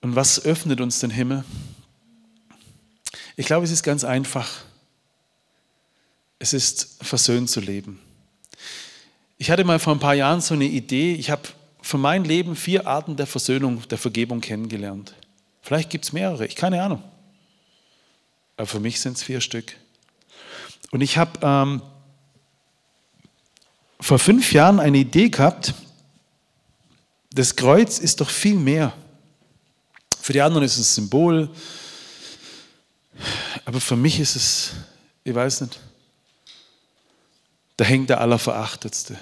Und 0.00 0.16
was 0.16 0.44
öffnet 0.44 0.80
uns 0.80 1.00
den 1.00 1.10
Himmel? 1.10 1.44
Ich 3.36 3.46
glaube, 3.46 3.64
es 3.64 3.70
ist 3.70 3.82
ganz 3.82 4.04
einfach. 4.04 4.48
Es 6.38 6.52
ist 6.52 6.98
versöhnt 7.02 7.50
zu 7.50 7.60
leben. 7.60 8.00
Ich 9.38 9.50
hatte 9.50 9.64
mal 9.64 9.78
vor 9.78 9.92
ein 9.92 10.00
paar 10.00 10.14
Jahren 10.14 10.40
so 10.40 10.54
eine 10.54 10.64
Idee. 10.64 11.14
Ich 11.14 11.30
habe 11.30 11.42
für 11.82 11.98
mein 11.98 12.24
Leben 12.24 12.56
vier 12.56 12.86
Arten 12.86 13.16
der 13.16 13.26
Versöhnung, 13.26 13.86
der 13.88 13.98
Vergebung 13.98 14.40
kennengelernt. 14.40 15.14
Vielleicht 15.62 15.90
gibt 15.90 16.04
es 16.04 16.12
mehrere, 16.12 16.46
ich 16.46 16.56
keine 16.56 16.82
Ahnung. 16.82 17.02
Aber 18.58 18.66
für 18.66 18.80
mich 18.80 19.00
sind 19.00 19.16
es 19.16 19.22
vier 19.22 19.40
Stück. 19.40 19.76
Und 20.90 21.00
ich 21.00 21.16
habe 21.16 21.38
ähm, 21.42 21.80
vor 24.00 24.18
fünf 24.18 24.52
Jahren 24.52 24.80
eine 24.80 24.98
Idee 24.98 25.28
gehabt, 25.28 25.74
das 27.30 27.54
Kreuz 27.54 27.98
ist 28.00 28.20
doch 28.20 28.28
viel 28.28 28.56
mehr. 28.56 28.92
Für 30.20 30.32
die 30.32 30.40
anderen 30.40 30.64
ist 30.64 30.76
es 30.76 30.90
ein 30.90 31.04
Symbol, 31.04 31.48
aber 33.64 33.80
für 33.80 33.96
mich 33.96 34.18
ist 34.18 34.34
es, 34.34 34.72
ich 35.22 35.34
weiß 35.34 35.60
nicht, 35.60 35.78
da 37.76 37.84
hängt 37.84 38.10
der 38.10 38.20
Allerverachtetste. 38.20 39.18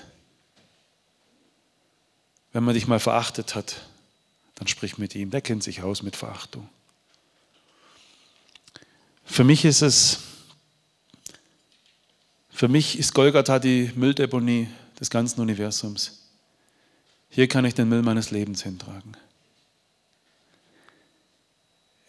Wenn 2.52 2.64
man 2.64 2.74
dich 2.74 2.86
mal 2.86 3.00
verachtet 3.00 3.54
hat, 3.54 3.82
dann 4.54 4.66
sprich 4.66 4.96
mit 4.96 5.14
ihm. 5.14 5.30
Der 5.30 5.42
kennt 5.42 5.62
sich 5.62 5.82
aus 5.82 6.02
mit 6.02 6.16
Verachtung. 6.16 6.70
Für 9.26 9.44
mich 9.44 9.64
ist 9.64 9.82
es, 9.82 10.20
für 12.48 12.68
mich 12.68 12.98
ist 12.98 13.12
Golgatha 13.12 13.58
die 13.58 13.92
Mülldeponie 13.94 14.68
des 14.98 15.10
ganzen 15.10 15.40
Universums. 15.40 16.22
Hier 17.28 17.48
kann 17.48 17.66
ich 17.66 17.74
den 17.74 17.88
Müll 17.88 18.02
meines 18.02 18.30
Lebens 18.30 18.62
hintragen. 18.62 19.14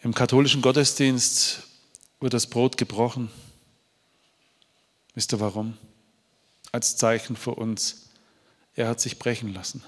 Im 0.02 0.14
katholischen 0.14 0.62
Gottesdienst 0.62 1.64
wird 2.20 2.32
das 2.32 2.46
Brot 2.46 2.76
gebrochen. 2.76 3.30
Wisst 5.14 5.32
ihr 5.34 5.40
warum? 5.40 5.76
Als 6.72 6.96
Zeichen 6.96 7.36
für 7.36 7.54
uns. 7.56 8.08
Er 8.74 8.88
hat 8.88 9.00
sich 9.00 9.18
brechen 9.18 9.52
lassen. 9.52 9.82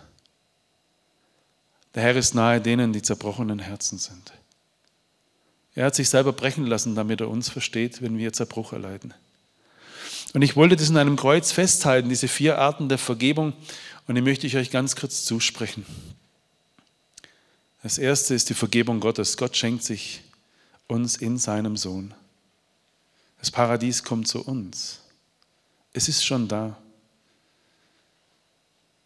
Der 1.94 2.02
Herr 2.02 2.16
ist 2.16 2.34
nahe 2.34 2.60
denen, 2.60 2.92
die 2.92 3.02
zerbrochenen 3.02 3.60
Herzen 3.60 3.98
sind. 3.98 4.32
Er 5.74 5.86
hat 5.86 5.94
sich 5.94 6.08
selber 6.08 6.32
brechen 6.32 6.66
lassen, 6.66 6.94
damit 6.94 7.20
er 7.20 7.28
uns 7.28 7.48
versteht, 7.48 8.02
wenn 8.02 8.18
wir 8.18 8.32
Zerbruch 8.32 8.72
erleiden. 8.72 9.14
Und 10.32 10.42
ich 10.42 10.56
wollte 10.56 10.76
das 10.76 10.90
in 10.90 10.96
einem 10.96 11.16
Kreuz 11.16 11.52
festhalten, 11.52 12.08
diese 12.08 12.28
vier 12.28 12.58
Arten 12.58 12.88
der 12.88 12.98
Vergebung, 12.98 13.52
und 14.06 14.14
die 14.14 14.22
möchte 14.22 14.46
ich 14.46 14.56
euch 14.56 14.70
ganz 14.70 14.96
kurz 14.96 15.24
zusprechen. 15.24 15.86
Das 17.82 17.96
erste 17.96 18.34
ist 18.34 18.50
die 18.50 18.54
Vergebung 18.54 19.00
Gottes. 19.00 19.36
Gott 19.36 19.56
schenkt 19.56 19.84
sich 19.84 20.22
uns 20.86 21.16
in 21.16 21.38
seinem 21.38 21.76
Sohn. 21.76 22.12
Das 23.38 23.50
Paradies 23.50 24.04
kommt 24.04 24.28
zu 24.28 24.44
uns. 24.44 25.00
Es 25.92 26.08
ist 26.08 26.24
schon 26.24 26.48
da. 26.48 26.76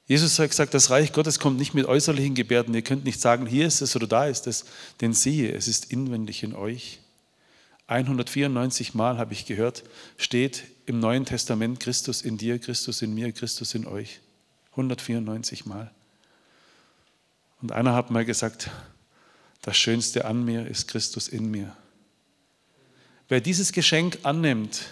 Jesus 0.07 0.39
hat 0.39 0.51
gesagt, 0.51 0.75
das 0.75 0.91
Reich 0.91 1.13
Gottes 1.13 1.39
kommt 1.39 1.59
nicht 1.59 1.73
mit 1.73 1.87
äußerlichen 1.87 2.35
Gebärden. 2.35 2.75
Ihr 2.75 2.83
könnt 2.83 3.05
nicht 3.05 3.21
sagen, 3.21 3.47
hier 3.47 3.67
ist 3.67 3.81
es 3.81 3.97
oder 3.97 4.07
da 4.07 4.27
ist 4.27 4.47
es, 4.47 4.67
denn 5.01 5.15
siehe, 5.15 5.53
es 5.53 5.67
ist 5.67 5.91
inwendig 5.91 6.43
in 6.43 6.55
euch. 6.55 7.01
194 7.87 8.95
Mal 8.95 9.19
habe 9.19 9.33
ich 9.33 9.47
gehört, 9.47 9.85
steht 10.17 10.65
im 10.87 11.01
Neuen 11.01 11.25
Testament 11.25 11.81
Christus 11.81 12.23
in 12.23 12.37
dir, 12.37 12.59
Christus 12.59 13.03
in 13.03 13.15
mir, 13.15 13.33
Christus 13.33 13.75
in 13.75 13.87
euch. 13.87 14.21
194 14.73 15.67
Mal. 15.67 15.91
Und 17.63 17.73
einer 17.73 17.95
hat 17.95 18.11
mal 18.11 18.25
gesagt, 18.25 18.71
das 19.63 19.77
Schönste 19.79 20.27
an 20.27 20.45
mir 20.45 20.67
ist 20.67 20.89
Christus 20.89 21.29
in 21.29 21.51
mir. 21.51 21.75
Wer 23.29 23.41
dieses 23.41 23.73
Geschenk 23.73 24.19
annimmt, 24.23 24.83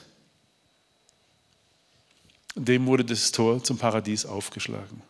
dem 2.54 2.86
wurde 2.86 3.04
das 3.04 3.32
Tor 3.32 3.62
zum 3.62 3.78
Paradies 3.78 4.26
aufgeschlagen. 4.26 5.02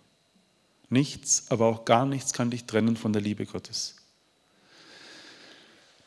Nichts, 0.89 1.45
aber 1.49 1.67
auch 1.67 1.85
gar 1.85 2.07
nichts 2.07 2.33
kann 2.33 2.51
dich 2.51 2.65
trennen 2.65 2.97
von 2.97 3.13
der 3.13 3.23
Liebe 3.23 3.47
Gottes. 3.47 3.97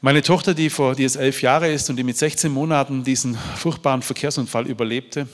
Meine 0.01 0.21
Tochter, 0.21 0.53
die, 0.53 0.69
vor, 0.69 0.93
die 0.93 1.01
jetzt 1.01 1.15
elf 1.15 1.41
Jahre 1.41 1.71
ist 1.71 1.89
und 1.89 1.95
die 1.95 2.03
mit 2.03 2.17
16 2.17 2.51
Monaten 2.51 3.03
diesen 3.03 3.35
furchtbaren 3.35 4.03
Verkehrsunfall 4.03 4.67
überlebte, 4.67 5.27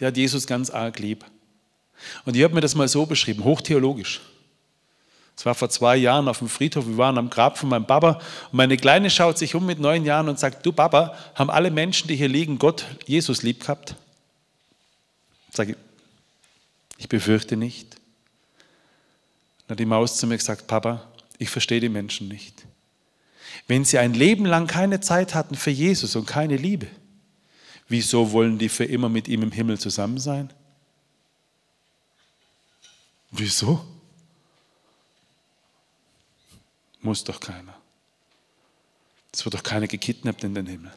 die 0.00 0.06
hat 0.06 0.16
Jesus 0.16 0.46
ganz 0.46 0.70
arg 0.70 0.98
lieb. 0.98 1.24
Und 2.24 2.34
die 2.34 2.42
hat 2.42 2.54
mir 2.54 2.62
das 2.62 2.74
mal 2.74 2.88
so 2.88 3.04
beschrieben, 3.04 3.44
hochtheologisch. 3.44 4.22
Es 5.36 5.44
war 5.44 5.54
vor 5.54 5.68
zwei 5.68 5.96
Jahren 5.96 6.28
auf 6.28 6.38
dem 6.38 6.48
Friedhof, 6.48 6.86
wir 6.86 6.96
waren 6.96 7.18
am 7.18 7.30
Grab 7.30 7.58
von 7.58 7.68
meinem 7.68 7.86
Papa 7.86 8.20
und 8.52 8.54
meine 8.54 8.76
Kleine 8.76 9.10
schaut 9.10 9.38
sich 9.38 9.54
um 9.54 9.64
mit 9.66 9.80
neun 9.80 10.04
Jahren 10.04 10.28
und 10.28 10.38
sagt, 10.38 10.64
du 10.64 10.72
Papa, 10.72 11.14
haben 11.34 11.50
alle 11.50 11.70
Menschen, 11.70 12.08
die 12.08 12.16
hier 12.16 12.28
liegen, 12.28 12.58
Gott, 12.58 12.86
Jesus 13.06 13.42
lieb 13.42 13.60
gehabt? 13.60 13.96
Sage 15.52 15.76
ich, 16.98 17.08
befürchte 17.08 17.56
nicht. 17.56 17.96
Dann 19.66 19.74
hat 19.74 19.80
die 19.80 19.86
Maus 19.86 20.16
zu 20.16 20.26
mir 20.26 20.36
gesagt, 20.36 20.66
Papa, 20.66 21.08
ich 21.38 21.50
verstehe 21.50 21.80
die 21.80 21.88
Menschen 21.88 22.28
nicht. 22.28 22.66
Wenn 23.66 23.84
sie 23.84 23.98
ein 23.98 24.14
Leben 24.14 24.46
lang 24.46 24.66
keine 24.66 25.00
Zeit 25.00 25.34
hatten 25.34 25.54
für 25.54 25.70
Jesus 25.70 26.16
und 26.16 26.26
keine 26.26 26.56
Liebe, 26.56 26.86
wieso 27.88 28.32
wollen 28.32 28.58
die 28.58 28.68
für 28.68 28.84
immer 28.84 29.08
mit 29.08 29.28
ihm 29.28 29.42
im 29.42 29.52
Himmel 29.52 29.78
zusammen 29.78 30.18
sein? 30.18 30.52
Wieso? 33.30 33.84
Muss 37.00 37.24
doch 37.24 37.40
keiner. 37.40 37.76
Es 39.32 39.44
wird 39.44 39.54
doch 39.54 39.62
keiner 39.62 39.86
gekidnappt 39.86 40.44
in 40.44 40.54
den 40.54 40.66
Himmel. 40.66 40.92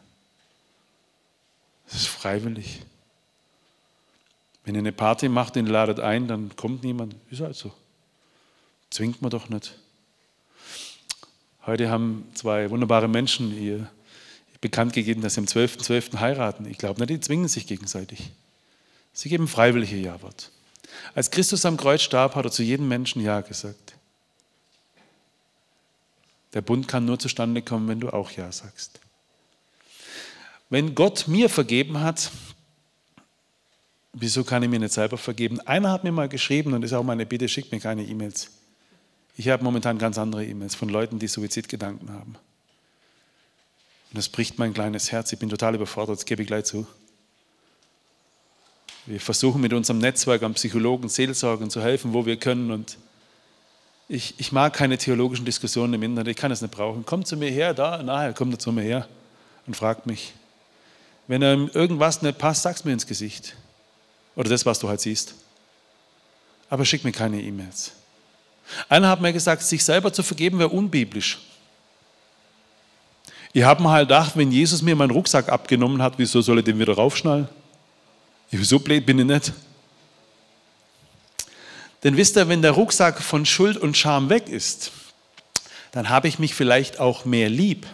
Es 1.88 1.94
ist 1.96 2.08
freiwillig. 2.08 2.82
Wenn 4.66 4.76
ihr 4.76 4.80
eine 4.80 4.92
Party 4.92 5.30
macht 5.30 5.58
und 5.58 5.68
ladet 5.68 6.00
ein, 6.00 6.28
dann 6.28 6.56
kommt 6.56 6.84
niemand. 6.84 7.16
Ist 7.30 7.42
halt 7.42 7.56
so. 7.56 7.72
Zwingt 8.90 9.22
man 9.22 9.32
doch 9.32 9.50
nicht. 9.50 9.78
Heute 11.66 11.90
haben 11.90 12.30
zwei 12.34 12.70
wunderbare 12.70 13.08
Menschen 13.08 13.58
ihr 13.58 13.90
bekannt 14.62 14.94
gegeben, 14.94 15.22
dass 15.22 15.36
sie 15.36 15.42
am 15.42 15.46
12.12. 15.46 16.12
.12. 16.14 16.20
heiraten. 16.20 16.66
Ich 16.66 16.78
glaube 16.78 17.00
nicht, 17.00 17.10
die 17.10 17.20
zwingen 17.20 17.48
sich 17.48 17.68
gegenseitig. 17.68 18.32
Sie 19.12 19.30
geben 19.30 19.48
freiwillige 19.48 19.98
Ja-Wort. 19.98 20.52
Als 21.16 21.32
Christus 21.32 21.66
am 21.66 21.78
Kreuz 21.78 22.02
starb, 22.02 22.36
hat 22.36 22.46
er 22.46 22.52
zu 22.52 22.64
jedem 22.64 22.88
Menschen 22.88 23.22
Ja 23.22 23.42
gesagt. 23.42 23.96
Der 26.54 26.62
Bund 26.62 26.88
kann 26.88 27.06
nur 27.06 27.20
zustande 27.20 27.62
kommen, 27.62 27.88
wenn 27.88 28.00
du 28.00 28.10
auch 28.10 28.32
Ja 28.32 28.52
sagst. 28.52 29.00
Wenn 30.70 30.96
Gott 30.96 31.28
mir 31.28 31.50
vergeben 31.50 32.00
hat, 32.00 32.32
wieso 34.14 34.44
kann 34.44 34.64
ich 34.64 34.70
mir 34.70 34.80
nicht 34.80 34.94
selber 34.94 35.18
vergeben? 35.18 35.60
Einer 35.62 35.92
hat 35.92 36.04
mir 36.04 36.12
mal 36.12 36.30
geschrieben, 36.30 36.74
und 36.74 36.82
das 36.82 36.92
ist 36.92 36.98
auch 36.98 37.04
meine 37.04 37.26
Bitte, 37.26 37.50
schickt 37.50 37.72
mir 37.72 37.80
keine 37.80 38.04
E-Mails. 38.04 38.52
Ich 39.36 39.50
habe 39.50 39.64
momentan 39.64 39.98
ganz 39.98 40.18
andere 40.18 40.46
E-Mails 40.46 40.76
von 40.76 40.90
Leuten, 40.90 41.18
die 41.18 41.28
Suizidgedanken 41.28 42.12
haben. 42.12 42.36
Und 44.12 44.18
das 44.18 44.30
bricht 44.30 44.60
mein 44.60 44.74
kleines 44.74 45.12
Herz. 45.12 45.34
Ich 45.34 45.40
bin 45.40 45.50
total 45.50 45.74
überfordert, 45.74 46.18
das 46.18 46.26
gebe 46.26 46.44
ich 46.44 46.48
gleich 46.48 46.66
zu. 46.66 46.86
Wir 49.08 49.20
versuchen 49.20 49.60
mit 49.60 49.74
unserem 49.74 49.98
Netzwerk 49.98 50.44
an 50.44 50.54
Psychologen, 50.54 51.10
Seelsorgern 51.10 51.70
zu 51.72 51.82
helfen, 51.82 52.14
wo 52.14 52.26
wir 52.26 52.38
können. 52.38 52.70
Und 52.70 52.98
ich, 54.08 54.36
ich 54.38 54.52
mag 54.52 54.74
keine 54.74 55.00
theologischen 55.00 55.46
Diskussionen 55.46 55.96
im 55.96 56.04
Internet, 56.04 56.28
ich 56.32 56.38
kann 56.38 56.52
es 56.52 56.62
nicht 56.62 56.74
brauchen. 56.74 57.06
Kommt 57.06 57.28
zu 57.28 57.36
mir 57.36 57.50
her, 57.50 57.74
da, 57.74 58.04
nachher 58.04 58.34
kommt 58.34 58.54
er 58.54 58.60
zu 58.60 58.72
mir 58.72 58.84
her 58.84 59.08
und 59.66 59.76
fragt 59.76 60.06
mich. 60.06 60.34
Wenn 61.28 61.42
er 61.42 61.74
irgendwas 61.76 62.22
nicht 62.22 62.38
passt, 62.38 62.62
sag's 62.62 62.86
mir 62.86 62.94
ins 62.94 63.08
Gesicht. 63.08 63.56
Oder 64.36 64.50
das, 64.50 64.66
was 64.66 64.80
du 64.80 64.90
halt 64.90 65.02
siehst. 65.02 65.36
Aber 66.70 66.86
schick 66.86 67.04
mir 67.04 67.12
keine 67.12 67.42
E-Mails. 67.42 67.92
Einer 68.90 69.10
hat 69.10 69.22
mir 69.22 69.34
gesagt, 69.34 69.62
sich 69.62 69.84
selber 69.84 70.12
zu 70.12 70.24
vergeben 70.24 70.60
wäre 70.60 70.70
unbiblisch. 70.70 71.40
Ich 73.52 73.64
habe 73.64 73.84
mir 73.84 73.92
halt 73.92 74.08
gedacht, 74.08 74.36
wenn 74.36 74.52
Jesus 74.52 74.82
mir 74.82 74.96
meinen 74.96 75.12
Rucksack 75.12 75.50
abgenommen 75.50 76.02
hat, 76.02 76.14
wieso 76.18 76.42
soll 76.42 76.60
ich 76.60 76.66
den 76.66 76.80
wieder 76.80 76.96
raufschnallen? 76.96 77.48
So 78.52 78.80
blöd 78.80 79.06
bin 79.06 79.20
ich 79.20 79.26
nicht. 79.26 79.54
Denn 82.04 82.18
wisst 82.18 82.36
ihr, 82.36 82.50
wenn 82.50 82.62
der 82.62 82.72
Rucksack 82.72 83.22
von 83.22 83.46
Schuld 83.46 83.78
und 83.78 83.96
Scham 83.96 84.30
weg 84.30 84.50
ist, 84.50 84.92
dann 85.92 86.10
habe 86.10 86.28
ich 86.28 86.40
mich 86.40 86.56
vielleicht 86.56 87.00
auch 87.00 87.26
mehr 87.26 87.50
lieb, 87.50 87.86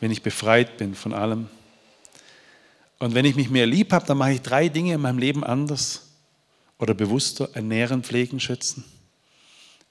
wenn 0.00 0.10
ich 0.10 0.22
befreit 0.22 0.76
bin 0.76 0.94
von 0.94 1.14
allem. 1.14 1.48
Und 3.04 3.14
wenn 3.14 3.26
ich 3.26 3.36
mich 3.36 3.50
mehr 3.50 3.66
lieb 3.66 3.92
habe, 3.92 4.06
dann 4.06 4.16
mache 4.16 4.32
ich 4.32 4.40
drei 4.40 4.70
Dinge 4.70 4.94
in 4.94 5.00
meinem 5.02 5.18
Leben 5.18 5.44
anders 5.44 6.06
oder 6.78 6.94
bewusster 6.94 7.50
ernähren, 7.52 8.02
pflegen, 8.02 8.40
schützen. 8.40 8.82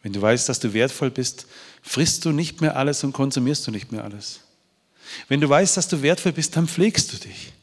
Wenn 0.01 0.13
du 0.13 0.19
weißt, 0.19 0.49
dass 0.49 0.59
du 0.59 0.73
wertvoll 0.73 1.11
bist, 1.11 1.45
frisst 1.83 2.25
du 2.25 2.31
nicht 2.31 2.59
mehr 2.61 2.75
alles 2.75 3.03
und 3.03 3.13
konsumierst 3.13 3.67
du 3.67 3.71
nicht 3.71 3.91
mehr 3.91 4.03
alles. 4.03 4.39
Wenn 5.27 5.41
du 5.41 5.47
weißt, 5.47 5.77
dass 5.77 5.87
du 5.87 6.01
wertvoll 6.01 6.31
bist, 6.31 6.55
dann 6.55 6.67
pflegst 6.67 7.13
du 7.13 7.17
dich. 7.17 7.53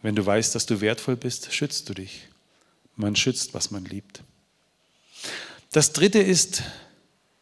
Wenn 0.00 0.16
du 0.16 0.24
weißt, 0.24 0.54
dass 0.54 0.64
du 0.64 0.80
wertvoll 0.80 1.16
bist, 1.16 1.52
schützt 1.52 1.86
du 1.90 1.92
dich. 1.92 2.22
Man 2.96 3.16
schützt, 3.16 3.52
was 3.52 3.70
man 3.70 3.84
liebt. 3.84 4.22
Das 5.72 5.92
dritte 5.92 6.20
ist, 6.20 6.62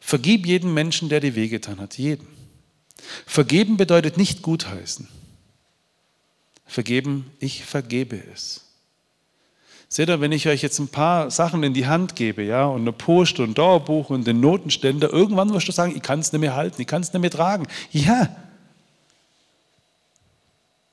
vergib 0.01 0.45
jeden 0.45 0.73
Menschen, 0.73 1.07
der 1.07 1.21
dir 1.21 1.35
wehgetan 1.35 1.79
hat. 1.79 1.97
Jeden. 1.97 2.27
Vergeben 3.25 3.77
bedeutet 3.77 4.17
nicht 4.17 4.41
gutheißen. 4.41 5.07
Vergeben, 6.67 7.31
ich 7.39 7.63
vergebe 7.65 8.21
es. 8.33 8.65
Seht 9.89 10.09
ihr, 10.09 10.19
wenn 10.19 10.33
ich 10.33 10.47
euch 10.47 10.61
jetzt 10.61 10.79
ein 10.79 10.89
paar 10.89 11.31
Sachen 11.31 11.63
in 11.63 11.73
die 11.73 11.87
Hand 11.87 12.15
gebe, 12.15 12.43
ja, 12.43 12.65
und 12.65 12.81
eine 12.81 12.91
Post 12.91 13.39
und 13.39 13.51
ein 13.51 13.53
Dauerbuch 13.53 14.09
und 14.09 14.27
den 14.27 14.41
Notenständer, 14.41 15.11
irgendwann 15.11 15.53
wirst 15.53 15.67
du 15.69 15.71
sagen, 15.71 15.95
ich 15.95 16.03
kann 16.03 16.19
es 16.19 16.33
nicht 16.33 16.41
mehr 16.41 16.55
halten, 16.55 16.81
ich 16.81 16.87
kann 16.87 17.01
es 17.01 17.13
nicht 17.13 17.21
mehr 17.21 17.31
tragen. 17.31 17.67
Ja, 17.91 18.35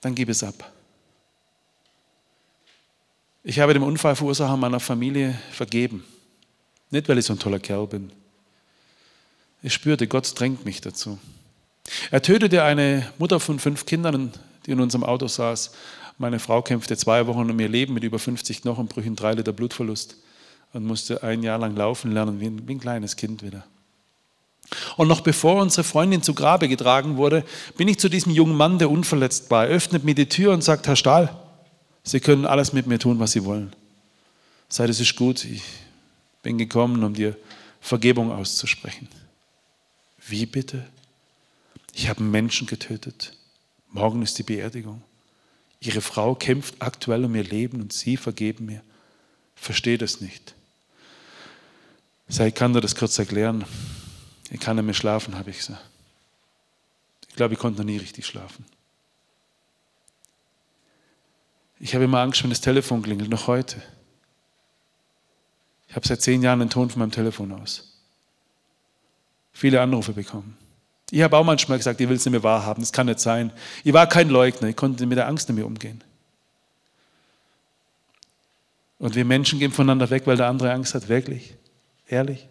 dann 0.01 0.15
gib 0.15 0.29
es 0.29 0.45
ab. 0.45 0.73
Ich 3.43 3.59
habe 3.59 3.75
dem 3.75 3.83
Unfallverursacher 3.83 4.57
meiner 4.57 4.81
Familie 4.81 5.39
vergeben. 5.51 6.05
Nicht, 6.91 7.09
weil 7.09 7.19
ich 7.19 7.25
so 7.25 7.33
ein 7.33 7.39
toller 7.39 7.59
Kerl 7.59 7.87
bin. 7.89 8.13
Ich 9.63 9.75
spürte, 9.75 10.07
Gott 10.07 10.39
drängt 10.39 10.65
mich 10.65 10.81
dazu. 10.81 11.19
Er 12.11 12.23
tötete 12.23 12.63
eine 12.63 13.13
Mutter 13.19 13.41
von 13.41 13.59
fünf 13.59 13.87
Kindern, 13.87 14.33
die 14.67 14.73
in 14.73 14.81
unserem 14.81 15.05
Auto 15.05 15.27
saß. 15.27 15.73
Meine 16.19 16.39
Frau 16.39 16.63
kämpfte 16.63 16.97
zwei 16.97 17.27
Wochen 17.27 17.51
um 17.51 17.59
ihr 17.59 17.69
Leben 17.69 17.95
mit 17.95 18.05
über 18.05 18.19
50 18.19 18.63
Knochenbrüchen, 18.63 19.17
drei 19.17 19.33
Liter 19.33 19.53
Blutverlust 19.53 20.17
und 20.73 20.85
musste 20.85 21.23
ein 21.23 21.43
Jahr 21.43 21.59
lang 21.59 21.77
laufen 21.77 22.13
lernen, 22.13 22.41
wie 22.41 22.47
ein, 22.47 22.69
wie 22.69 22.75
ein 22.75 22.81
kleines 22.81 23.17
Kind 23.17 23.43
wieder. 23.43 23.65
Und 24.97 25.09
noch 25.09 25.21
bevor 25.21 25.61
unsere 25.61 25.85
Freundin 25.85 26.23
zu 26.23 26.35
Grabe 26.35 26.69
getragen 26.69 27.17
wurde, 27.17 27.45
bin 27.77 27.89
ich 27.89 27.99
zu 27.99 28.09
diesem 28.09 28.33
jungen 28.33 28.57
Mann, 28.57 28.79
der 28.79 28.91
unverletzt 28.91 29.51
war. 29.51 29.67
Öffnet 29.67 30.05
mir 30.05 30.15
die 30.15 30.29
Tür 30.29 30.53
und 30.53 30.63
sagt, 30.65 30.87
Herr 30.87 30.97
Stahl, 30.97 31.37
Sie 32.03 32.21
können 32.21 32.45
alles 32.45 32.73
mit 32.73 32.87
mir 32.87 32.99
tun, 32.99 33.19
was 33.19 33.33
Sie 33.33 33.45
wollen. 33.45 33.73
Sei, 34.69 34.87
das 34.87 35.01
ist 35.01 35.17
gut, 35.17 35.45
ich 35.45 35.63
bin 36.43 36.59
gekommen, 36.59 37.03
um 37.03 37.15
dir 37.15 37.37
Vergebung 37.81 38.31
auszusprechen. 38.31 39.09
Wie 40.27 40.47
bitte? 40.47 40.85
Ich 41.95 42.09
habe 42.09 42.23
Menschen 42.23 42.67
getötet. 42.67 43.33
Morgen 43.95 44.23
ist 44.23 44.37
die 44.39 44.43
Beerdigung. 44.43 45.03
Ihre 45.79 46.01
Frau 46.01 46.35
kämpft 46.35 46.75
aktuell 46.81 47.25
um 47.25 47.35
ihr 47.37 47.45
Leben 47.45 47.81
und 47.81 47.93
Sie 47.93 48.17
vergeben 48.17 48.67
mir. 48.67 48.83
Verstehe 49.55 49.99
das 49.99 50.21
nicht. 50.21 50.57
Ich 52.27 52.55
kann 52.57 52.73
dir 52.73 52.81
das 52.81 52.97
kurz 52.97 53.17
erklären. 53.21 53.65
Ich 54.51 54.59
kann 54.59 54.77
nicht 54.77 54.85
mehr 54.85 54.95
schlafen, 54.95 55.39
habe 55.39 55.51
ich 55.51 55.59
gesagt. 55.59 55.81
Ich 57.29 57.37
glaube, 57.37 57.55
ich 57.55 57.61
konnte 57.61 57.79
noch 57.79 57.87
nie 57.87 57.99
richtig 57.99 58.27
schlafen. 58.27 58.65
Ich 61.79 61.95
habe 61.95 62.05
immer 62.05 62.19
Angst, 62.19 62.43
wenn 62.43 62.51
das 62.51 62.61
Telefon 62.61 63.03
klingelt, 63.03 63.31
noch 63.31 63.47
heute. 63.47 63.81
Ich 65.89 65.95
habe 65.95 66.07
seit 66.07 66.21
zehn 66.21 66.43
Jahren 66.43 66.59
den 66.59 66.71
Ton 66.71 66.91
von 66.91 66.99
meinem 66.99 67.13
Telefon 67.13 67.53
aus. 67.53 67.97
Viele 69.53 69.81
Anrufe 69.81 70.15
bekommen. 70.15 70.57
Ich 71.11 71.23
habe 71.23 71.37
auch 71.37 71.45
manchmal 71.45 71.79
gesagt, 71.79 72.01
ich 72.01 72.09
will 72.09 72.17
es 72.17 72.25
nicht 72.25 72.33
mehr 72.33 72.43
wahrhaben, 72.43 72.83
das 72.83 72.93
kann 72.93 73.07
nicht 73.07 73.21
sein. 73.21 73.53
Ich 73.85 73.93
war 73.93 74.09
kein 74.09 74.29
Leugner, 74.29 74.69
ich 74.69 74.77
konnte 74.77 75.07
mit 75.07 75.19
der 75.19 75.29
Angst 75.29 75.49
nicht 75.49 75.57
mehr 75.57 75.67
umgehen. 75.67 76.03
Und 78.99 79.15
wir 79.15 79.25
Menschen 79.25 79.59
gehen 79.59 79.71
voneinander 79.71 80.09
weg, 80.11 80.27
weil 80.27 80.37
der 80.37 80.49
andere 80.49 80.73
Angst 80.73 80.95
hat, 80.95 81.09
wirklich. 81.09 81.55
Ehrlich? 82.09 82.49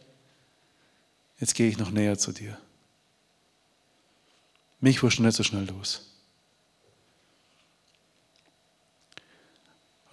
Jetzt 1.39 1.55
gehe 1.55 1.67
ich 1.67 1.77
noch 1.77 1.91
näher 1.91 2.17
zu 2.17 2.31
dir. 2.31 2.57
Mich 4.79 5.01
wurst 5.01 5.17
du 5.17 5.23
nicht 5.23 5.35
so 5.35 5.43
schnell 5.43 5.65
los. 5.65 6.09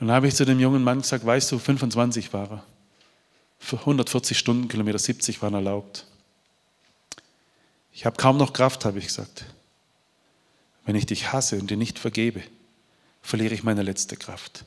Und 0.01 0.07
dann 0.07 0.17
habe 0.17 0.29
ich 0.29 0.35
zu 0.35 0.47
dem 0.47 0.59
jungen 0.59 0.83
Mann 0.83 1.03
gesagt, 1.03 1.27
weißt 1.27 1.53
du, 1.53 1.59
25 1.59 2.33
war 2.33 2.51
er. 2.51 2.65
Für 3.59 3.77
140 3.77 4.39
Stundenkilometer, 4.39 4.99
70 4.99 5.43
waren 5.43 5.55
erlaubt. 5.55 6.07
Ich 7.93 8.07
habe 8.07 8.17
kaum 8.17 8.37
noch 8.37 8.53
Kraft, 8.53 8.85
habe 8.85 8.99
ich 8.99 9.07
gesagt. 9.07 9.45
Wenn 10.85 10.97
ich 10.97 11.07
dich 11.07 11.33
hasse 11.33 11.59
und 11.59 11.71
dir 11.71 11.77
nicht 11.77 11.99
vergebe, 11.99 12.43
verliere 13.23 13.55
ich 13.55 13.63
meine 13.63 13.83
letzte 13.83 14.17
Kraft. 14.17 14.65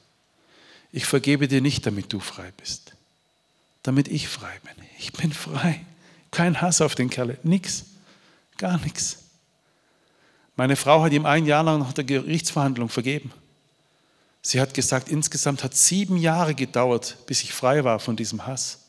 Ich 0.92 1.06
vergebe 1.06 1.48
dir 1.48 1.62
nicht, 1.62 1.86
damit 1.86 2.14
du 2.14 2.20
frei 2.20 2.52
bist, 2.58 2.94
damit 3.82 4.08
ich 4.08 4.28
frei 4.28 4.54
bin. 4.64 4.86
Ich 5.00 5.12
bin 5.14 5.34
frei. 5.34 5.84
Kein 6.32 6.62
Hass 6.62 6.82
auf 6.82 6.96
den 6.96 7.10
Kerl, 7.10 7.38
nix, 7.44 7.86
gar 8.58 8.78
nichts. 8.80 9.18
Meine 10.56 10.76
Frau 10.76 11.04
hat 11.04 11.12
ihm 11.14 11.26
ein 11.26 11.46
Jahr 11.46 11.64
lang 11.64 11.80
nach 11.80 11.94
der 11.94 12.04
Gerichtsverhandlung 12.04 12.90
vergeben. 12.90 13.32
Sie 14.42 14.60
hat 14.62 14.74
gesagt, 14.74 15.10
insgesamt 15.10 15.64
hat 15.64 15.76
sieben 15.76 16.18
Jahre 16.18 16.54
gedauert, 16.54 17.18
bis 17.26 17.44
ich 17.44 17.54
frei 17.54 17.84
war 17.84 18.00
von 18.00 18.16
diesem 18.16 18.46
Hass. 18.46 18.83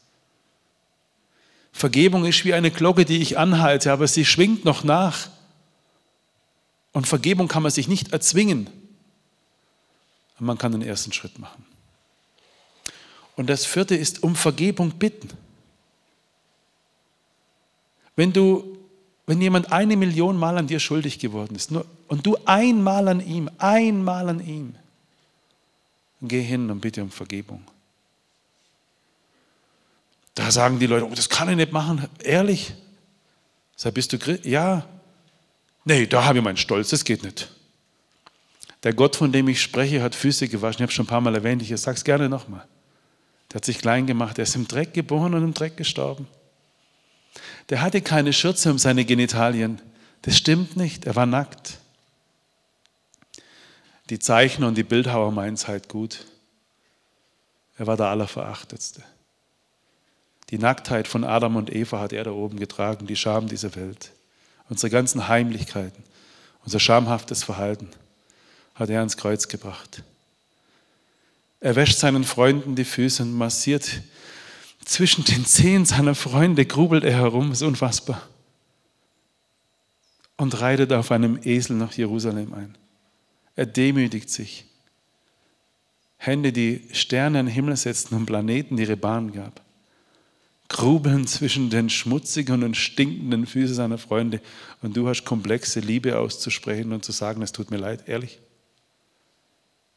Vergebung 1.74 2.24
ist 2.24 2.44
wie 2.44 2.54
eine 2.54 2.70
Glocke, 2.70 3.04
die 3.04 3.20
ich 3.20 3.36
anhalte, 3.36 3.92
aber 3.92 4.06
sie 4.06 4.24
schwingt 4.24 4.64
noch 4.64 4.84
nach. 4.84 5.28
Und 6.92 7.08
Vergebung 7.08 7.48
kann 7.48 7.64
man 7.64 7.72
sich 7.72 7.88
nicht 7.88 8.12
erzwingen. 8.12 8.68
Aber 10.36 10.46
man 10.46 10.56
kann 10.56 10.70
den 10.70 10.82
ersten 10.82 11.12
Schritt 11.12 11.36
machen. 11.40 11.66
Und 13.34 13.50
das 13.50 13.66
vierte 13.66 13.96
ist 13.96 14.22
um 14.22 14.36
Vergebung 14.36 14.92
bitten. 14.92 15.28
Wenn 18.14 18.32
du, 18.32 18.78
wenn 19.26 19.42
jemand 19.42 19.72
eine 19.72 19.96
Million 19.96 20.38
Mal 20.38 20.56
an 20.56 20.68
dir 20.68 20.78
schuldig 20.78 21.18
geworden 21.18 21.56
ist 21.56 21.72
nur, 21.72 21.84
und 22.06 22.24
du 22.24 22.38
einmal 22.44 23.08
an 23.08 23.26
ihm, 23.26 23.50
einmal 23.58 24.28
an 24.28 24.46
ihm, 24.46 24.76
geh 26.22 26.40
hin 26.40 26.70
und 26.70 26.78
bitte 26.80 27.02
um 27.02 27.10
Vergebung. 27.10 27.64
Da 30.34 30.50
sagen 30.50 30.78
die 30.78 30.86
Leute, 30.86 31.06
oh, 31.06 31.14
das 31.14 31.28
kann 31.28 31.48
ich 31.48 31.56
nicht 31.56 31.72
machen. 31.72 32.08
Ehrlich? 32.22 32.74
Sag, 33.76 33.94
bist 33.94 34.12
du 34.12 34.18
Christ? 34.18 34.44
Ja. 34.44 34.86
Nee, 35.84 36.06
da 36.06 36.24
habe 36.24 36.38
ich 36.38 36.44
meinen 36.44 36.56
Stolz, 36.56 36.90
das 36.90 37.04
geht 37.04 37.22
nicht. 37.22 37.50
Der 38.82 38.92
Gott, 38.92 39.16
von 39.16 39.32
dem 39.32 39.48
ich 39.48 39.62
spreche, 39.62 40.02
hat 40.02 40.14
Füße 40.14 40.48
gewaschen. 40.48 40.78
Ich 40.78 40.82
habe 40.82 40.92
schon 40.92 41.04
ein 41.04 41.08
paar 41.08 41.20
Mal 41.20 41.34
erwähnt, 41.34 41.62
ich 41.62 41.80
sage 41.80 41.96
es 41.96 42.04
gerne 42.04 42.28
nochmal. 42.28 42.66
Der 43.50 43.56
hat 43.56 43.64
sich 43.64 43.78
klein 43.78 44.06
gemacht. 44.06 44.38
Er 44.38 44.42
ist 44.42 44.56
im 44.56 44.66
Dreck 44.66 44.92
geboren 44.92 45.34
und 45.34 45.44
im 45.44 45.54
Dreck 45.54 45.76
gestorben. 45.76 46.26
Der 47.68 47.80
hatte 47.80 48.02
keine 48.02 48.32
Schürze 48.32 48.70
um 48.70 48.78
seine 48.78 49.04
Genitalien. 49.04 49.80
Das 50.22 50.36
stimmt 50.36 50.76
nicht. 50.76 51.06
Er 51.06 51.16
war 51.16 51.26
nackt. 51.26 51.78
Die 54.10 54.18
Zeichner 54.18 54.68
und 54.68 54.76
die 54.76 54.82
Bildhauer 54.82 55.32
meinen 55.32 55.54
es 55.54 55.66
halt 55.66 55.88
gut. 55.88 56.26
Er 57.78 57.86
war 57.86 57.96
der 57.96 58.06
Allerverachtetste. 58.06 59.02
Die 60.50 60.58
Nacktheit 60.58 61.08
von 61.08 61.24
Adam 61.24 61.56
und 61.56 61.74
Eva 61.74 62.00
hat 62.00 62.12
er 62.12 62.24
da 62.24 62.30
oben 62.30 62.58
getragen, 62.58 63.06
die 63.06 63.16
Scham 63.16 63.48
dieser 63.48 63.74
Welt. 63.76 64.12
Unsere 64.68 64.90
ganzen 64.90 65.28
Heimlichkeiten, 65.28 66.02
unser 66.64 66.80
schamhaftes 66.80 67.42
Verhalten 67.42 67.88
hat 68.74 68.90
er 68.90 68.98
ans 68.98 69.16
Kreuz 69.16 69.48
gebracht. 69.48 70.02
Er 71.60 71.76
wäscht 71.76 71.98
seinen 71.98 72.24
Freunden 72.24 72.74
die 72.74 72.84
Füße 72.84 73.22
und 73.22 73.32
massiert 73.32 74.02
zwischen 74.84 75.24
den 75.24 75.46
Zehen 75.46 75.86
seiner 75.86 76.14
Freunde, 76.14 76.66
grubelt 76.66 77.04
er 77.04 77.14
herum, 77.14 77.52
ist 77.52 77.62
unfassbar. 77.62 78.20
Und 80.36 80.60
reitet 80.60 80.92
auf 80.92 81.10
einem 81.10 81.38
Esel 81.42 81.76
nach 81.76 81.92
Jerusalem 81.92 82.52
ein. 82.52 82.76
Er 83.56 83.66
demütigt 83.66 84.28
sich. 84.28 84.66
Hände, 86.18 86.52
die 86.52 86.88
Sterne 86.92 87.40
in 87.40 87.46
den 87.46 87.54
Himmel 87.54 87.76
setzten 87.76 88.16
und 88.16 88.26
Planeten, 88.26 88.76
ihre 88.76 88.96
Bahn 88.96 89.32
gab. 89.32 89.63
Grubeln 90.74 91.24
zwischen 91.28 91.70
den 91.70 91.88
schmutzigen 91.88 92.64
und 92.64 92.76
stinkenden 92.76 93.46
Füßen 93.46 93.76
seiner 93.76 93.96
Freunde. 93.96 94.40
Und 94.82 94.96
du 94.96 95.08
hast 95.08 95.24
komplexe 95.24 95.78
Liebe 95.78 96.18
auszusprechen 96.18 96.92
und 96.92 97.04
zu 97.04 97.12
sagen, 97.12 97.42
es 97.42 97.52
tut 97.52 97.70
mir 97.70 97.76
leid, 97.76 98.08
ehrlich. 98.08 98.40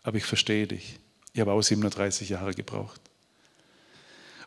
Aber 0.04 0.18
ich 0.18 0.24
verstehe 0.24 0.68
dich. 0.68 1.00
Ich 1.34 1.42
habe 1.42 1.52
auch 1.52 1.64
37 1.64 2.30
Jahre 2.30 2.54
gebraucht. 2.54 3.02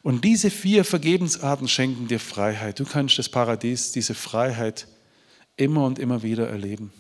Und 0.03 0.25
diese 0.25 0.51
vier 0.51 0.85
Vergebensarten 0.85 1.67
schenken 1.67 2.07
dir 2.07 2.21
Freiheit. 2.21 2.79
Du 2.79 2.85
kannst 2.85 3.19
das 3.19 3.29
Paradies, 3.29 3.91
diese 3.91 4.15
Freiheit 4.15 4.87
immer 5.57 5.85
und 5.85 5.99
immer 5.99 6.23
wieder 6.23 6.49
erleben, 6.49 6.93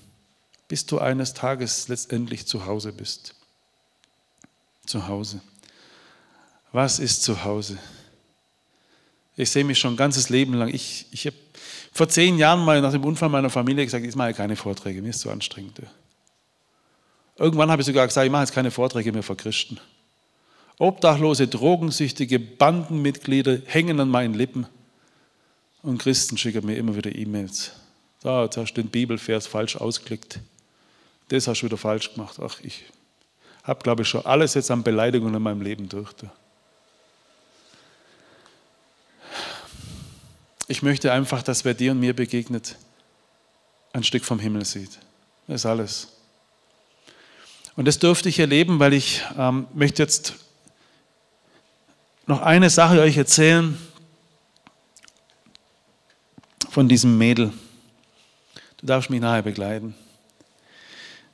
bis 0.66 0.87
du 0.87 0.99
eines 0.99 1.35
Tages 1.35 1.87
letztendlich 1.87 2.49
zu 2.49 2.66
Hause 2.66 2.93
bist. 2.93 3.37
Zu 4.87 5.07
Hause. 5.07 5.41
Was 6.72 6.99
ist 6.99 7.22
zu 7.22 7.45
Hause? 7.45 7.78
Ich 9.41 9.51
sehe 9.51 9.64
mich 9.64 9.78
schon 9.78 9.95
ein 9.95 9.97
ganzes 9.97 10.28
Leben 10.28 10.55
lang. 10.55 10.68
Ich, 10.68 11.07
ich 11.12 11.26
habe 11.26 11.36
vor 11.93 12.09
zehn 12.09 12.36
Jahren 12.36 12.64
mal 12.64 12.80
nach 12.80 12.93
dem 12.93 13.05
Unfall 13.05 13.30
meiner 13.30 13.51
Familie 13.51 13.84
gesagt, 13.84 14.05
ich 14.05 14.14
mache 14.14 14.34
keine 14.34 14.55
Vorträge, 14.55 15.01
mir 15.01 15.11
ist 15.11 15.20
zu 15.20 15.30
anstrengend. 15.30 15.80
Irgendwann 17.38 17.70
habe 17.70 17.80
ich 17.80 17.86
sogar 17.86 18.07
gesagt, 18.07 18.26
ich 18.26 18.30
mache 18.30 18.43
jetzt 18.43 18.53
keine 18.53 18.70
Vorträge 18.70 19.12
mehr 19.12 19.22
vor 19.22 19.36
Christen. 19.36 19.80
Obdachlose, 20.78 21.49
drogensüchtige 21.49 22.38
Bandenmitglieder 22.38 23.61
hängen 23.66 23.99
an 23.99 24.11
meinen 24.11 24.34
Lippen 24.34 24.66
und 25.82 25.99
Christen 25.99 26.36
schicken 26.36 26.66
mir 26.66 26.76
immer 26.76 26.95
wieder 26.95 27.14
E-Mails. 27.14 27.72
Da, 28.22 28.45
jetzt 28.45 28.59
hast 28.59 28.74
du 28.74 28.82
den 28.82 28.91
Bibelvers 28.91 29.47
falsch 29.47 29.76
ausklickt. 29.76 30.38
Das 31.28 31.49
hast 31.49 31.62
du 31.62 31.66
wieder 31.66 31.78
falsch 31.78 32.12
gemacht. 32.12 32.36
Ach, 32.43 32.61
ich 32.62 32.84
habe, 33.64 33.82
glaube 33.82 34.03
ich, 34.03 34.09
schon 34.09 34.24
alles 34.26 34.53
jetzt 34.53 34.70
an 34.70 34.82
Beleidigungen 34.82 35.34
in 35.34 35.43
meinem 35.43 35.62
Leben 35.62 35.88
durch. 35.88 36.12
Ich 40.71 40.85
möchte 40.85 41.11
einfach, 41.11 41.43
dass 41.43 41.64
wer 41.64 41.75
dir 41.75 41.91
und 41.91 41.99
mir 41.99 42.14
begegnet, 42.14 42.77
ein 43.93 44.05
Stück 44.05 44.25
vom 44.25 44.39
Himmel 44.39 44.64
sieht. 44.64 45.01
Das 45.49 45.62
ist 45.62 45.66
alles. 45.66 46.12
Und 47.75 47.89
das 47.89 47.99
durfte 47.99 48.29
ich 48.29 48.39
erleben, 48.39 48.79
weil 48.79 48.93
ich 48.93 49.21
ähm, 49.37 49.66
möchte 49.75 50.01
jetzt 50.01 50.37
noch 52.29 52.41
eine 52.43 52.71
Sache 52.71 53.01
euch 53.01 53.16
erzählen 53.16 53.77
von 56.71 56.89
diesem 56.89 57.18
Mädel. 57.18 57.53
Du 58.77 58.87
darfst 58.87 59.11
mich 59.11 59.21
nachher 59.21 59.43
begleiten. 59.43 59.97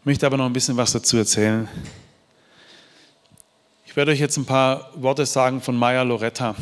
Ich 0.01 0.07
möchte 0.07 0.25
aber 0.25 0.39
noch 0.39 0.47
ein 0.47 0.55
bisschen 0.55 0.79
was 0.79 0.93
dazu 0.93 1.19
erzählen. 1.19 1.69
Ich 3.85 3.95
werde 3.97 4.13
euch 4.13 4.21
jetzt 4.21 4.39
ein 4.39 4.47
paar 4.47 4.91
Worte 4.95 5.27
sagen 5.27 5.61
von 5.61 5.77
Maya 5.77 6.05
Loretta. 6.05 6.57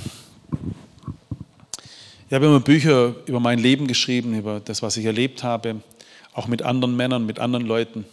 Ich 2.34 2.36
habe 2.36 2.46
immer 2.46 2.58
Bücher 2.58 3.14
über 3.26 3.38
mein 3.38 3.60
Leben 3.60 3.86
geschrieben, 3.86 4.36
über 4.36 4.58
das, 4.58 4.82
was 4.82 4.96
ich 4.96 5.04
erlebt 5.04 5.44
habe, 5.44 5.80
auch 6.32 6.48
mit 6.48 6.62
anderen 6.62 6.96
Männern, 6.96 7.26
mit 7.26 7.38
anderen 7.38 7.64
Leuten. 7.64 8.04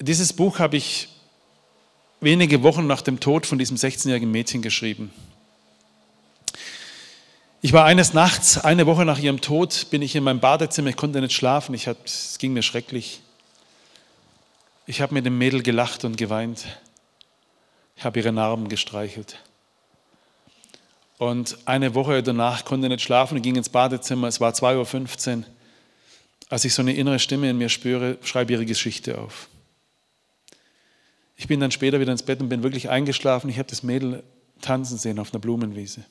Dieses 0.00 0.32
Buch 0.32 0.58
habe 0.58 0.78
ich 0.78 1.10
wenige 2.22 2.62
Wochen 2.62 2.86
nach 2.86 3.02
dem 3.02 3.20
Tod 3.20 3.44
von 3.44 3.58
diesem 3.58 3.76
16-jährigen 3.76 4.30
Mädchen 4.30 4.62
geschrieben. 4.62 5.10
Ich 7.60 7.74
war 7.74 7.84
eines 7.84 8.14
Nachts, 8.14 8.56
eine 8.56 8.86
Woche 8.86 9.04
nach 9.04 9.18
ihrem 9.18 9.42
Tod, 9.42 9.88
bin 9.90 10.00
ich 10.00 10.16
in 10.16 10.24
meinem 10.24 10.40
Badezimmer, 10.40 10.88
ich 10.88 10.96
konnte 10.96 11.20
nicht 11.20 11.34
schlafen, 11.34 11.74
ich 11.74 11.88
hab, 11.88 12.06
es 12.06 12.38
ging 12.38 12.54
mir 12.54 12.62
schrecklich. 12.62 13.20
Ich 14.86 15.02
habe 15.02 15.12
mit 15.12 15.26
dem 15.26 15.36
Mädel 15.36 15.62
gelacht 15.62 16.06
und 16.06 16.16
geweint. 16.16 16.64
Ich 17.96 18.04
habe 18.06 18.18
ihre 18.18 18.32
Narben 18.32 18.70
gestreichelt. 18.70 19.38
Und 21.18 21.58
eine 21.64 21.94
Woche 21.94 22.22
danach 22.22 22.64
konnte 22.64 22.86
ich 22.86 22.90
nicht 22.92 23.02
schlafen 23.02 23.36
und 23.36 23.42
ging 23.42 23.56
ins 23.56 23.68
Badezimmer. 23.68 24.28
Es 24.28 24.40
war 24.40 24.52
2.15 24.52 25.38
Uhr. 25.38 25.44
Als 26.48 26.64
ich 26.64 26.72
so 26.72 26.80
eine 26.80 26.94
innere 26.94 27.18
Stimme 27.18 27.50
in 27.50 27.58
mir 27.58 27.68
spüre, 27.68 28.16
schreibe 28.22 28.52
ihre 28.52 28.64
Geschichte 28.64 29.18
auf. 29.18 29.48
Ich 31.36 31.46
bin 31.46 31.60
dann 31.60 31.70
später 31.70 32.00
wieder 32.00 32.12
ins 32.12 32.22
Bett 32.22 32.40
und 32.40 32.48
bin 32.48 32.62
wirklich 32.62 32.88
eingeschlafen. 32.88 33.50
Ich 33.50 33.58
habe 33.58 33.68
das 33.68 33.82
Mädel 33.82 34.22
tanzen 34.60 34.96
sehen 34.96 35.18
auf 35.18 35.32
einer 35.32 35.40
Blumenwiese. 35.40 36.04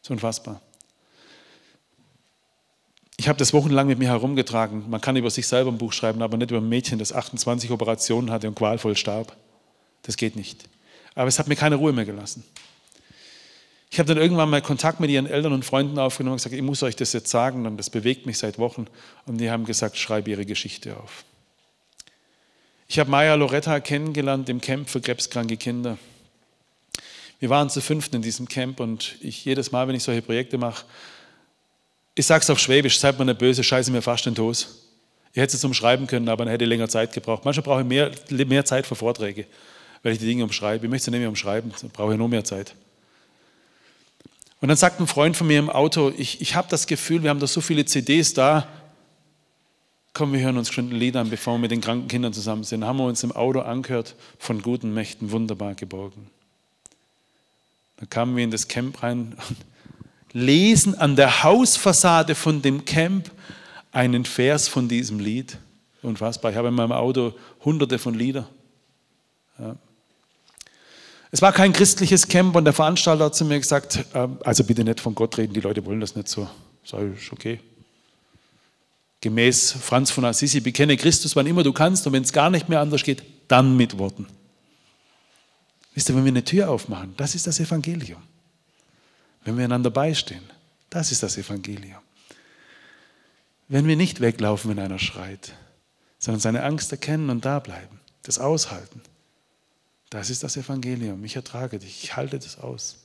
So 0.00 0.12
unfassbar. 0.12 0.60
Ich 3.16 3.28
habe 3.28 3.38
das 3.38 3.52
wochenlang 3.52 3.86
mit 3.86 3.98
mir 3.98 4.08
herumgetragen. 4.08 4.90
Man 4.90 5.00
kann 5.00 5.16
über 5.16 5.30
sich 5.30 5.46
selber 5.46 5.70
ein 5.70 5.78
Buch 5.78 5.92
schreiben, 5.92 6.20
aber 6.22 6.36
nicht 6.36 6.50
über 6.50 6.60
ein 6.60 6.68
Mädchen, 6.68 6.98
das 6.98 7.12
28 7.12 7.70
Operationen 7.70 8.30
hatte 8.30 8.48
und 8.48 8.54
qualvoll 8.56 8.96
starb. 8.96 9.36
Das 10.02 10.16
geht 10.16 10.36
nicht. 10.36 10.68
Aber 11.14 11.28
es 11.28 11.38
hat 11.38 11.46
mir 11.46 11.56
keine 11.56 11.76
Ruhe 11.76 11.92
mehr 11.92 12.04
gelassen. 12.04 12.44
Ich 13.94 14.00
habe 14.00 14.08
dann 14.08 14.20
irgendwann 14.20 14.50
mal 14.50 14.60
Kontakt 14.60 14.98
mit 14.98 15.08
ihren 15.08 15.26
Eltern 15.26 15.52
und 15.52 15.64
Freunden 15.64 16.00
aufgenommen 16.00 16.32
und 16.32 16.38
gesagt, 16.38 16.52
ich 16.52 16.62
muss 16.62 16.82
euch 16.82 16.96
das 16.96 17.12
jetzt 17.12 17.30
sagen, 17.30 17.64
und 17.64 17.76
das 17.76 17.90
bewegt 17.90 18.26
mich 18.26 18.38
seit 18.38 18.58
Wochen. 18.58 18.88
Und 19.24 19.38
die 19.38 19.52
haben 19.52 19.64
gesagt, 19.64 19.96
schreibe 19.96 20.30
ihre 20.30 20.44
Geschichte 20.44 20.96
auf. 20.96 21.22
Ich 22.88 22.98
habe 22.98 23.08
Maya 23.08 23.36
Loretta 23.36 23.78
kennengelernt 23.78 24.48
im 24.48 24.60
Camp 24.60 24.88
für 24.90 25.00
krebskranke 25.00 25.56
Kinder. 25.56 25.96
Wir 27.38 27.50
waren 27.50 27.70
zu 27.70 27.80
fünften 27.80 28.16
in 28.16 28.22
diesem 28.22 28.48
Camp 28.48 28.80
und 28.80 29.14
ich 29.20 29.44
jedes 29.44 29.70
Mal, 29.70 29.86
wenn 29.86 29.94
ich 29.94 30.02
solche 30.02 30.22
Projekte 30.22 30.58
mache, 30.58 30.84
ich 32.16 32.26
sage 32.26 32.42
es 32.42 32.50
auf 32.50 32.58
Schwäbisch, 32.58 32.98
seid 32.98 33.16
mir 33.20 33.26
nicht 33.26 33.38
böse, 33.38 33.62
scheiße 33.62 33.92
mir 33.92 34.02
fast 34.02 34.26
den 34.26 34.34
Toast. 34.34 34.70
Ich 35.34 35.40
hätte 35.40 35.54
es 35.54 35.60
zum 35.60 35.72
Schreiben 35.72 36.08
können, 36.08 36.28
aber 36.28 36.44
dann 36.44 36.50
hätte 36.50 36.64
ich 36.64 36.68
länger 36.68 36.88
Zeit 36.88 37.12
gebraucht. 37.12 37.44
Manchmal 37.44 37.62
brauche 37.62 37.82
ich 37.82 37.86
mehr, 37.86 38.10
mehr 38.44 38.64
Zeit 38.64 38.88
für 38.88 38.96
Vorträge, 38.96 39.46
weil 40.02 40.14
ich 40.14 40.18
die 40.18 40.26
Dinge 40.26 40.42
umschreibe. 40.42 40.84
Ich 40.84 40.90
möchte 40.90 41.12
sie 41.12 41.16
mehr 41.16 41.28
umschreiben, 41.28 41.72
dann 41.80 41.90
brauche 41.90 42.10
ich 42.10 42.18
nur 42.18 42.28
mehr 42.28 42.42
Zeit. 42.42 42.74
Und 44.64 44.68
dann 44.68 44.78
sagt 44.78 44.98
ein 44.98 45.06
Freund 45.06 45.36
von 45.36 45.46
mir 45.46 45.58
im 45.58 45.68
Auto, 45.68 46.10
ich, 46.16 46.40
ich 46.40 46.54
habe 46.54 46.68
das 46.70 46.86
Gefühl, 46.86 47.22
wir 47.22 47.28
haben 47.28 47.38
da 47.38 47.46
so 47.46 47.60
viele 47.60 47.84
CDs 47.84 48.32
da, 48.32 48.66
komm, 50.14 50.32
wir 50.32 50.40
hören 50.40 50.56
uns 50.56 50.72
schon 50.72 50.88
ein 50.88 50.96
Lied 50.96 51.16
an, 51.16 51.28
bevor 51.28 51.56
wir 51.56 51.58
mit 51.58 51.70
den 51.70 51.82
kranken 51.82 52.08
Kindern 52.08 52.32
zusammen 52.32 52.64
sind. 52.64 52.82
Haben 52.82 52.96
wir 52.96 53.04
uns 53.04 53.22
im 53.22 53.32
Auto 53.32 53.60
angehört, 53.60 54.14
von 54.38 54.62
guten 54.62 54.94
Mächten 54.94 55.32
wunderbar 55.32 55.74
geborgen. 55.74 56.30
Dann 57.98 58.08
kamen 58.08 58.34
wir 58.36 58.42
in 58.42 58.50
das 58.50 58.66
Camp 58.66 59.02
rein 59.02 59.36
und 59.36 59.56
lesen 60.32 60.94
an 60.94 61.14
der 61.14 61.42
Hausfassade 61.42 62.34
von 62.34 62.62
dem 62.62 62.86
Camp 62.86 63.30
einen 63.92 64.24
Vers 64.24 64.68
von 64.68 64.88
diesem 64.88 65.18
Lied. 65.18 65.58
Unfassbar. 66.00 66.52
Ich 66.52 66.56
habe 66.56 66.68
in 66.68 66.74
meinem 66.74 66.92
Auto 66.92 67.34
hunderte 67.66 67.98
von 67.98 68.14
Lieder. 68.14 68.48
Ja. 69.58 69.76
Es 71.34 71.42
war 71.42 71.52
kein 71.52 71.72
christliches 71.72 72.28
Camp 72.28 72.54
und 72.54 72.64
der 72.64 72.72
Veranstalter 72.72 73.24
hat 73.24 73.34
zu 73.34 73.44
mir 73.44 73.58
gesagt, 73.58 74.04
ähm, 74.14 74.38
also 74.44 74.62
bitte 74.62 74.84
nicht 74.84 75.00
von 75.00 75.16
Gott 75.16 75.36
reden, 75.36 75.52
die 75.52 75.58
Leute 75.58 75.84
wollen 75.84 75.98
das 75.98 76.14
nicht 76.14 76.28
so. 76.28 76.48
Sag 76.84 77.00
ich, 77.12 77.32
okay. 77.32 77.58
Gemäß 79.20 79.72
Franz 79.72 80.12
von 80.12 80.24
Assisi, 80.24 80.60
bekenne 80.60 80.96
Christus, 80.96 81.34
wann 81.34 81.48
immer 81.48 81.64
du 81.64 81.72
kannst 81.72 82.06
und 82.06 82.12
wenn 82.12 82.22
es 82.22 82.32
gar 82.32 82.50
nicht 82.50 82.68
mehr 82.68 82.78
anders 82.78 83.02
geht, 83.02 83.24
dann 83.48 83.76
mit 83.76 83.98
Worten. 83.98 84.28
Wisst 85.94 86.08
ihr, 86.08 86.14
wenn 86.14 86.24
wir 86.24 86.30
eine 86.30 86.44
Tür 86.44 86.70
aufmachen, 86.70 87.14
das 87.16 87.34
ist 87.34 87.48
das 87.48 87.58
Evangelium. 87.58 88.22
Wenn 89.44 89.58
wir 89.58 89.64
einander 89.64 89.90
beistehen, 89.90 90.44
das 90.88 91.10
ist 91.10 91.24
das 91.24 91.36
Evangelium. 91.36 92.00
Wenn 93.66 93.88
wir 93.88 93.96
nicht 93.96 94.20
weglaufen, 94.20 94.70
wenn 94.70 94.78
einer 94.78 95.00
schreit, 95.00 95.52
sondern 96.20 96.40
seine 96.40 96.62
Angst 96.62 96.92
erkennen 96.92 97.28
und 97.28 97.44
da 97.44 97.58
bleiben, 97.58 97.98
das 98.22 98.38
aushalten. 98.38 99.02
Das 100.14 100.30
ist 100.30 100.44
das 100.44 100.56
Evangelium. 100.56 101.24
Ich 101.24 101.34
ertrage 101.34 101.80
dich. 101.80 102.04
Ich 102.04 102.14
halte 102.14 102.38
das 102.38 102.60
aus. 102.60 102.98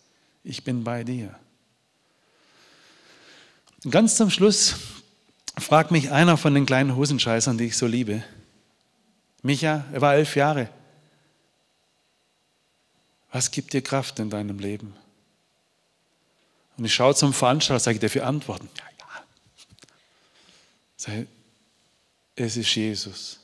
Ich 0.43 0.64
bin 0.64 0.84
bei 0.84 1.03
dir. 1.03 1.34
Und 3.84 3.89
ganz 3.89 4.16
zum 4.16 4.30
Schluss 4.30 4.76
fragt 5.57 5.89
mich 5.89 6.12
einer 6.12 6.38
von 6.38 6.53
den 6.53 6.68
kleinen 6.68 6.95
Hosenscheißern, 6.95 7.57
die 7.57 7.64
ich 7.64 7.78
so 7.78 7.88
liebe. 7.88 8.24
Micha, 9.41 9.86
er 9.91 10.01
war 10.01 10.14
elf 10.14 10.36
Jahre. 10.36 10.70
Was 13.32 13.49
gibt 13.49 13.74
dir 13.74 13.82
Kraft 13.82 14.20
in 14.20 14.30
deinem 14.30 14.60
Leben? 14.60 14.95
Und 16.78 16.86
ich 16.86 16.93
schaue 16.93 17.16
zum 17.16 17.34
Veranstalter, 17.34 17.80
sage 17.80 17.95
ich 17.95 18.01
dafür 18.01 18.28
antworten. 18.28 18.70
Ja, 18.78 18.84
ja. 18.99 19.24
Sage, 20.95 21.28
es 22.36 22.55
ist 22.55 22.76
Jesus. 22.76 23.39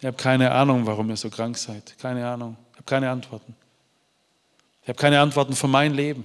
Ich 0.00 0.06
habe 0.06 0.16
keine 0.16 0.50
Ahnung, 0.50 0.86
warum 0.86 1.10
ihr 1.10 1.16
so 1.16 1.28
krank 1.28 1.58
seid. 1.58 1.96
Keine 1.98 2.26
Ahnung. 2.26 2.56
Ich 2.72 2.76
habe 2.78 2.86
keine 2.86 3.10
Antworten. 3.10 3.54
Ich 4.82 4.88
habe 4.88 4.98
keine 4.98 5.20
Antworten 5.20 5.54
für 5.54 5.68
mein 5.68 5.92
Leben. 5.92 6.24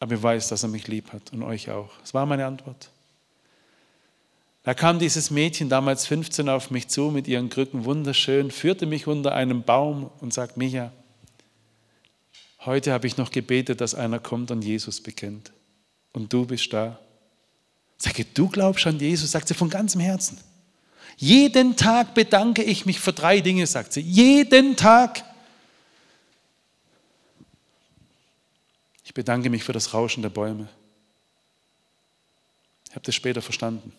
Aber 0.00 0.14
ich 0.14 0.22
weiß, 0.22 0.48
dass 0.48 0.64
er 0.64 0.68
mich 0.68 0.88
lieb 0.88 1.12
hat 1.12 1.32
und 1.32 1.44
euch 1.44 1.70
auch. 1.70 1.90
Das 2.00 2.14
war 2.14 2.26
meine 2.26 2.44
Antwort. 2.44 2.90
Da 4.64 4.74
kam 4.74 4.98
dieses 4.98 5.30
Mädchen, 5.30 5.68
damals 5.68 6.06
15, 6.06 6.48
auf 6.48 6.70
mich 6.72 6.88
zu 6.88 7.10
mit 7.10 7.28
ihren 7.28 7.48
Krücken, 7.48 7.84
wunderschön, 7.84 8.50
führte 8.50 8.86
mich 8.86 9.06
unter 9.06 9.32
einem 9.32 9.62
Baum 9.62 10.10
und 10.20 10.34
sagt, 10.34 10.56
Micha, 10.56 10.92
heute 12.66 12.92
habe 12.92 13.06
ich 13.06 13.16
noch 13.16 13.30
gebetet, 13.30 13.80
dass 13.80 13.94
einer 13.94 14.18
kommt 14.18 14.50
und 14.50 14.62
Jesus 14.62 15.00
bekennt. 15.00 15.52
Und 16.12 16.32
du 16.32 16.46
bist 16.46 16.72
da. 16.72 16.98
Sage, 17.96 18.24
du 18.34 18.48
glaubst 18.48 18.86
an 18.88 18.98
Jesus, 18.98 19.30
sagt 19.30 19.48
sie 19.48 19.54
von 19.54 19.70
ganzem 19.70 20.00
Herzen. 20.00 20.38
Jeden 21.20 21.74
Tag 21.74 22.14
bedanke 22.14 22.62
ich 22.62 22.86
mich 22.86 23.00
für 23.00 23.12
drei 23.12 23.40
Dinge, 23.40 23.66
sagt 23.66 23.92
sie. 23.92 24.00
Jeden 24.00 24.76
Tag. 24.76 25.24
Ich 29.04 29.12
bedanke 29.12 29.50
mich 29.50 29.64
für 29.64 29.72
das 29.72 29.92
Rauschen 29.92 30.22
der 30.22 30.30
Bäume. 30.30 30.68
Ich 32.88 32.94
habe 32.94 33.04
das 33.04 33.16
später 33.16 33.42
verstanden. 33.42 33.92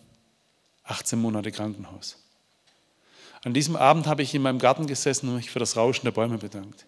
18 0.84 1.20
Monate 1.20 1.52
Krankenhaus. 1.52 2.16
An 3.42 3.52
diesem 3.52 3.76
Abend 3.76 4.06
habe 4.06 4.22
ich 4.22 4.34
in 4.34 4.40
meinem 4.40 4.58
Garten 4.58 4.86
gesessen 4.86 5.28
und 5.28 5.36
mich 5.36 5.50
für 5.50 5.58
das 5.58 5.76
Rauschen 5.76 6.06
der 6.06 6.12
Bäume 6.12 6.38
bedankt. 6.38 6.86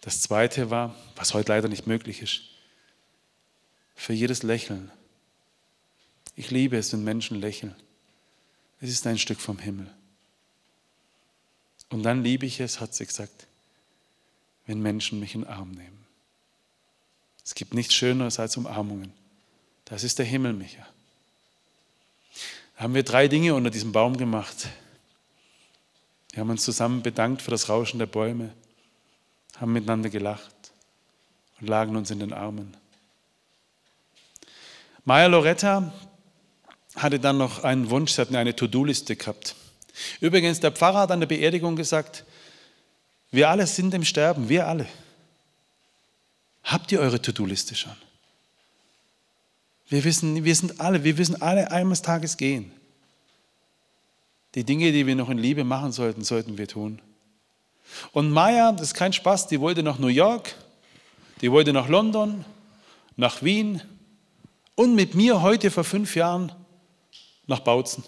Das 0.00 0.20
zweite 0.20 0.70
war, 0.70 0.94
was 1.16 1.34
heute 1.34 1.50
leider 1.50 1.68
nicht 1.68 1.88
möglich 1.88 2.22
ist, 2.22 2.42
für 3.96 4.12
jedes 4.12 4.44
Lächeln. 4.44 4.92
Ich 6.36 6.52
liebe 6.52 6.76
es, 6.76 6.92
wenn 6.92 7.02
Menschen 7.02 7.40
lächeln. 7.40 7.74
Es 8.80 8.90
ist 8.90 9.06
ein 9.06 9.18
Stück 9.18 9.40
vom 9.40 9.58
Himmel. 9.58 9.92
Und 11.90 12.02
dann 12.02 12.22
liebe 12.22 12.46
ich 12.46 12.60
es, 12.60 12.80
hat 12.80 12.94
sie 12.94 13.06
gesagt, 13.06 13.46
wenn 14.66 14.80
Menschen 14.80 15.18
mich 15.20 15.34
in 15.34 15.42
den 15.42 15.50
Arm 15.50 15.70
nehmen. 15.70 16.06
Es 17.44 17.54
gibt 17.54 17.72
nichts 17.72 17.94
Schöneres 17.94 18.38
als 18.38 18.56
Umarmungen. 18.56 19.12
Das 19.86 20.04
ist 20.04 20.18
der 20.18 20.26
Himmel, 20.26 20.52
Micha. 20.52 20.86
Da 22.76 22.84
haben 22.84 22.94
wir 22.94 23.02
drei 23.02 23.26
Dinge 23.26 23.54
unter 23.54 23.70
diesem 23.70 23.90
Baum 23.90 24.16
gemacht. 24.18 24.68
Wir 26.32 26.40
haben 26.40 26.50
uns 26.50 26.62
zusammen 26.62 27.02
bedankt 27.02 27.42
für 27.42 27.50
das 27.50 27.68
Rauschen 27.68 27.98
der 27.98 28.06
Bäume, 28.06 28.52
haben 29.56 29.72
miteinander 29.72 30.10
gelacht 30.10 30.54
und 31.60 31.68
lagen 31.68 31.96
uns 31.96 32.10
in 32.10 32.20
den 32.20 32.32
Armen. 32.32 32.76
Maya 35.04 35.26
Loretta 35.26 35.92
hatte 37.02 37.18
dann 37.20 37.38
noch 37.38 37.64
einen 37.64 37.90
Wunsch, 37.90 38.12
sie 38.12 38.20
hatten 38.20 38.36
eine 38.36 38.54
To-Do-Liste 38.54 39.16
gehabt. 39.16 39.54
Übrigens, 40.20 40.60
der 40.60 40.72
Pfarrer 40.72 41.00
hat 41.00 41.10
an 41.10 41.20
der 41.20 41.26
Beerdigung 41.26 41.76
gesagt, 41.76 42.24
wir 43.30 43.48
alle 43.48 43.66
sind 43.66 43.94
im 43.94 44.04
Sterben, 44.04 44.48
wir 44.48 44.66
alle. 44.66 44.86
Habt 46.64 46.92
ihr 46.92 47.00
eure 47.00 47.20
To-Do-Liste 47.20 47.74
schon? 47.74 47.96
Wir 49.88 50.04
wissen, 50.04 50.44
wir 50.44 50.54
sind 50.54 50.80
alle, 50.80 51.02
wir 51.04 51.16
wissen 51.16 51.40
alle 51.40 51.70
eines 51.70 52.02
Tages 52.02 52.36
gehen. 52.36 52.70
Die 54.54 54.64
Dinge, 54.64 54.92
die 54.92 55.06
wir 55.06 55.14
noch 55.14 55.30
in 55.30 55.38
Liebe 55.38 55.64
machen 55.64 55.92
sollten, 55.92 56.24
sollten 56.24 56.58
wir 56.58 56.68
tun. 56.68 57.00
Und 58.12 58.30
Maya, 58.30 58.72
das 58.72 58.88
ist 58.88 58.94
kein 58.94 59.12
Spaß, 59.12 59.46
die 59.46 59.60
wollte 59.60 59.82
nach 59.82 59.98
New 59.98 60.08
York, 60.08 60.54
die 61.40 61.50
wollte 61.50 61.72
nach 61.72 61.88
London, 61.88 62.44
nach 63.16 63.42
Wien 63.42 63.82
und 64.74 64.94
mit 64.94 65.14
mir 65.14 65.42
heute 65.42 65.70
vor 65.70 65.84
fünf 65.84 66.14
Jahren 66.14 66.52
nach 67.48 67.60
Bautzen. 67.60 68.04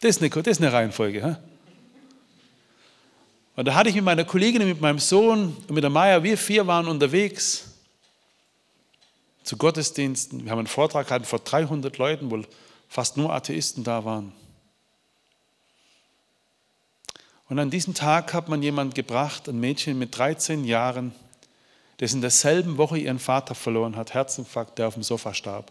Das 0.00 0.16
ist 0.16 0.22
eine, 0.22 0.28
das 0.28 0.46
ist 0.46 0.60
eine 0.60 0.72
Reihenfolge. 0.72 1.24
He? 1.24 1.36
Und 3.56 3.64
da 3.66 3.74
hatte 3.74 3.88
ich 3.88 3.94
mit 3.94 4.04
meiner 4.04 4.24
Kollegin, 4.24 4.66
mit 4.66 4.80
meinem 4.80 4.98
Sohn 4.98 5.56
und 5.56 5.70
mit 5.70 5.82
der 5.82 5.90
Maya, 5.90 6.22
wir 6.22 6.36
vier 6.36 6.66
waren 6.66 6.88
unterwegs 6.88 7.70
zu 9.44 9.56
Gottesdiensten. 9.56 10.44
Wir 10.44 10.50
haben 10.50 10.58
einen 10.58 10.66
Vortrag 10.66 11.06
gehabt 11.06 11.26
vor 11.26 11.38
300 11.38 11.96
Leuten, 11.98 12.30
wo 12.30 12.42
fast 12.88 13.16
nur 13.16 13.32
Atheisten 13.32 13.84
da 13.84 14.04
waren. 14.04 14.32
Und 17.48 17.58
an 17.58 17.70
diesem 17.70 17.94
Tag 17.94 18.34
hat 18.34 18.48
man 18.48 18.62
jemand 18.62 18.94
gebracht, 18.94 19.48
ein 19.48 19.60
Mädchen 19.60 19.98
mit 19.98 20.16
13 20.16 20.64
Jahren, 20.64 21.14
das 21.98 22.12
in 22.12 22.20
derselben 22.20 22.78
Woche 22.78 22.98
ihren 22.98 23.18
Vater 23.18 23.54
verloren 23.54 23.96
hat, 23.96 24.14
Herzinfarkt, 24.14 24.78
der 24.78 24.88
auf 24.88 24.94
dem 24.94 25.02
Sofa 25.02 25.34
starb. 25.34 25.70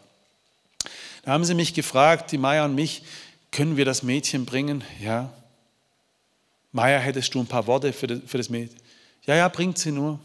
Da 1.23 1.31
haben 1.31 1.45
sie 1.45 1.55
mich 1.55 1.73
gefragt, 1.73 2.31
die 2.31 2.37
Maya 2.37 2.65
und 2.65 2.75
mich, 2.75 3.03
können 3.51 3.77
wir 3.77 3.85
das 3.85 4.03
Mädchen 4.03 4.45
bringen? 4.45 4.83
Ja. 4.99 5.33
Maya, 6.71 6.99
hättest 6.99 7.33
du 7.33 7.39
ein 7.39 7.47
paar 7.47 7.65
Worte 7.65 7.93
für 7.93 8.07
das, 8.07 8.49
Mädchen? 8.49 8.77
Ja, 9.23 9.35
ja, 9.35 9.47
bringt 9.47 9.77
sie 9.77 9.91
nur. 9.91 10.19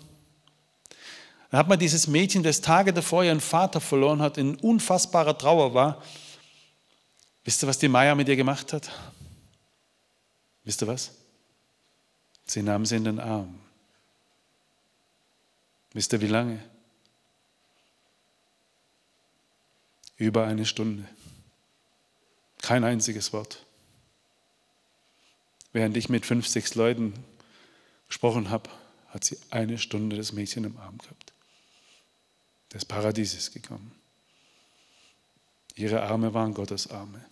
Da 1.50 1.58
hat 1.58 1.68
man 1.68 1.78
dieses 1.78 2.08
Mädchen, 2.08 2.42
das 2.42 2.60
Tage 2.60 2.92
davor 2.92 3.22
ihren 3.22 3.40
Vater 3.40 3.80
verloren 3.80 4.20
hat, 4.20 4.38
in 4.38 4.56
unfassbarer 4.56 5.38
Trauer 5.38 5.72
war. 5.72 6.02
Wisst 7.44 7.62
ihr, 7.62 7.68
was 7.68 7.78
die 7.78 7.88
Maya 7.88 8.14
mit 8.14 8.28
ihr 8.28 8.36
gemacht 8.36 8.72
hat? 8.72 8.90
Wisst 10.64 10.82
ihr 10.82 10.88
was? 10.88 11.12
Sie 12.44 12.62
nahm 12.62 12.84
sie 12.84 12.96
in 12.96 13.04
den 13.04 13.20
Arm. 13.20 13.54
Wisst 15.92 16.12
ihr, 16.12 16.20
wie 16.20 16.26
lange? 16.26 16.62
Über 20.18 20.46
eine 20.46 20.66
Stunde. 20.66 21.08
Kein 22.60 22.84
einziges 22.84 23.32
Wort. 23.32 23.64
Während 25.72 25.96
ich 25.96 26.08
mit 26.08 26.26
fünf, 26.26 26.46
sechs 26.46 26.74
Leuten 26.74 27.14
gesprochen 28.08 28.50
habe, 28.50 28.68
hat 29.08 29.24
sie 29.24 29.38
eine 29.50 29.78
Stunde 29.78 30.16
das 30.16 30.32
Mädchen 30.32 30.64
im 30.64 30.76
Arm 30.76 30.98
gehabt. 30.98 31.32
Das 32.70 32.84
Paradies 32.84 33.34
ist 33.34 33.52
gekommen. 33.52 33.92
Ihre 35.76 36.02
Arme 36.02 36.34
waren 36.34 36.52
Gottes 36.52 36.90
Arme. 36.90 37.24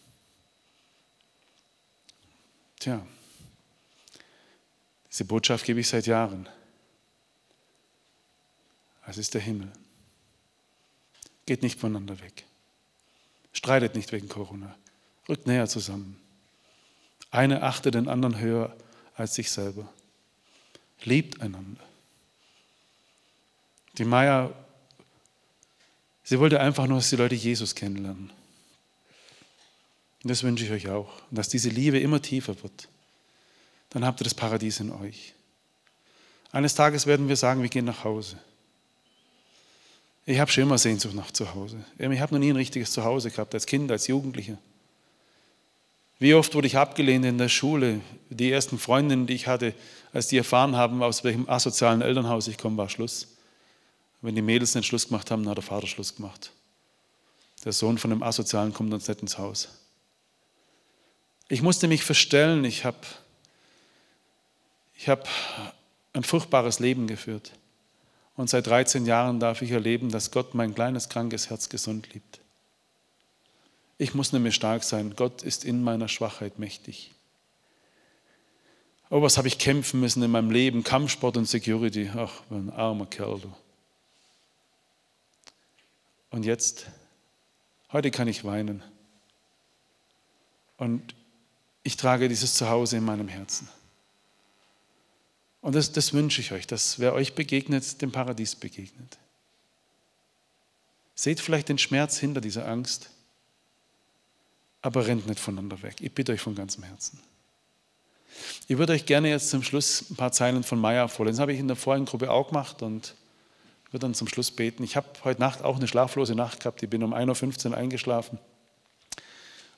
Tja, 2.78 3.04
diese 5.10 5.24
Botschaft 5.24 5.64
gebe 5.64 5.80
ich 5.80 5.88
seit 5.88 6.06
Jahren. 6.06 6.48
Es 9.06 9.18
ist 9.18 9.34
der 9.34 9.40
Himmel. 9.40 9.72
Geht 11.46 11.62
nicht 11.62 11.80
voneinander 11.80 12.20
weg. 12.20 12.44
Streitet 13.56 13.94
nicht 13.94 14.12
wegen 14.12 14.28
Corona. 14.28 14.76
Rückt 15.30 15.46
näher 15.46 15.66
zusammen. 15.66 16.20
Eine 17.30 17.62
achtet 17.62 17.94
den 17.94 18.06
anderen 18.06 18.38
höher 18.38 18.76
als 19.14 19.34
sich 19.34 19.50
selber. 19.50 19.90
Liebt 21.04 21.40
einander. 21.40 21.80
Die 23.96 24.04
Maya, 24.04 24.52
sie 26.22 26.38
wollte 26.38 26.60
einfach 26.60 26.86
nur, 26.86 26.98
dass 26.98 27.08
die 27.08 27.16
Leute 27.16 27.34
Jesus 27.34 27.74
kennenlernen. 27.74 28.30
Und 30.22 30.28
das 30.28 30.42
wünsche 30.42 30.66
ich 30.66 30.70
euch 30.70 30.90
auch. 30.90 31.22
Und 31.30 31.38
dass 31.38 31.48
diese 31.48 31.70
Liebe 31.70 31.98
immer 31.98 32.20
tiefer 32.20 32.62
wird. 32.62 32.88
Dann 33.88 34.04
habt 34.04 34.20
ihr 34.20 34.24
das 34.24 34.34
Paradies 34.34 34.80
in 34.80 34.92
euch. 34.92 35.32
Eines 36.52 36.74
Tages 36.74 37.06
werden 37.06 37.28
wir 37.28 37.36
sagen, 37.36 37.62
wir 37.62 37.70
gehen 37.70 37.86
nach 37.86 38.04
Hause. 38.04 38.38
Ich 40.28 40.40
habe 40.40 40.50
schon 40.50 40.64
immer 40.64 40.76
Sehnsucht 40.76 41.14
nach 41.14 41.30
zu 41.30 41.54
Hause. 41.54 41.84
Ich 41.98 42.20
habe 42.20 42.34
noch 42.34 42.40
nie 42.40 42.50
ein 42.50 42.56
richtiges 42.56 42.90
Zuhause 42.90 43.30
gehabt, 43.30 43.54
als 43.54 43.64
Kind, 43.64 43.90
als 43.92 44.08
Jugendlicher. 44.08 44.58
Wie 46.18 46.34
oft 46.34 46.52
wurde 46.54 46.66
ich 46.66 46.76
abgelehnt 46.76 47.24
in 47.24 47.38
der 47.38 47.48
Schule? 47.48 48.00
Die 48.28 48.50
ersten 48.50 48.78
Freundinnen, 48.78 49.28
die 49.28 49.34
ich 49.34 49.46
hatte, 49.46 49.72
als 50.12 50.26
die 50.26 50.36
erfahren 50.36 50.74
haben, 50.74 51.00
aus 51.02 51.22
welchem 51.22 51.48
asozialen 51.48 52.02
Elternhaus 52.02 52.48
ich 52.48 52.58
komme, 52.58 52.76
war 52.76 52.88
Schluss. 52.88 53.36
Wenn 54.20 54.34
die 54.34 54.42
Mädels 54.42 54.72
den 54.72 54.82
Schluss 54.82 55.06
gemacht 55.08 55.30
haben, 55.30 55.44
dann 55.44 55.50
hat 55.50 55.58
der 55.58 55.62
Vater 55.62 55.86
Schluss 55.86 56.16
gemacht. 56.16 56.50
Der 57.64 57.72
Sohn 57.72 57.96
von 57.96 58.10
dem 58.10 58.22
Asozialen 58.22 58.72
kommt 58.72 58.92
uns 58.92 59.06
nicht 59.06 59.20
ins 59.20 59.38
Haus. 59.38 59.68
Ich 61.48 61.62
musste 61.62 61.86
mich 61.86 62.02
verstellen. 62.02 62.64
Ich 62.64 62.84
habe 62.84 62.98
ich 64.96 65.08
hab 65.08 65.28
ein 66.14 66.24
furchtbares 66.24 66.80
Leben 66.80 67.06
geführt. 67.06 67.52
Und 68.36 68.50
seit 68.50 68.66
13 68.66 69.06
Jahren 69.06 69.40
darf 69.40 69.62
ich 69.62 69.70
erleben, 69.70 70.10
dass 70.10 70.30
Gott 70.30 70.54
mein 70.54 70.74
kleines, 70.74 71.08
krankes 71.08 71.48
Herz 71.48 71.68
gesund 71.68 72.12
liebt. 72.12 72.40
Ich 73.98 74.14
muss 74.14 74.32
mehr 74.32 74.52
stark 74.52 74.84
sein. 74.84 75.14
Gott 75.16 75.42
ist 75.42 75.64
in 75.64 75.82
meiner 75.82 76.08
Schwachheit 76.08 76.58
mächtig. 76.58 77.12
Oh, 79.08 79.22
was 79.22 79.38
habe 79.38 79.48
ich 79.48 79.58
kämpfen 79.58 80.00
müssen 80.00 80.22
in 80.22 80.30
meinem 80.30 80.50
Leben? 80.50 80.84
Kampfsport 80.84 81.36
und 81.36 81.46
Security. 81.46 82.10
Ach, 82.14 82.42
ein 82.50 82.70
armer 82.70 83.06
Kerl, 83.06 83.40
du. 83.40 83.52
Und 86.30 86.44
jetzt, 86.44 86.86
heute 87.92 88.10
kann 88.10 88.28
ich 88.28 88.44
weinen. 88.44 88.82
Und 90.76 91.14
ich 91.84 91.96
trage 91.96 92.28
dieses 92.28 92.54
Zuhause 92.54 92.96
in 92.98 93.04
meinem 93.04 93.28
Herzen. 93.28 93.68
Und 95.66 95.74
das, 95.74 95.90
das 95.90 96.12
wünsche 96.12 96.40
ich 96.40 96.52
euch, 96.52 96.68
dass 96.68 97.00
wer 97.00 97.12
euch 97.12 97.34
begegnet, 97.34 98.00
dem 98.00 98.12
Paradies 98.12 98.54
begegnet. 98.54 99.18
Seht 101.16 101.40
vielleicht 101.40 101.68
den 101.68 101.76
Schmerz 101.76 102.18
hinter 102.18 102.40
dieser 102.40 102.68
Angst, 102.68 103.10
aber 104.80 105.08
rennt 105.08 105.26
nicht 105.26 105.40
voneinander 105.40 105.82
weg. 105.82 105.96
Ich 105.98 106.12
bitte 106.12 106.30
euch 106.30 106.40
von 106.40 106.54
ganzem 106.54 106.84
Herzen. 106.84 107.18
Ich 108.68 108.78
würde 108.78 108.92
euch 108.92 109.06
gerne 109.06 109.28
jetzt 109.28 109.50
zum 109.50 109.64
Schluss 109.64 110.08
ein 110.08 110.14
paar 110.14 110.30
Zeilen 110.30 110.62
von 110.62 110.78
Maya 110.78 111.08
vorlesen. 111.08 111.38
Das 111.38 111.42
habe 111.42 111.52
ich 111.52 111.58
in 111.58 111.66
der 111.66 111.76
vorigen 111.76 112.04
Gruppe 112.04 112.30
auch 112.30 112.46
gemacht 112.46 112.82
und 112.82 113.16
würde 113.90 114.06
dann 114.06 114.14
zum 114.14 114.28
Schluss 114.28 114.52
beten. 114.52 114.84
Ich 114.84 114.94
habe 114.94 115.08
heute 115.24 115.40
Nacht 115.40 115.64
auch 115.64 115.78
eine 115.78 115.88
schlaflose 115.88 116.36
Nacht 116.36 116.60
gehabt. 116.60 116.80
Ich 116.84 116.88
bin 116.88 117.02
um 117.02 117.12
1.15 117.12 117.70
Uhr 117.70 117.76
eingeschlafen 117.76 118.38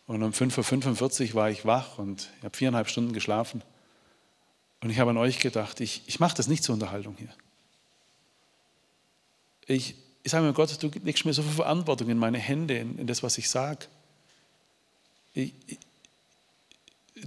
und 0.06 0.22
um 0.22 0.32
5.45 0.32 1.28
Uhr 1.30 1.34
war 1.36 1.50
ich 1.50 1.64
wach 1.64 1.96
und 1.96 2.28
ich 2.40 2.44
habe 2.44 2.54
viereinhalb 2.54 2.90
Stunden 2.90 3.14
geschlafen. 3.14 3.62
Und 4.80 4.90
ich 4.90 4.98
habe 4.98 5.10
an 5.10 5.16
euch 5.16 5.38
gedacht, 5.40 5.80
ich, 5.80 6.02
ich 6.06 6.20
mache 6.20 6.36
das 6.36 6.48
nicht 6.48 6.62
zur 6.62 6.74
Unterhaltung 6.74 7.16
hier. 7.18 7.30
Ich, 9.66 9.94
ich 10.22 10.32
sage 10.32 10.46
mir, 10.46 10.52
Gott, 10.52 10.82
du 10.82 10.90
legst 11.04 11.24
mir 11.24 11.32
so 11.32 11.42
viel 11.42 11.52
Verantwortung 11.52 12.08
in 12.08 12.18
meine 12.18 12.38
Hände, 12.38 12.78
in, 12.78 12.98
in 12.98 13.06
das, 13.06 13.22
was 13.22 13.38
ich 13.38 13.50
sage. 13.50 13.86
Ich, 15.34 15.52
ich, 15.66 15.78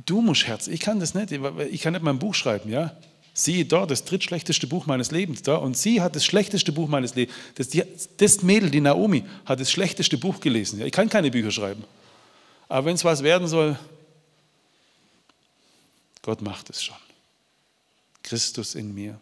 du 0.06 0.22
musst 0.22 0.47
Herz, 0.47 0.68
ich 0.68 0.80
kann 0.80 0.99
das 0.99 1.14
nicht, 1.14 1.32
ich 1.32 1.82
kann 1.82 1.93
nicht 1.93 2.04
mein 2.04 2.20
Buch 2.20 2.36
schreiben, 2.36 2.70
ja. 2.70 2.95
Sie 3.34 3.66
dort, 3.66 3.91
das 3.91 4.04
drittschlechteste 4.04 4.68
Buch 4.68 4.88
meines 4.88 5.12
Lebens 5.12 5.41
da 5.41 5.56
und 5.56 5.78
sie 5.78 6.02
hat 6.02 6.16
das 6.18 6.26
schlechteste 6.26 6.74
Buch 6.74 6.89
meines 6.89 7.16
Lebens. 7.16 7.34
Das, 7.56 7.70
das 8.18 8.43
Mädel, 8.43 8.70
die 8.70 8.82
Naomi, 8.82 9.24
hat 9.45 9.62
das 9.62 9.72
schlechteste 9.72 10.18
Buch 10.18 10.41
gelesen. 10.41 10.80
Ja? 10.80 10.86
Ich 10.86 10.91
kann 10.91 11.08
keine 11.08 11.32
Bücher 11.32 11.49
schreiben. 11.49 11.86
Aber 12.68 12.86
wenn 12.86 12.95
es 12.95 13.06
was 13.06 13.24
werden 13.24 13.47
soll, 13.47 13.80
Gott 16.22 16.41
macht 16.41 16.70
es 16.70 16.84
schon. 16.84 16.95
Christus 18.24 18.76
in 18.76 18.93
mir, 18.93 19.19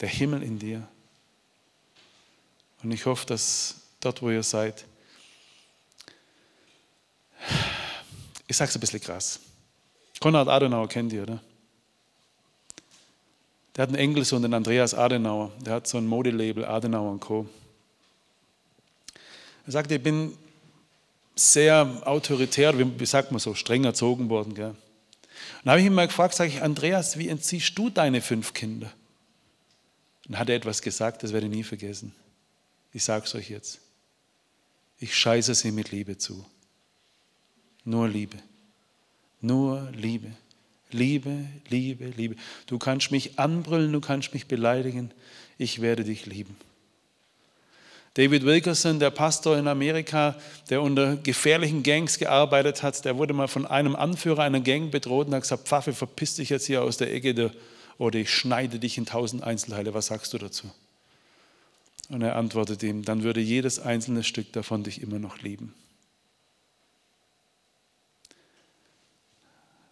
der 0.00 0.08
Himmel 0.08 0.42
in 0.42 0.58
dir. 0.58 0.86
Und 2.82 2.90
ich 2.92 3.04
hoffe, 3.06 3.26
dass 3.26 3.76
dort, 4.00 4.22
wo 4.22 4.30
ihr 4.30 4.42
seid, 4.42 4.84
ich 8.46 8.56
sage 8.56 8.68
es 8.70 8.76
ein 8.76 8.80
bisschen 8.80 9.00
krass. 9.00 9.40
Konrad 10.18 10.48
Adenauer 10.48 10.88
kennt 10.88 11.12
ihr, 11.12 11.22
oder? 11.22 11.40
Der 13.76 13.82
hat 13.82 13.88
einen 13.90 13.98
Enkelsohn, 13.98 14.42
den 14.42 14.52
Andreas 14.52 14.92
Adenauer. 14.92 15.52
Der 15.60 15.74
hat 15.74 15.86
so 15.86 15.98
ein 15.98 16.06
Modelabel, 16.06 16.64
Adenauer 16.64 17.18
Co. 17.20 17.46
Er 19.66 19.72
sagt, 19.72 19.90
ich 19.92 20.02
bin 20.02 20.36
sehr 21.36 22.02
autoritär, 22.04 22.74
wie 22.76 23.06
sagt 23.06 23.30
man 23.30 23.38
so, 23.38 23.54
streng 23.54 23.84
erzogen 23.84 24.28
worden. 24.28 24.54
Gell? 24.54 24.74
Dann 25.64 25.72
habe 25.72 25.80
ich 25.80 25.86
ihn 25.86 25.94
mal 25.94 26.06
gefragt, 26.06 26.34
sage 26.34 26.50
ich, 26.50 26.62
Andreas, 26.62 27.18
wie 27.18 27.28
entziehst 27.28 27.76
du 27.76 27.90
deine 27.90 28.20
fünf 28.20 28.54
Kinder? 28.54 28.92
Dann 30.26 30.38
hat 30.38 30.48
er 30.48 30.56
etwas 30.56 30.82
gesagt, 30.82 31.22
das 31.22 31.32
werde 31.32 31.46
ich 31.46 31.52
nie 31.52 31.64
vergessen. 31.64 32.14
Ich 32.92 33.04
sage 33.04 33.24
es 33.24 33.34
euch 33.34 33.50
jetzt. 33.50 33.80
Ich 34.98 35.14
scheiße 35.16 35.54
sie 35.54 35.72
mit 35.72 35.90
Liebe 35.90 36.18
zu. 36.18 36.44
Nur 37.84 38.08
Liebe. 38.08 38.36
Nur 39.40 39.90
Liebe. 39.92 40.30
Liebe, 40.92 41.46
Liebe, 41.68 42.06
Liebe. 42.16 42.36
Du 42.66 42.78
kannst 42.78 43.10
mich 43.10 43.38
anbrüllen, 43.38 43.92
du 43.92 44.00
kannst 44.00 44.34
mich 44.34 44.46
beleidigen. 44.46 45.12
Ich 45.56 45.80
werde 45.80 46.04
dich 46.04 46.26
lieben. 46.26 46.56
David 48.14 48.44
Wilkerson, 48.44 48.98
der 48.98 49.10
Pastor 49.10 49.56
in 49.56 49.68
Amerika, 49.68 50.36
der 50.68 50.82
unter 50.82 51.16
gefährlichen 51.16 51.84
Gangs 51.84 52.18
gearbeitet 52.18 52.82
hat, 52.82 53.04
der 53.04 53.16
wurde 53.16 53.34
mal 53.34 53.46
von 53.46 53.66
einem 53.66 53.94
Anführer 53.94 54.42
einer 54.42 54.60
Gang 54.60 54.90
bedroht 54.90 55.28
und 55.28 55.34
hat 55.34 55.42
gesagt, 55.42 55.68
Pfaffe, 55.68 55.92
verpiss 55.92 56.34
dich 56.34 56.48
jetzt 56.48 56.66
hier 56.66 56.82
aus 56.82 56.96
der 56.96 57.12
Ecke 57.12 57.52
oder 57.98 58.18
ich 58.18 58.30
schneide 58.30 58.80
dich 58.80 58.98
in 58.98 59.06
tausend 59.06 59.44
Einzelteile. 59.44 59.94
Was 59.94 60.06
sagst 60.06 60.32
du 60.32 60.38
dazu? 60.38 60.70
Und 62.08 62.22
er 62.22 62.34
antwortet 62.34 62.82
ihm, 62.82 63.04
dann 63.04 63.22
würde 63.22 63.40
jedes 63.40 63.78
einzelne 63.78 64.24
Stück 64.24 64.52
davon 64.52 64.82
dich 64.82 65.00
immer 65.00 65.20
noch 65.20 65.42
lieben. 65.42 65.74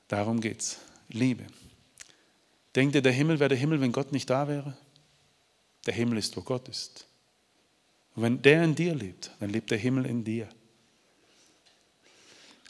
Darum 0.09 0.41
geht's. 0.41 0.79
Liebe. 1.09 1.47
Denkt 2.75 2.95
ihr, 2.95 3.03
der 3.03 3.13
Himmel 3.13 3.39
wäre 3.39 3.49
der 3.49 3.59
Himmel, 3.59 3.81
wenn 3.81 3.93
Gott 3.93 4.11
nicht 4.13 4.29
da 4.29 4.49
wäre? 4.49 4.77
Der 5.87 5.95
Himmel 5.95 6.19
ist, 6.19 6.37
wo 6.37 6.43
Gott 6.43 6.69
ist. 6.69 7.08
Und 8.19 8.25
wenn 8.25 8.43
der 8.43 8.65
in 8.65 8.75
dir 8.75 8.97
lebt, 8.97 9.31
dann 9.39 9.51
lebt 9.51 9.71
der 9.71 9.79
Himmel 9.79 10.05
in 10.05 10.25
dir. 10.25 10.49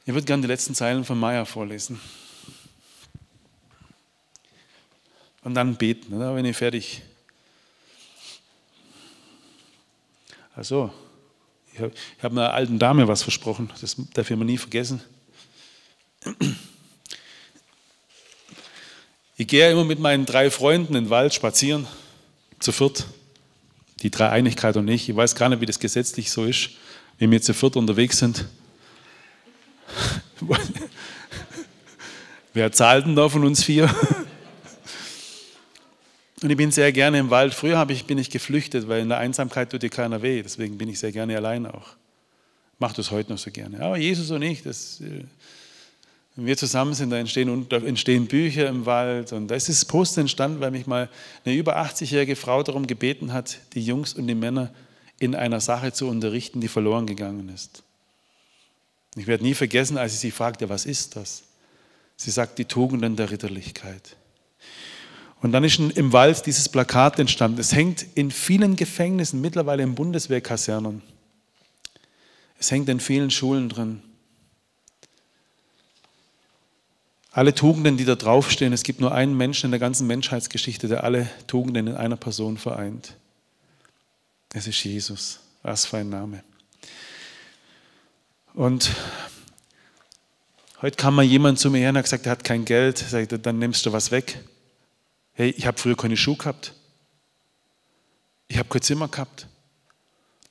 Ich 0.04 0.12
würde 0.12 0.26
gerne 0.26 0.42
die 0.42 0.46
letzten 0.46 0.74
Zeilen 0.74 1.06
von 1.06 1.18
Maya 1.18 1.46
vorlesen. 1.46 1.98
Und 5.42 5.54
dann 5.54 5.76
beten, 5.76 6.12
oder? 6.12 6.34
wenn 6.34 6.44
ihr 6.44 6.52
fertig. 6.52 7.00
Also, 10.54 10.92
ich 11.72 11.80
habe 11.80 11.94
hab 12.20 12.32
einer 12.32 12.52
alten 12.52 12.78
Dame 12.78 13.08
was 13.08 13.22
versprochen, 13.22 13.70
das 13.80 13.96
darf 14.12 14.30
ich 14.30 14.36
mir 14.36 14.44
nie 14.44 14.58
vergessen. 14.58 15.00
Ich 19.38 19.48
gehe 19.48 19.72
immer 19.72 19.86
mit 19.86 19.98
meinen 19.98 20.26
drei 20.26 20.50
Freunden 20.50 20.94
in 20.94 21.04
den 21.04 21.10
Wald 21.10 21.32
spazieren, 21.32 21.86
zu 22.58 22.70
viert. 22.70 23.06
Die 24.00 24.10
Dreieinigkeit 24.10 24.76
und 24.76 24.88
ich. 24.88 25.08
Ich 25.08 25.16
weiß 25.16 25.34
gar 25.34 25.48
nicht, 25.48 25.60
wie 25.60 25.66
das 25.66 25.78
gesetzlich 25.78 26.30
so 26.30 26.44
ist, 26.44 26.70
wenn 27.18 27.30
wir 27.30 27.42
zu 27.42 27.54
viert 27.54 27.76
unterwegs 27.76 28.18
sind. 28.18 28.44
Wer 32.54 32.72
zahlt 32.72 33.06
denn 33.06 33.16
da 33.16 33.28
von 33.28 33.44
uns 33.44 33.64
vier? 33.64 33.94
Und 36.42 36.50
ich 36.50 36.56
bin 36.56 36.70
sehr 36.70 36.92
gerne 36.92 37.18
im 37.18 37.30
Wald. 37.30 37.52
Früher 37.52 37.84
ich, 37.90 38.04
bin 38.04 38.16
ich 38.16 38.30
geflüchtet, 38.30 38.86
weil 38.86 39.02
in 39.02 39.08
der 39.08 39.18
Einsamkeit 39.18 39.70
tut 39.70 39.82
dir 39.82 39.90
keiner 39.90 40.22
weh. 40.22 40.40
Deswegen 40.42 40.78
bin 40.78 40.88
ich 40.88 41.00
sehr 41.00 41.10
gerne 41.10 41.36
allein 41.36 41.66
auch. 41.66 41.96
Mache 42.78 42.94
das 42.96 43.10
heute 43.10 43.32
noch 43.32 43.38
so 43.38 43.50
gerne. 43.50 43.80
Aber 43.80 43.96
Jesus 43.96 44.30
und 44.30 44.42
ich, 44.42 44.62
das, 44.62 45.00
äh, 45.00 45.24
wenn 46.38 46.46
wir 46.46 46.56
zusammen 46.56 46.94
sind, 46.94 47.10
da 47.10 47.16
entstehen, 47.16 47.66
da 47.68 47.78
entstehen 47.78 48.28
Bücher 48.28 48.68
im 48.68 48.86
Wald. 48.86 49.32
Und 49.32 49.48
da 49.48 49.56
ist 49.56 49.68
das 49.68 49.84
Post 49.84 50.16
entstanden, 50.18 50.60
weil 50.60 50.70
mich 50.70 50.86
mal 50.86 51.08
eine 51.44 51.56
über 51.56 51.76
80-jährige 51.78 52.36
Frau 52.36 52.62
darum 52.62 52.86
gebeten 52.86 53.32
hat, 53.32 53.58
die 53.74 53.84
Jungs 53.84 54.14
und 54.14 54.28
die 54.28 54.36
Männer 54.36 54.72
in 55.18 55.34
einer 55.34 55.60
Sache 55.60 55.92
zu 55.92 56.06
unterrichten, 56.06 56.60
die 56.60 56.68
verloren 56.68 57.06
gegangen 57.06 57.48
ist. 57.48 57.82
Ich 59.16 59.26
werde 59.26 59.42
nie 59.42 59.54
vergessen, 59.54 59.98
als 59.98 60.12
ich 60.14 60.20
sie 60.20 60.30
fragte, 60.30 60.68
was 60.68 60.86
ist 60.86 61.16
das? 61.16 61.42
Sie 62.14 62.30
sagt, 62.30 62.60
die 62.60 62.66
Tugenden 62.66 63.16
der 63.16 63.32
Ritterlichkeit. 63.32 64.14
Und 65.42 65.50
dann 65.50 65.64
ist 65.64 65.80
im 65.80 66.12
Wald 66.12 66.46
dieses 66.46 66.68
Plakat 66.68 67.18
entstanden. 67.18 67.58
Es 67.58 67.74
hängt 67.74 68.06
in 68.14 68.30
vielen 68.30 68.76
Gefängnissen, 68.76 69.40
mittlerweile 69.40 69.82
in 69.82 69.96
Bundeswehrkasernen. 69.96 71.02
Es 72.60 72.70
hängt 72.70 72.88
in 72.88 73.00
vielen 73.00 73.32
Schulen 73.32 73.68
drin. 73.68 74.02
Alle 77.30 77.54
Tugenden, 77.54 77.96
die 77.96 78.04
da 78.04 78.14
draufstehen, 78.14 78.72
es 78.72 78.82
gibt 78.82 79.00
nur 79.00 79.12
einen 79.12 79.36
Menschen 79.36 79.66
in 79.66 79.70
der 79.70 79.80
ganzen 79.80 80.06
Menschheitsgeschichte, 80.06 80.88
der 80.88 81.04
alle 81.04 81.28
Tugenden 81.46 81.86
in 81.88 81.94
einer 81.94 82.16
Person 82.16 82.56
vereint. 82.56 83.14
Es 84.52 84.66
ist 84.66 84.82
Jesus. 84.82 85.40
Was 85.62 85.84
für 85.84 85.98
ein 85.98 86.08
Name. 86.08 86.42
Und 88.54 88.90
heute 90.80 90.96
kam 90.96 91.16
mal 91.16 91.24
jemand 91.24 91.58
zu 91.58 91.70
mir 91.70 91.78
her 91.78 91.90
und 91.90 91.98
hat 91.98 92.04
gesagt, 92.04 92.26
er 92.26 92.32
hat 92.32 92.44
kein 92.44 92.64
Geld. 92.64 92.98
Sagt, 92.98 93.44
dann 93.44 93.58
nimmst 93.58 93.84
du 93.84 93.92
was 93.92 94.10
weg. 94.10 94.38
Hey, 95.34 95.50
ich 95.50 95.66
habe 95.66 95.78
früher 95.78 95.96
keine 95.96 96.16
Schuhe 96.16 96.36
gehabt. 96.36 96.72
Ich 98.48 98.56
habe 98.56 98.68
kein 98.68 98.82
Zimmer 98.82 99.08
gehabt. 99.08 99.46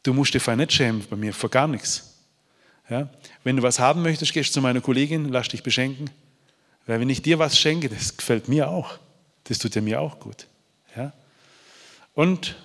Du 0.03 0.13
musst 0.13 0.33
dich 0.33 0.47
nicht 0.47 0.71
schämen 0.71 1.03
bei 1.09 1.15
mir, 1.15 1.33
für 1.33 1.49
gar 1.49 1.67
nichts. 1.67 2.13
Ja? 2.89 3.09
Wenn 3.43 3.57
du 3.57 3.63
was 3.63 3.79
haben 3.79 4.03
möchtest, 4.03 4.31
gehst 4.31 4.51
du 4.51 4.53
zu 4.53 4.61
meiner 4.61 4.79
Kollegin, 4.79 5.29
lass 5.29 5.49
dich 5.49 5.63
beschenken. 5.63 6.09
Weil 6.87 7.01
wenn 7.01 7.09
ich 7.09 7.21
dir 7.21 7.37
was 7.37 7.57
schenke, 7.59 7.89
das 7.89 8.15
gefällt 8.15 8.47
mir 8.47 8.69
auch. 8.69 8.97
Das 9.43 9.59
tut 9.59 9.75
ja 9.75 9.81
mir 9.81 10.01
auch 10.01 10.19
gut. 10.19 10.47
Ja? 10.95 11.13
Und 12.13 12.55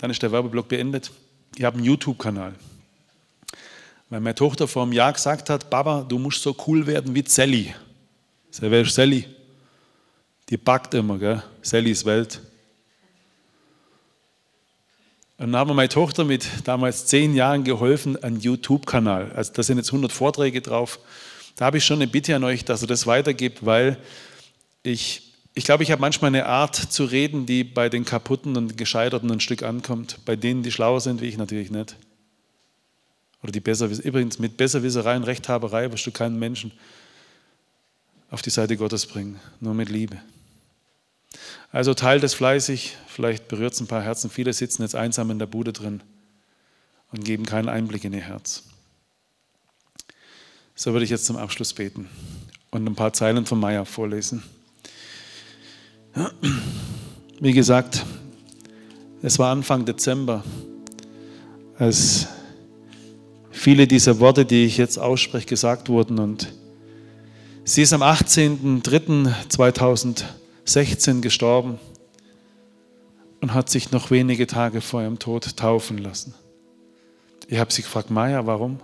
dann 0.00 0.10
ist 0.10 0.22
der 0.22 0.32
Werbeblock 0.32 0.68
beendet. 0.68 1.10
Ich 1.56 1.64
habe 1.64 1.76
einen 1.76 1.86
YouTube-Kanal. 1.86 2.54
Weil 4.10 4.20
meine 4.20 4.34
Tochter 4.34 4.66
vor 4.66 4.82
einem 4.82 4.92
Jahr 4.92 5.12
gesagt 5.12 5.50
hat, 5.50 5.70
Baba, 5.70 6.04
du 6.06 6.18
musst 6.18 6.42
so 6.42 6.54
cool 6.66 6.86
werden 6.86 7.14
wie 7.14 7.24
Sally. 7.26 7.74
wer 8.58 8.82
ist 8.82 8.94
Sally? 8.94 9.26
Die 10.48 10.56
backt 10.56 10.94
immer, 10.94 11.18
gell? 11.18 11.42
Sallys 11.62 12.04
Welt. 12.04 12.40
Und 15.36 15.52
dann 15.52 15.56
haben 15.60 15.70
wir 15.70 15.74
meine 15.74 15.88
Tochter 15.88 16.24
mit 16.24 16.48
damals 16.64 17.06
zehn 17.06 17.34
Jahren 17.34 17.62
geholfen, 17.62 18.20
einen 18.22 18.40
YouTube-Kanal. 18.40 19.30
Also 19.36 19.52
da 19.52 19.62
sind 19.62 19.76
jetzt 19.76 19.90
100 19.90 20.10
Vorträge 20.10 20.60
drauf. 20.60 20.98
Da 21.58 21.64
habe 21.64 21.78
ich 21.78 21.84
schon 21.84 21.96
eine 21.96 22.06
Bitte 22.06 22.36
an 22.36 22.44
euch, 22.44 22.64
dass 22.64 22.82
ihr 22.82 22.86
das 22.86 23.08
weitergibt, 23.08 23.66
weil 23.66 23.98
ich, 24.84 25.34
ich 25.54 25.64
glaube, 25.64 25.82
ich 25.82 25.90
habe 25.90 26.00
manchmal 26.00 26.28
eine 26.28 26.46
Art 26.46 26.76
zu 26.76 27.04
reden, 27.04 27.46
die 27.46 27.64
bei 27.64 27.88
den 27.88 28.04
Kaputten 28.04 28.56
und 28.56 28.76
Gescheiterten 28.76 29.28
ein 29.28 29.40
Stück 29.40 29.64
ankommt. 29.64 30.20
Bei 30.24 30.36
denen, 30.36 30.62
die 30.62 30.70
schlauer 30.70 31.00
sind 31.00 31.20
wie 31.20 31.26
ich, 31.26 31.36
natürlich 31.36 31.72
nicht. 31.72 31.96
Oder 33.42 33.50
die 33.50 33.58
besser 33.58 33.86
Übrigens, 33.86 34.38
mit 34.38 34.56
Besserwisserei 34.56 35.16
und 35.16 35.24
Rechthaberei 35.24 35.90
wirst 35.90 36.06
du 36.06 36.12
keinen 36.12 36.38
Menschen 36.38 36.70
auf 38.30 38.40
die 38.40 38.50
Seite 38.50 38.76
Gottes 38.76 39.06
bringen, 39.06 39.40
nur 39.58 39.74
mit 39.74 39.88
Liebe. 39.88 40.18
Also 41.72 41.92
teilt 41.92 42.22
es 42.22 42.34
fleißig, 42.34 42.96
vielleicht 43.08 43.48
berührt 43.48 43.72
es 43.72 43.80
ein 43.80 43.88
paar 43.88 44.02
Herzen. 44.02 44.30
Viele 44.30 44.52
sitzen 44.52 44.82
jetzt 44.82 44.94
einsam 44.94 45.32
in 45.32 45.40
der 45.40 45.46
Bude 45.46 45.72
drin 45.72 46.04
und 47.10 47.24
geben 47.24 47.44
keinen 47.46 47.68
Einblick 47.68 48.04
in 48.04 48.12
ihr 48.12 48.20
Herz. 48.20 48.62
So 50.80 50.92
würde 50.92 51.04
ich 51.04 51.10
jetzt 51.10 51.26
zum 51.26 51.36
Abschluss 51.36 51.72
beten 51.72 52.08
und 52.70 52.86
ein 52.86 52.94
paar 52.94 53.12
Zeilen 53.12 53.46
von 53.46 53.58
Meier 53.58 53.84
vorlesen. 53.84 54.44
Wie 57.40 57.52
gesagt, 57.52 58.06
es 59.20 59.40
war 59.40 59.50
Anfang 59.50 59.86
Dezember, 59.86 60.44
als 61.80 62.28
viele 63.50 63.88
dieser 63.88 64.20
Worte, 64.20 64.44
die 64.44 64.66
ich 64.66 64.76
jetzt 64.76 65.00
ausspreche, 65.00 65.48
gesagt 65.48 65.88
wurden. 65.88 66.20
Und 66.20 66.52
sie 67.64 67.82
ist 67.82 67.92
am 67.92 68.04
18.03.2000 68.04 70.22
16 70.64 71.22
gestorben 71.22 71.80
und 73.40 73.52
hat 73.52 73.68
sich 73.68 73.90
noch 73.90 74.12
wenige 74.12 74.46
Tage 74.46 74.80
vor 74.80 75.02
ihrem 75.02 75.18
Tod 75.18 75.56
taufen 75.56 75.98
lassen. 75.98 76.34
Ich 77.48 77.58
habe 77.58 77.72
sie 77.72 77.82
gefragt, 77.82 78.12
Maya, 78.12 78.46
warum? 78.46 78.78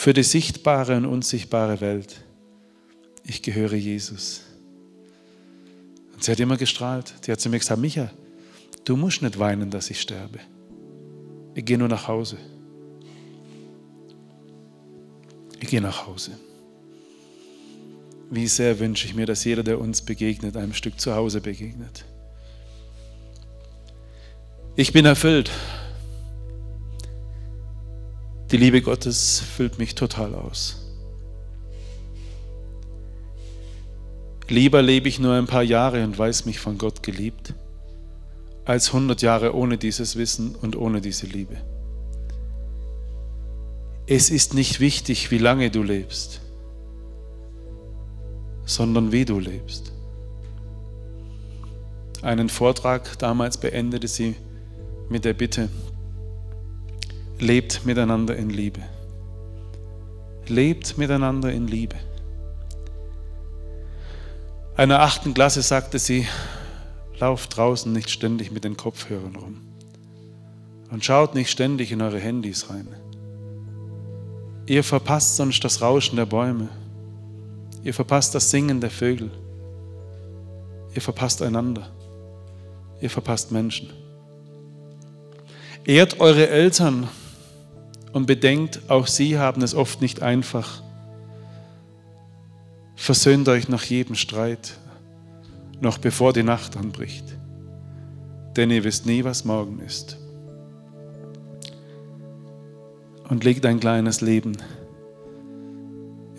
Für 0.00 0.14
die 0.14 0.22
sichtbare 0.22 0.96
und 0.96 1.04
unsichtbare 1.04 1.82
Welt. 1.82 2.22
Ich 3.22 3.42
gehöre 3.42 3.74
Jesus. 3.74 4.40
Und 6.14 6.24
sie 6.24 6.32
hat 6.32 6.40
immer 6.40 6.56
gestrahlt. 6.56 7.12
Sie 7.20 7.30
hat 7.30 7.38
zu 7.38 7.50
mir 7.50 7.58
gesagt, 7.58 7.78
Micha, 7.78 8.10
du 8.86 8.96
musst 8.96 9.20
nicht 9.20 9.38
weinen, 9.38 9.70
dass 9.70 9.90
ich 9.90 10.00
sterbe. 10.00 10.38
Ich 11.54 11.66
gehe 11.66 11.76
nur 11.76 11.88
nach 11.88 12.08
Hause. 12.08 12.38
Ich 15.60 15.68
gehe 15.68 15.82
nach 15.82 16.06
Hause. 16.06 16.30
Wie 18.30 18.48
sehr 18.48 18.78
wünsche 18.78 19.06
ich 19.06 19.14
mir, 19.14 19.26
dass 19.26 19.44
jeder, 19.44 19.62
der 19.62 19.78
uns 19.78 20.00
begegnet, 20.00 20.56
einem 20.56 20.72
Stück 20.72 20.98
zu 20.98 21.14
Hause 21.14 21.42
begegnet. 21.42 22.06
Ich 24.76 24.94
bin 24.94 25.04
erfüllt. 25.04 25.50
Die 28.50 28.56
Liebe 28.56 28.82
Gottes 28.82 29.40
füllt 29.40 29.78
mich 29.78 29.94
total 29.94 30.34
aus. 30.34 30.76
Lieber 34.48 34.82
lebe 34.82 35.08
ich 35.08 35.20
nur 35.20 35.34
ein 35.34 35.46
paar 35.46 35.62
Jahre 35.62 36.02
und 36.02 36.18
weiß 36.18 36.44
mich 36.46 36.58
von 36.58 36.76
Gott 36.76 37.04
geliebt, 37.04 37.54
als 38.64 38.88
100 38.88 39.22
Jahre 39.22 39.54
ohne 39.54 39.78
dieses 39.78 40.16
Wissen 40.16 40.56
und 40.56 40.74
ohne 40.74 41.00
diese 41.00 41.26
Liebe. 41.26 41.56
Es 44.06 44.30
ist 44.30 44.54
nicht 44.54 44.80
wichtig, 44.80 45.30
wie 45.30 45.38
lange 45.38 45.70
du 45.70 45.84
lebst 45.84 46.40
sondern 48.70 49.10
wie 49.10 49.24
du 49.24 49.38
lebst. 49.38 49.92
Einen 52.22 52.48
Vortrag 52.48 53.18
damals 53.18 53.58
beendete 53.58 54.06
sie 54.06 54.36
mit 55.08 55.24
der 55.24 55.34
Bitte, 55.34 55.68
lebt 57.40 57.84
miteinander 57.86 58.36
in 58.36 58.50
Liebe. 58.50 58.80
Lebt 60.46 60.98
miteinander 60.98 61.52
in 61.52 61.66
Liebe. 61.66 61.96
Einer 64.76 65.00
achten 65.00 65.34
Klasse 65.34 65.62
sagte 65.62 65.98
sie, 65.98 66.26
lauft 67.18 67.56
draußen 67.56 67.92
nicht 67.92 68.10
ständig 68.10 68.50
mit 68.50 68.64
den 68.64 68.76
Kopfhörern 68.76 69.36
rum 69.36 69.60
und 70.90 71.04
schaut 71.04 71.34
nicht 71.34 71.50
ständig 71.50 71.92
in 71.92 72.00
eure 72.00 72.18
Handys 72.18 72.70
rein. 72.70 72.88
Ihr 74.66 74.84
verpasst 74.84 75.36
sonst 75.36 75.62
das 75.64 75.82
Rauschen 75.82 76.16
der 76.16 76.26
Bäume 76.26 76.68
Ihr 77.82 77.94
verpasst 77.94 78.34
das 78.34 78.50
Singen 78.50 78.80
der 78.80 78.90
Vögel. 78.90 79.30
Ihr 80.94 81.00
verpasst 81.00 81.40
einander. 81.40 81.88
Ihr 83.00 83.08
verpasst 83.08 83.52
Menschen. 83.52 83.90
Ehrt 85.84 86.20
eure 86.20 86.48
Eltern 86.48 87.08
und 88.12 88.26
bedenkt, 88.26 88.80
auch 88.88 89.06
sie 89.06 89.38
haben 89.38 89.62
es 89.62 89.74
oft 89.74 90.00
nicht 90.00 90.22
einfach. 90.22 90.82
Versöhnt 92.96 93.48
euch 93.48 93.68
nach 93.68 93.84
jedem 93.84 94.14
Streit, 94.14 94.76
noch 95.80 95.98
bevor 95.98 96.32
die 96.32 96.42
Nacht 96.42 96.76
anbricht. 96.76 97.24
Denn 98.56 98.70
ihr 98.70 98.84
wisst 98.84 99.06
nie, 99.06 99.24
was 99.24 99.44
morgen 99.44 99.80
ist. 99.80 100.18
Und 103.28 103.44
legt 103.44 103.64
ein 103.64 103.80
kleines 103.80 104.20
Leben 104.20 104.56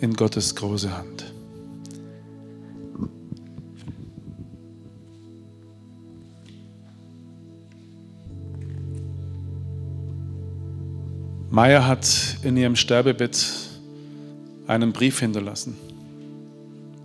in 0.00 0.14
Gottes 0.14 0.54
große 0.54 0.96
Hand. 0.96 1.31
Maya 11.52 11.86
hat 11.86 12.38
in 12.44 12.56
ihrem 12.56 12.76
Sterbebett 12.76 13.46
einen 14.66 14.94
Brief 14.94 15.20
hinterlassen 15.20 15.76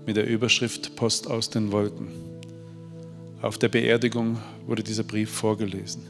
mit 0.06 0.16
der 0.16 0.26
Überschrift 0.26 0.96
Post 0.96 1.30
aus 1.30 1.50
den 1.50 1.74
Wolken. 1.74 2.08
Auf 3.42 3.58
der 3.58 3.68
Beerdigung 3.68 4.38
wurde 4.66 4.84
dieser 4.84 5.04
Brief 5.04 5.30
vorgelesen. 5.30 6.02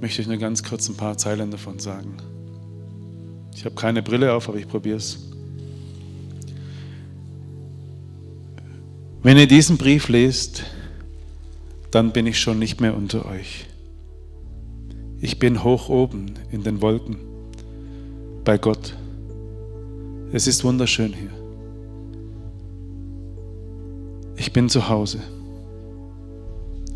möchte 0.00 0.22
ich 0.22 0.26
nur 0.26 0.38
ganz 0.38 0.62
kurz 0.62 0.88
ein 0.88 0.96
paar 0.96 1.18
Zeilen 1.18 1.50
davon 1.50 1.78
sagen. 1.78 2.16
Ich 3.54 3.66
habe 3.66 3.74
keine 3.74 4.02
Brille 4.02 4.32
auf, 4.32 4.48
aber 4.48 4.56
ich 4.56 4.66
probiere 4.66 4.96
es. 4.96 5.18
Wenn 9.22 9.36
ihr 9.36 9.46
diesen 9.46 9.76
Brief 9.76 10.08
lest, 10.08 10.64
dann 11.90 12.10
bin 12.10 12.26
ich 12.26 12.40
schon 12.40 12.58
nicht 12.58 12.80
mehr 12.80 12.96
unter 12.96 13.26
euch. 13.26 13.66
Ich 15.24 15.38
bin 15.38 15.62
hoch 15.62 15.88
oben 15.88 16.34
in 16.50 16.64
den 16.64 16.82
Wolken 16.82 17.16
bei 18.44 18.58
Gott. 18.58 18.96
Es 20.32 20.48
ist 20.48 20.64
wunderschön 20.64 21.12
hier. 21.12 21.30
Ich 24.34 24.52
bin 24.52 24.68
zu 24.68 24.88
Hause. 24.88 25.20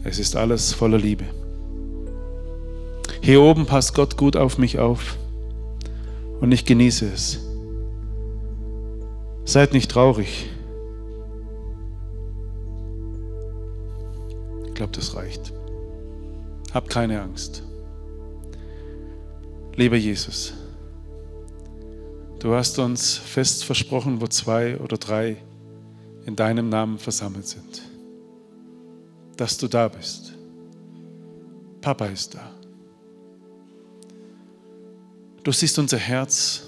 Es 0.02 0.18
ist 0.18 0.34
alles 0.34 0.72
voller 0.72 0.98
Liebe. 0.98 1.22
Hier 3.20 3.40
oben 3.40 3.64
passt 3.64 3.94
Gott 3.94 4.16
gut 4.16 4.36
auf 4.36 4.58
mich 4.58 4.80
auf 4.80 5.16
und 6.40 6.50
ich 6.50 6.64
genieße 6.64 7.06
es. 7.06 7.38
Seid 9.44 9.72
nicht 9.72 9.88
traurig. 9.88 10.50
Ich 14.66 14.74
glaube, 14.74 14.92
das 14.96 15.14
reicht. 15.14 15.52
Habt 16.74 16.90
keine 16.90 17.22
Angst. 17.22 17.62
Lieber 19.76 19.96
Jesus, 19.96 20.54
du 22.38 22.54
hast 22.54 22.78
uns 22.78 23.18
fest 23.18 23.62
versprochen, 23.62 24.22
wo 24.22 24.26
zwei 24.26 24.78
oder 24.78 24.96
drei 24.96 25.36
in 26.24 26.34
deinem 26.34 26.70
Namen 26.70 26.98
versammelt 26.98 27.46
sind, 27.46 27.82
dass 29.36 29.58
du 29.58 29.68
da 29.68 29.88
bist. 29.88 30.32
Papa 31.82 32.06
ist 32.06 32.34
da. 32.34 32.50
Du 35.44 35.52
siehst 35.52 35.78
unser 35.78 35.98
Herz. 35.98 36.62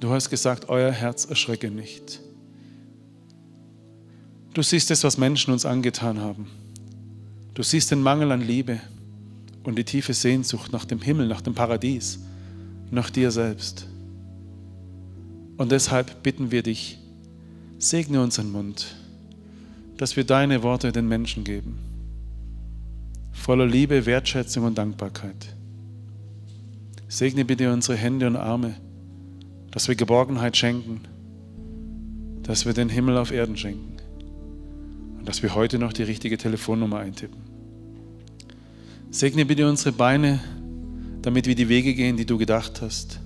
Du 0.00 0.10
hast 0.10 0.30
gesagt, 0.30 0.70
euer 0.70 0.90
Herz 0.90 1.26
erschrecke 1.26 1.70
nicht. 1.70 2.20
Du 4.54 4.62
siehst 4.62 4.90
es, 4.90 5.04
was 5.04 5.18
Menschen 5.18 5.52
uns 5.52 5.66
angetan 5.66 6.20
haben. 6.20 6.50
Du 7.52 7.62
siehst 7.62 7.90
den 7.90 8.00
Mangel 8.00 8.32
an 8.32 8.40
Liebe 8.40 8.80
und 9.66 9.76
die 9.76 9.84
tiefe 9.84 10.14
Sehnsucht 10.14 10.72
nach 10.72 10.84
dem 10.84 11.02
Himmel, 11.02 11.26
nach 11.26 11.40
dem 11.40 11.54
Paradies, 11.54 12.20
nach 12.92 13.10
dir 13.10 13.32
selbst. 13.32 13.88
Und 15.56 15.72
deshalb 15.72 16.22
bitten 16.22 16.52
wir 16.52 16.62
dich, 16.62 16.98
segne 17.78 18.22
unseren 18.22 18.52
Mund, 18.52 18.94
dass 19.96 20.16
wir 20.16 20.22
deine 20.22 20.62
Worte 20.62 20.92
den 20.92 21.08
Menschen 21.08 21.42
geben, 21.42 21.78
voller 23.32 23.66
Liebe, 23.66 24.06
Wertschätzung 24.06 24.64
und 24.64 24.78
Dankbarkeit. 24.78 25.56
Segne 27.08 27.44
bitte 27.44 27.72
unsere 27.72 27.98
Hände 27.98 28.28
und 28.28 28.36
Arme, 28.36 28.76
dass 29.72 29.88
wir 29.88 29.96
Geborgenheit 29.96 30.56
schenken, 30.56 31.00
dass 32.44 32.66
wir 32.66 32.72
den 32.72 32.88
Himmel 32.88 33.16
auf 33.16 33.32
Erden 33.32 33.56
schenken 33.56 33.96
und 35.18 35.28
dass 35.28 35.42
wir 35.42 35.56
heute 35.56 35.80
noch 35.80 35.92
die 35.92 36.04
richtige 36.04 36.38
Telefonnummer 36.38 36.98
eintippen. 36.98 37.55
Segne 39.16 39.46
bitte 39.46 39.66
unsere 39.66 39.92
Beine, 39.92 40.40
damit 41.22 41.46
wir 41.46 41.54
die 41.54 41.70
Wege 41.70 41.94
gehen, 41.94 42.18
die 42.18 42.26
du 42.26 42.36
gedacht 42.36 42.82
hast. 42.82 43.18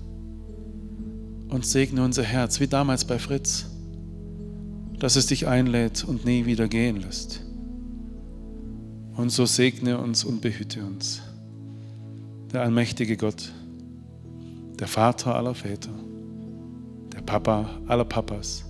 Und 1.49 1.65
segne 1.65 2.01
unser 2.01 2.23
Herz, 2.23 2.61
wie 2.61 2.67
damals 2.67 3.03
bei 3.03 3.19
Fritz, 3.19 3.65
dass 4.99 5.17
es 5.17 5.25
dich 5.25 5.47
einlädt 5.47 6.05
und 6.05 6.23
nie 6.23 6.45
wieder 6.45 6.69
gehen 6.69 7.01
lässt. 7.01 7.41
Und 9.17 9.31
so 9.31 9.45
segne 9.45 9.97
uns 9.97 10.23
und 10.23 10.39
behüte 10.39 10.81
uns, 10.81 11.23
der 12.53 12.61
allmächtige 12.61 13.17
Gott 13.17 13.51
der 14.79 14.87
Vater 14.87 15.35
aller 15.35 15.55
Väter, 15.55 15.91
der 17.13 17.21
Papa 17.21 17.69
aller 17.87 18.05
Papas. 18.05 18.63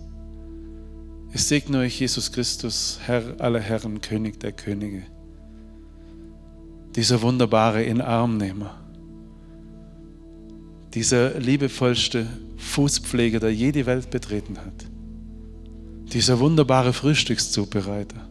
Ich 1.34 1.44
segne 1.44 1.78
euch, 1.78 2.00
Jesus 2.00 2.32
Christus, 2.32 3.00
Herr 3.06 3.36
aller 3.38 3.60
Herren, 3.60 4.02
König 4.02 4.40
der 4.40 4.54
Könige, 4.54 5.04
dieser 6.96 7.22
wunderbare 7.22 7.84
Inarmnehmer, 7.84 8.78
dieser 10.94 11.40
liebevollste 11.40 12.28
Fußpfleger, 12.58 13.40
der 13.40 13.54
je 13.54 13.72
die 13.72 13.86
Welt 13.86 14.10
betreten 14.10 14.58
hat, 14.58 14.86
dieser 16.14 16.40
wunderbare 16.40 16.94
Frühstückszubereiter. 16.94 18.28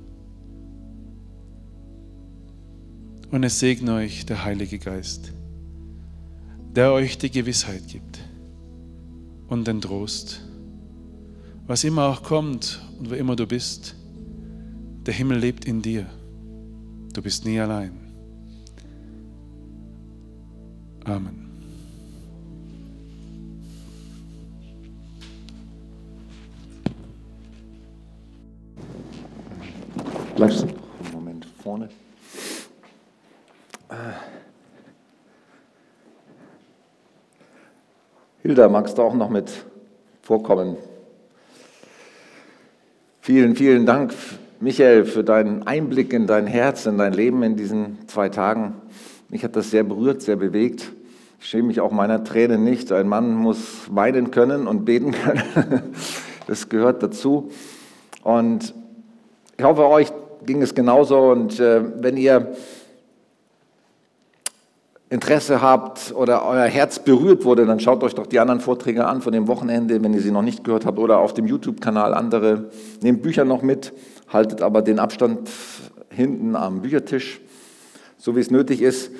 Und 3.31 3.45
es 3.45 3.61
segne 3.61 3.95
euch 3.95 4.27
der 4.27 4.45
Heilige 4.45 4.79
Geist 4.79 5.33
der 6.75 6.93
euch 6.93 7.19
die 7.19 7.31
Gewissheit 7.31 7.89
gibt 7.89 8.21
und 9.49 9.67
den 9.67 9.81
Trost. 9.81 10.43
Was 11.67 11.85
immer 11.85 12.05
auch 12.05 12.23
kommt 12.23 12.81
und 12.99 13.11
wo 13.11 13.15
immer 13.15 13.37
du 13.37 13.47
bist, 13.47 13.97
der 15.07 15.15
Himmel 15.15 15.39
lebt 15.39 15.65
in 15.65 15.83
dir. 15.83 16.07
Du 17.13 17.23
bist 17.23 17.45
nie 17.45 17.59
allein. 17.59 18.10
Amen. 21.05 21.47
Bleibst 30.37 30.63
du 30.63 30.67
noch 30.67 30.73
einen 30.73 31.13
Moment 31.13 31.47
vorne? 31.63 31.89
Hilda, 38.43 38.69
magst 38.69 38.97
du 38.97 39.03
auch 39.03 39.15
noch 39.15 39.29
mit 39.29 39.51
vorkommen? 40.23 40.77
Vielen, 43.21 43.55
vielen 43.55 43.85
Dank, 43.85 44.15
Michael, 44.61 45.05
für 45.05 45.23
deinen 45.23 45.67
Einblick 45.67 46.13
in 46.13 46.27
dein 46.27 46.47
Herz, 46.47 46.87
in 46.87 46.97
dein 46.97 47.13
Leben 47.13 47.43
in 47.43 47.57
diesen 47.57 48.09
zwei 48.09 48.29
Tagen. 48.29 48.75
Mich 49.31 49.45
hat 49.45 49.55
das 49.55 49.71
sehr 49.71 49.85
berührt, 49.85 50.23
sehr 50.23 50.35
bewegt. 50.35 50.91
Ich 51.39 51.47
schäme 51.47 51.69
mich 51.69 51.81
auch 51.81 51.93
meiner 51.93 52.25
Tränen 52.25 52.65
nicht. 52.65 52.91
Ein 52.91 53.07
Mann 53.07 53.33
muss 53.35 53.59
weinen 53.89 54.33
können 54.33 54.67
und 54.67 54.85
beten 54.85 55.13
können. 55.55 55.83
Das 56.49 56.69
gehört 56.69 57.01
dazu. 57.01 57.49
Und 58.25 58.75
ich 59.57 59.65
hoffe, 59.65 59.87
euch 59.87 60.13
ging 60.45 60.63
es 60.63 60.75
genauso. 60.75 61.31
Und 61.31 61.61
äh, 61.61 61.81
wenn 62.03 62.17
ihr 62.17 62.57
Interesse 65.11 65.63
habt 65.63 66.13
oder 66.13 66.45
euer 66.45 66.67
Herz 66.67 66.99
berührt 66.99 67.45
wurde, 67.45 67.67
dann 67.67 67.79
schaut 67.79 68.03
euch 68.03 68.17
doch 68.17 68.27
die 68.27 68.41
anderen 68.41 68.61
Vorträge 68.61 69.07
an 69.07 69.23
von 69.23 69.33
dem 69.33 69.47
Wochenende, 69.47 70.03
wenn 70.03 70.13
ihr 70.13 70.23
sie 70.23 70.33
noch 70.33 70.43
nicht 70.43 70.65
gehört 70.65 70.87
habt, 70.87 70.99
oder 70.99 71.19
auf 71.19 71.35
dem 71.35 71.47
YouTube-Kanal 71.47 72.15
andere. 72.15 72.71
Nehmt 73.01 73.23
Bücher 73.23 73.45
noch 73.45 73.63
mit, 73.63 73.93
haltet 74.29 74.61
aber 74.61 74.83
den 74.83 74.99
Abstand 74.99 75.49
hinten 76.11 76.57
am 76.57 76.83
Büchertisch, 76.83 77.41
so 78.21 78.37
wie 78.37 78.41
es 78.41 78.51
nötig 78.51 78.83
ist. 78.83 79.11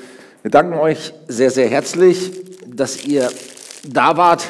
Wir 0.43 0.51
danken 0.51 0.75
euch 0.75 1.15
sehr, 1.27 1.51
sehr 1.51 1.69
herzlich, 1.69 2.33
dass 2.67 3.05
ihr 3.05 3.31
da 3.89 4.17
wart. 4.17 4.47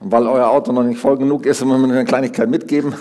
weil 0.00 0.26
euer 0.26 0.48
Auto 0.48 0.72
noch 0.72 0.82
nicht 0.82 1.00
voll 1.00 1.16
genug 1.16 1.46
ist, 1.46 1.64
müssen 1.64 1.80
wir 1.86 1.94
eine 1.94 2.04
Kleinigkeit 2.04 2.48
mitgeben. 2.48 2.94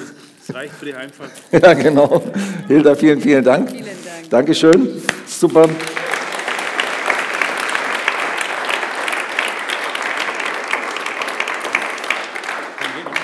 Das 0.47 0.55
reicht 0.55 0.73
für 0.73 0.85
die 0.85 0.95
Heimfahrt. 0.95 1.31
ja, 1.51 1.73
genau. 1.73 2.21
Hilda, 2.67 2.95
vielen, 2.95 3.19
vielen 3.21 3.43
Dank. 3.43 3.69
Vielen 3.69 3.85
Dank. 3.85 4.29
Dankeschön. 4.29 5.01
Super. 5.25 5.67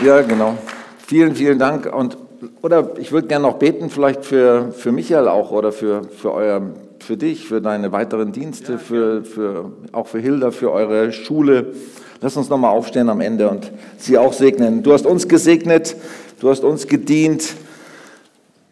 Ja, 0.04 0.22
genau. 0.22 0.58
Vielen, 1.06 1.36
vielen 1.36 1.60
Dank. 1.60 1.86
Und, 1.86 2.18
oder 2.62 2.94
ich 3.00 3.12
würde 3.12 3.28
gerne 3.28 3.48
noch 3.48 3.58
beten, 3.58 3.90
vielleicht 3.90 4.26
für, 4.26 4.72
für 4.72 4.92
Michael 4.92 5.28
auch 5.28 5.52
oder 5.52 5.72
für, 5.72 6.04
für, 6.04 6.34
euer, 6.34 6.62
für 7.00 7.18
dich, 7.18 7.48
für 7.48 7.62
deine 7.62 7.92
weiteren 7.92 8.32
Dienste, 8.32 8.80
für, 8.80 9.24
für, 9.24 9.72
auch 9.92 10.08
für 10.08 10.20
Hilda, 10.20 10.52
für 10.52 10.72
eure 10.72 11.12
Schule. 11.12 11.74
Lass 12.22 12.38
uns 12.38 12.50
nochmal 12.50 12.72
aufstehen 12.72 13.10
am 13.10 13.22
Ende 13.22 13.50
und 13.50 13.72
sie 13.98 14.18
auch 14.18 14.34
segnen. 14.34 14.84
Du 14.84 14.94
hast 14.94 15.06
uns 15.06 15.28
gesegnet, 15.28 15.96
du 16.40 16.50
hast 16.50 16.64
uns 16.64 16.88
gedient, 16.88 17.56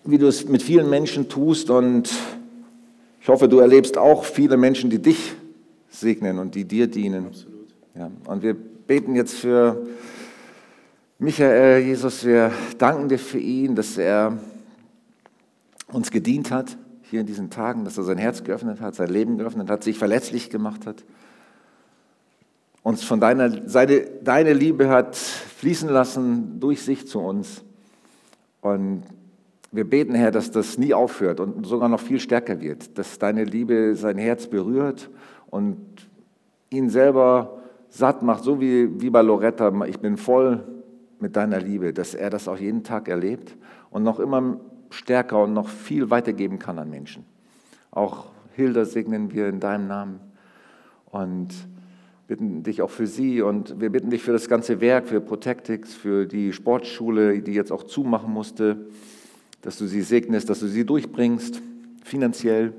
wie 0.03 0.17
du 0.17 0.27
es 0.27 0.47
mit 0.47 0.61
vielen 0.61 0.89
Menschen 0.89 1.29
tust. 1.29 1.69
Und 1.69 2.11
ich 3.21 3.27
hoffe, 3.27 3.47
du 3.47 3.59
erlebst 3.59 3.97
auch 3.97 4.23
viele 4.23 4.57
Menschen, 4.57 4.89
die 4.89 4.99
dich 4.99 5.33
segnen 5.89 6.39
und 6.39 6.55
die 6.55 6.65
dir 6.65 6.87
dienen. 6.87 7.27
Absolut. 7.27 7.67
Ja, 7.95 8.11
und 8.27 8.43
wir 8.43 8.55
beten 8.55 9.15
jetzt 9.15 9.35
für 9.35 9.85
Michael, 11.21 11.83
Jesus, 11.83 12.23
wir 12.23 12.49
danken 12.77 13.09
dir 13.09 13.19
für 13.19 13.39
ihn, 13.39 13.75
dass 13.75 13.97
er 13.97 14.37
uns 15.91 16.11
gedient 16.11 16.49
hat 16.49 16.77
hier 17.01 17.19
in 17.19 17.25
diesen 17.25 17.49
Tagen, 17.49 17.83
dass 17.83 17.97
er 17.97 18.05
sein 18.05 18.17
Herz 18.17 18.45
geöffnet 18.45 18.79
hat, 18.79 18.95
sein 18.95 19.09
Leben 19.09 19.37
geöffnet 19.37 19.69
hat, 19.69 19.83
sich 19.83 19.97
verletzlich 19.97 20.49
gemacht 20.49 20.85
hat, 20.85 21.03
uns 22.83 23.03
von 23.03 23.19
deiner, 23.19 23.67
seine, 23.67 23.99
deine 24.23 24.53
Liebe 24.53 24.87
hat 24.87 25.17
fließen 25.17 25.89
lassen 25.89 26.61
durch 26.61 26.83
sich 26.83 27.05
zu 27.05 27.19
uns. 27.19 27.65
Und 28.61 29.03
wir 29.73 29.89
beten, 29.89 30.15
Herr, 30.15 30.31
dass 30.31 30.51
das 30.51 30.77
nie 30.77 30.93
aufhört 30.93 31.41
und 31.41 31.65
sogar 31.65 31.89
noch 31.89 31.99
viel 31.99 32.21
stärker 32.21 32.61
wird, 32.61 32.97
dass 32.97 33.19
deine 33.19 33.43
Liebe 33.43 33.93
sein 33.95 34.17
Herz 34.17 34.47
berührt 34.47 35.09
und 35.49 35.79
ihn 36.69 36.89
selber 36.89 37.59
satt 37.89 38.23
macht, 38.23 38.45
so 38.45 38.61
wie, 38.61 39.01
wie 39.01 39.09
bei 39.09 39.21
Loretta. 39.21 39.73
Ich 39.85 39.99
bin 39.99 40.15
voll 40.15 40.63
mit 41.21 41.35
deiner 41.35 41.59
Liebe, 41.59 41.93
dass 41.93 42.13
er 42.13 42.29
das 42.29 42.47
auch 42.47 42.57
jeden 42.57 42.83
Tag 42.83 43.07
erlebt 43.07 43.55
und 43.89 44.03
noch 44.03 44.19
immer 44.19 44.59
stärker 44.89 45.43
und 45.43 45.53
noch 45.53 45.67
viel 45.67 46.09
weitergeben 46.09 46.59
kann 46.59 46.79
an 46.79 46.89
Menschen. 46.89 47.25
Auch 47.91 48.27
Hilda 48.53 48.85
segnen 48.85 49.31
wir 49.33 49.47
in 49.47 49.59
deinem 49.59 49.87
Namen 49.87 50.19
und 51.11 51.49
bitten 52.27 52.63
dich 52.63 52.81
auch 52.81 52.89
für 52.89 53.07
sie 53.07 53.41
und 53.41 53.79
wir 53.81 53.89
bitten 53.89 54.09
dich 54.09 54.21
für 54.21 54.31
das 54.31 54.47
ganze 54.47 54.81
Werk, 54.81 55.07
für 55.07 55.21
Protectix, 55.21 55.93
für 55.93 56.25
die 56.25 56.53
Sportschule, 56.53 57.41
die 57.41 57.53
jetzt 57.53 57.71
auch 57.71 57.83
zumachen 57.83 58.31
musste 58.31 58.85
dass 59.61 59.77
du 59.77 59.87
sie 59.87 60.01
segnest, 60.01 60.49
dass 60.49 60.59
du 60.59 60.67
sie 60.67 60.85
durchbringst, 60.85 61.61
finanziell, 62.03 62.73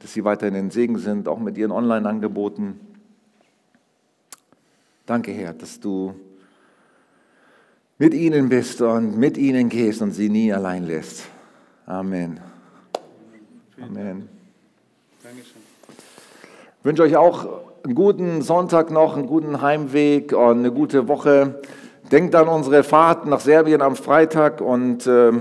dass 0.00 0.12
sie 0.12 0.24
weiterhin 0.24 0.54
in 0.54 0.70
Segen 0.70 0.98
sind, 0.98 1.28
auch 1.28 1.38
mit 1.38 1.56
ihren 1.56 1.72
Online-Angeboten. 1.72 2.78
Danke, 5.06 5.32
Herr, 5.32 5.54
dass 5.54 5.80
du 5.80 6.14
mit 7.98 8.14
ihnen 8.14 8.48
bist 8.48 8.82
und 8.82 9.18
mit 9.18 9.38
ihnen 9.38 9.68
gehst 9.68 10.02
und 10.02 10.12
sie 10.12 10.28
nie 10.28 10.52
allein 10.52 10.84
lässt. 10.86 11.24
Amen. 11.86 12.40
Amen. 13.80 14.28
Dankeschön. 15.22 15.62
Ich 16.78 16.84
wünsche 16.84 17.02
euch 17.02 17.16
auch 17.16 17.46
einen 17.84 17.94
guten 17.94 18.42
Sonntag 18.42 18.90
noch, 18.90 19.16
einen 19.16 19.26
guten 19.26 19.62
Heimweg 19.62 20.32
und 20.32 20.58
eine 20.58 20.72
gute 20.72 21.08
Woche. 21.08 21.60
Denkt 22.12 22.34
an 22.34 22.48
unsere 22.48 22.84
Fahrt 22.84 23.26
nach 23.26 23.40
Serbien 23.40 23.82
am 23.82 23.96
Freitag 23.96 24.60
und 24.60 25.06
äh, 25.06 25.32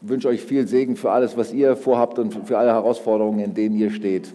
wünsche 0.00 0.28
euch 0.28 0.42
viel 0.42 0.66
Segen 0.68 0.96
für 0.96 1.10
alles, 1.10 1.36
was 1.36 1.52
ihr 1.52 1.76
vorhabt 1.76 2.18
und 2.18 2.46
für 2.46 2.58
alle 2.58 2.70
Herausforderungen, 2.70 3.40
in 3.40 3.54
denen 3.54 3.76
ihr 3.76 3.90
steht. 3.90 4.32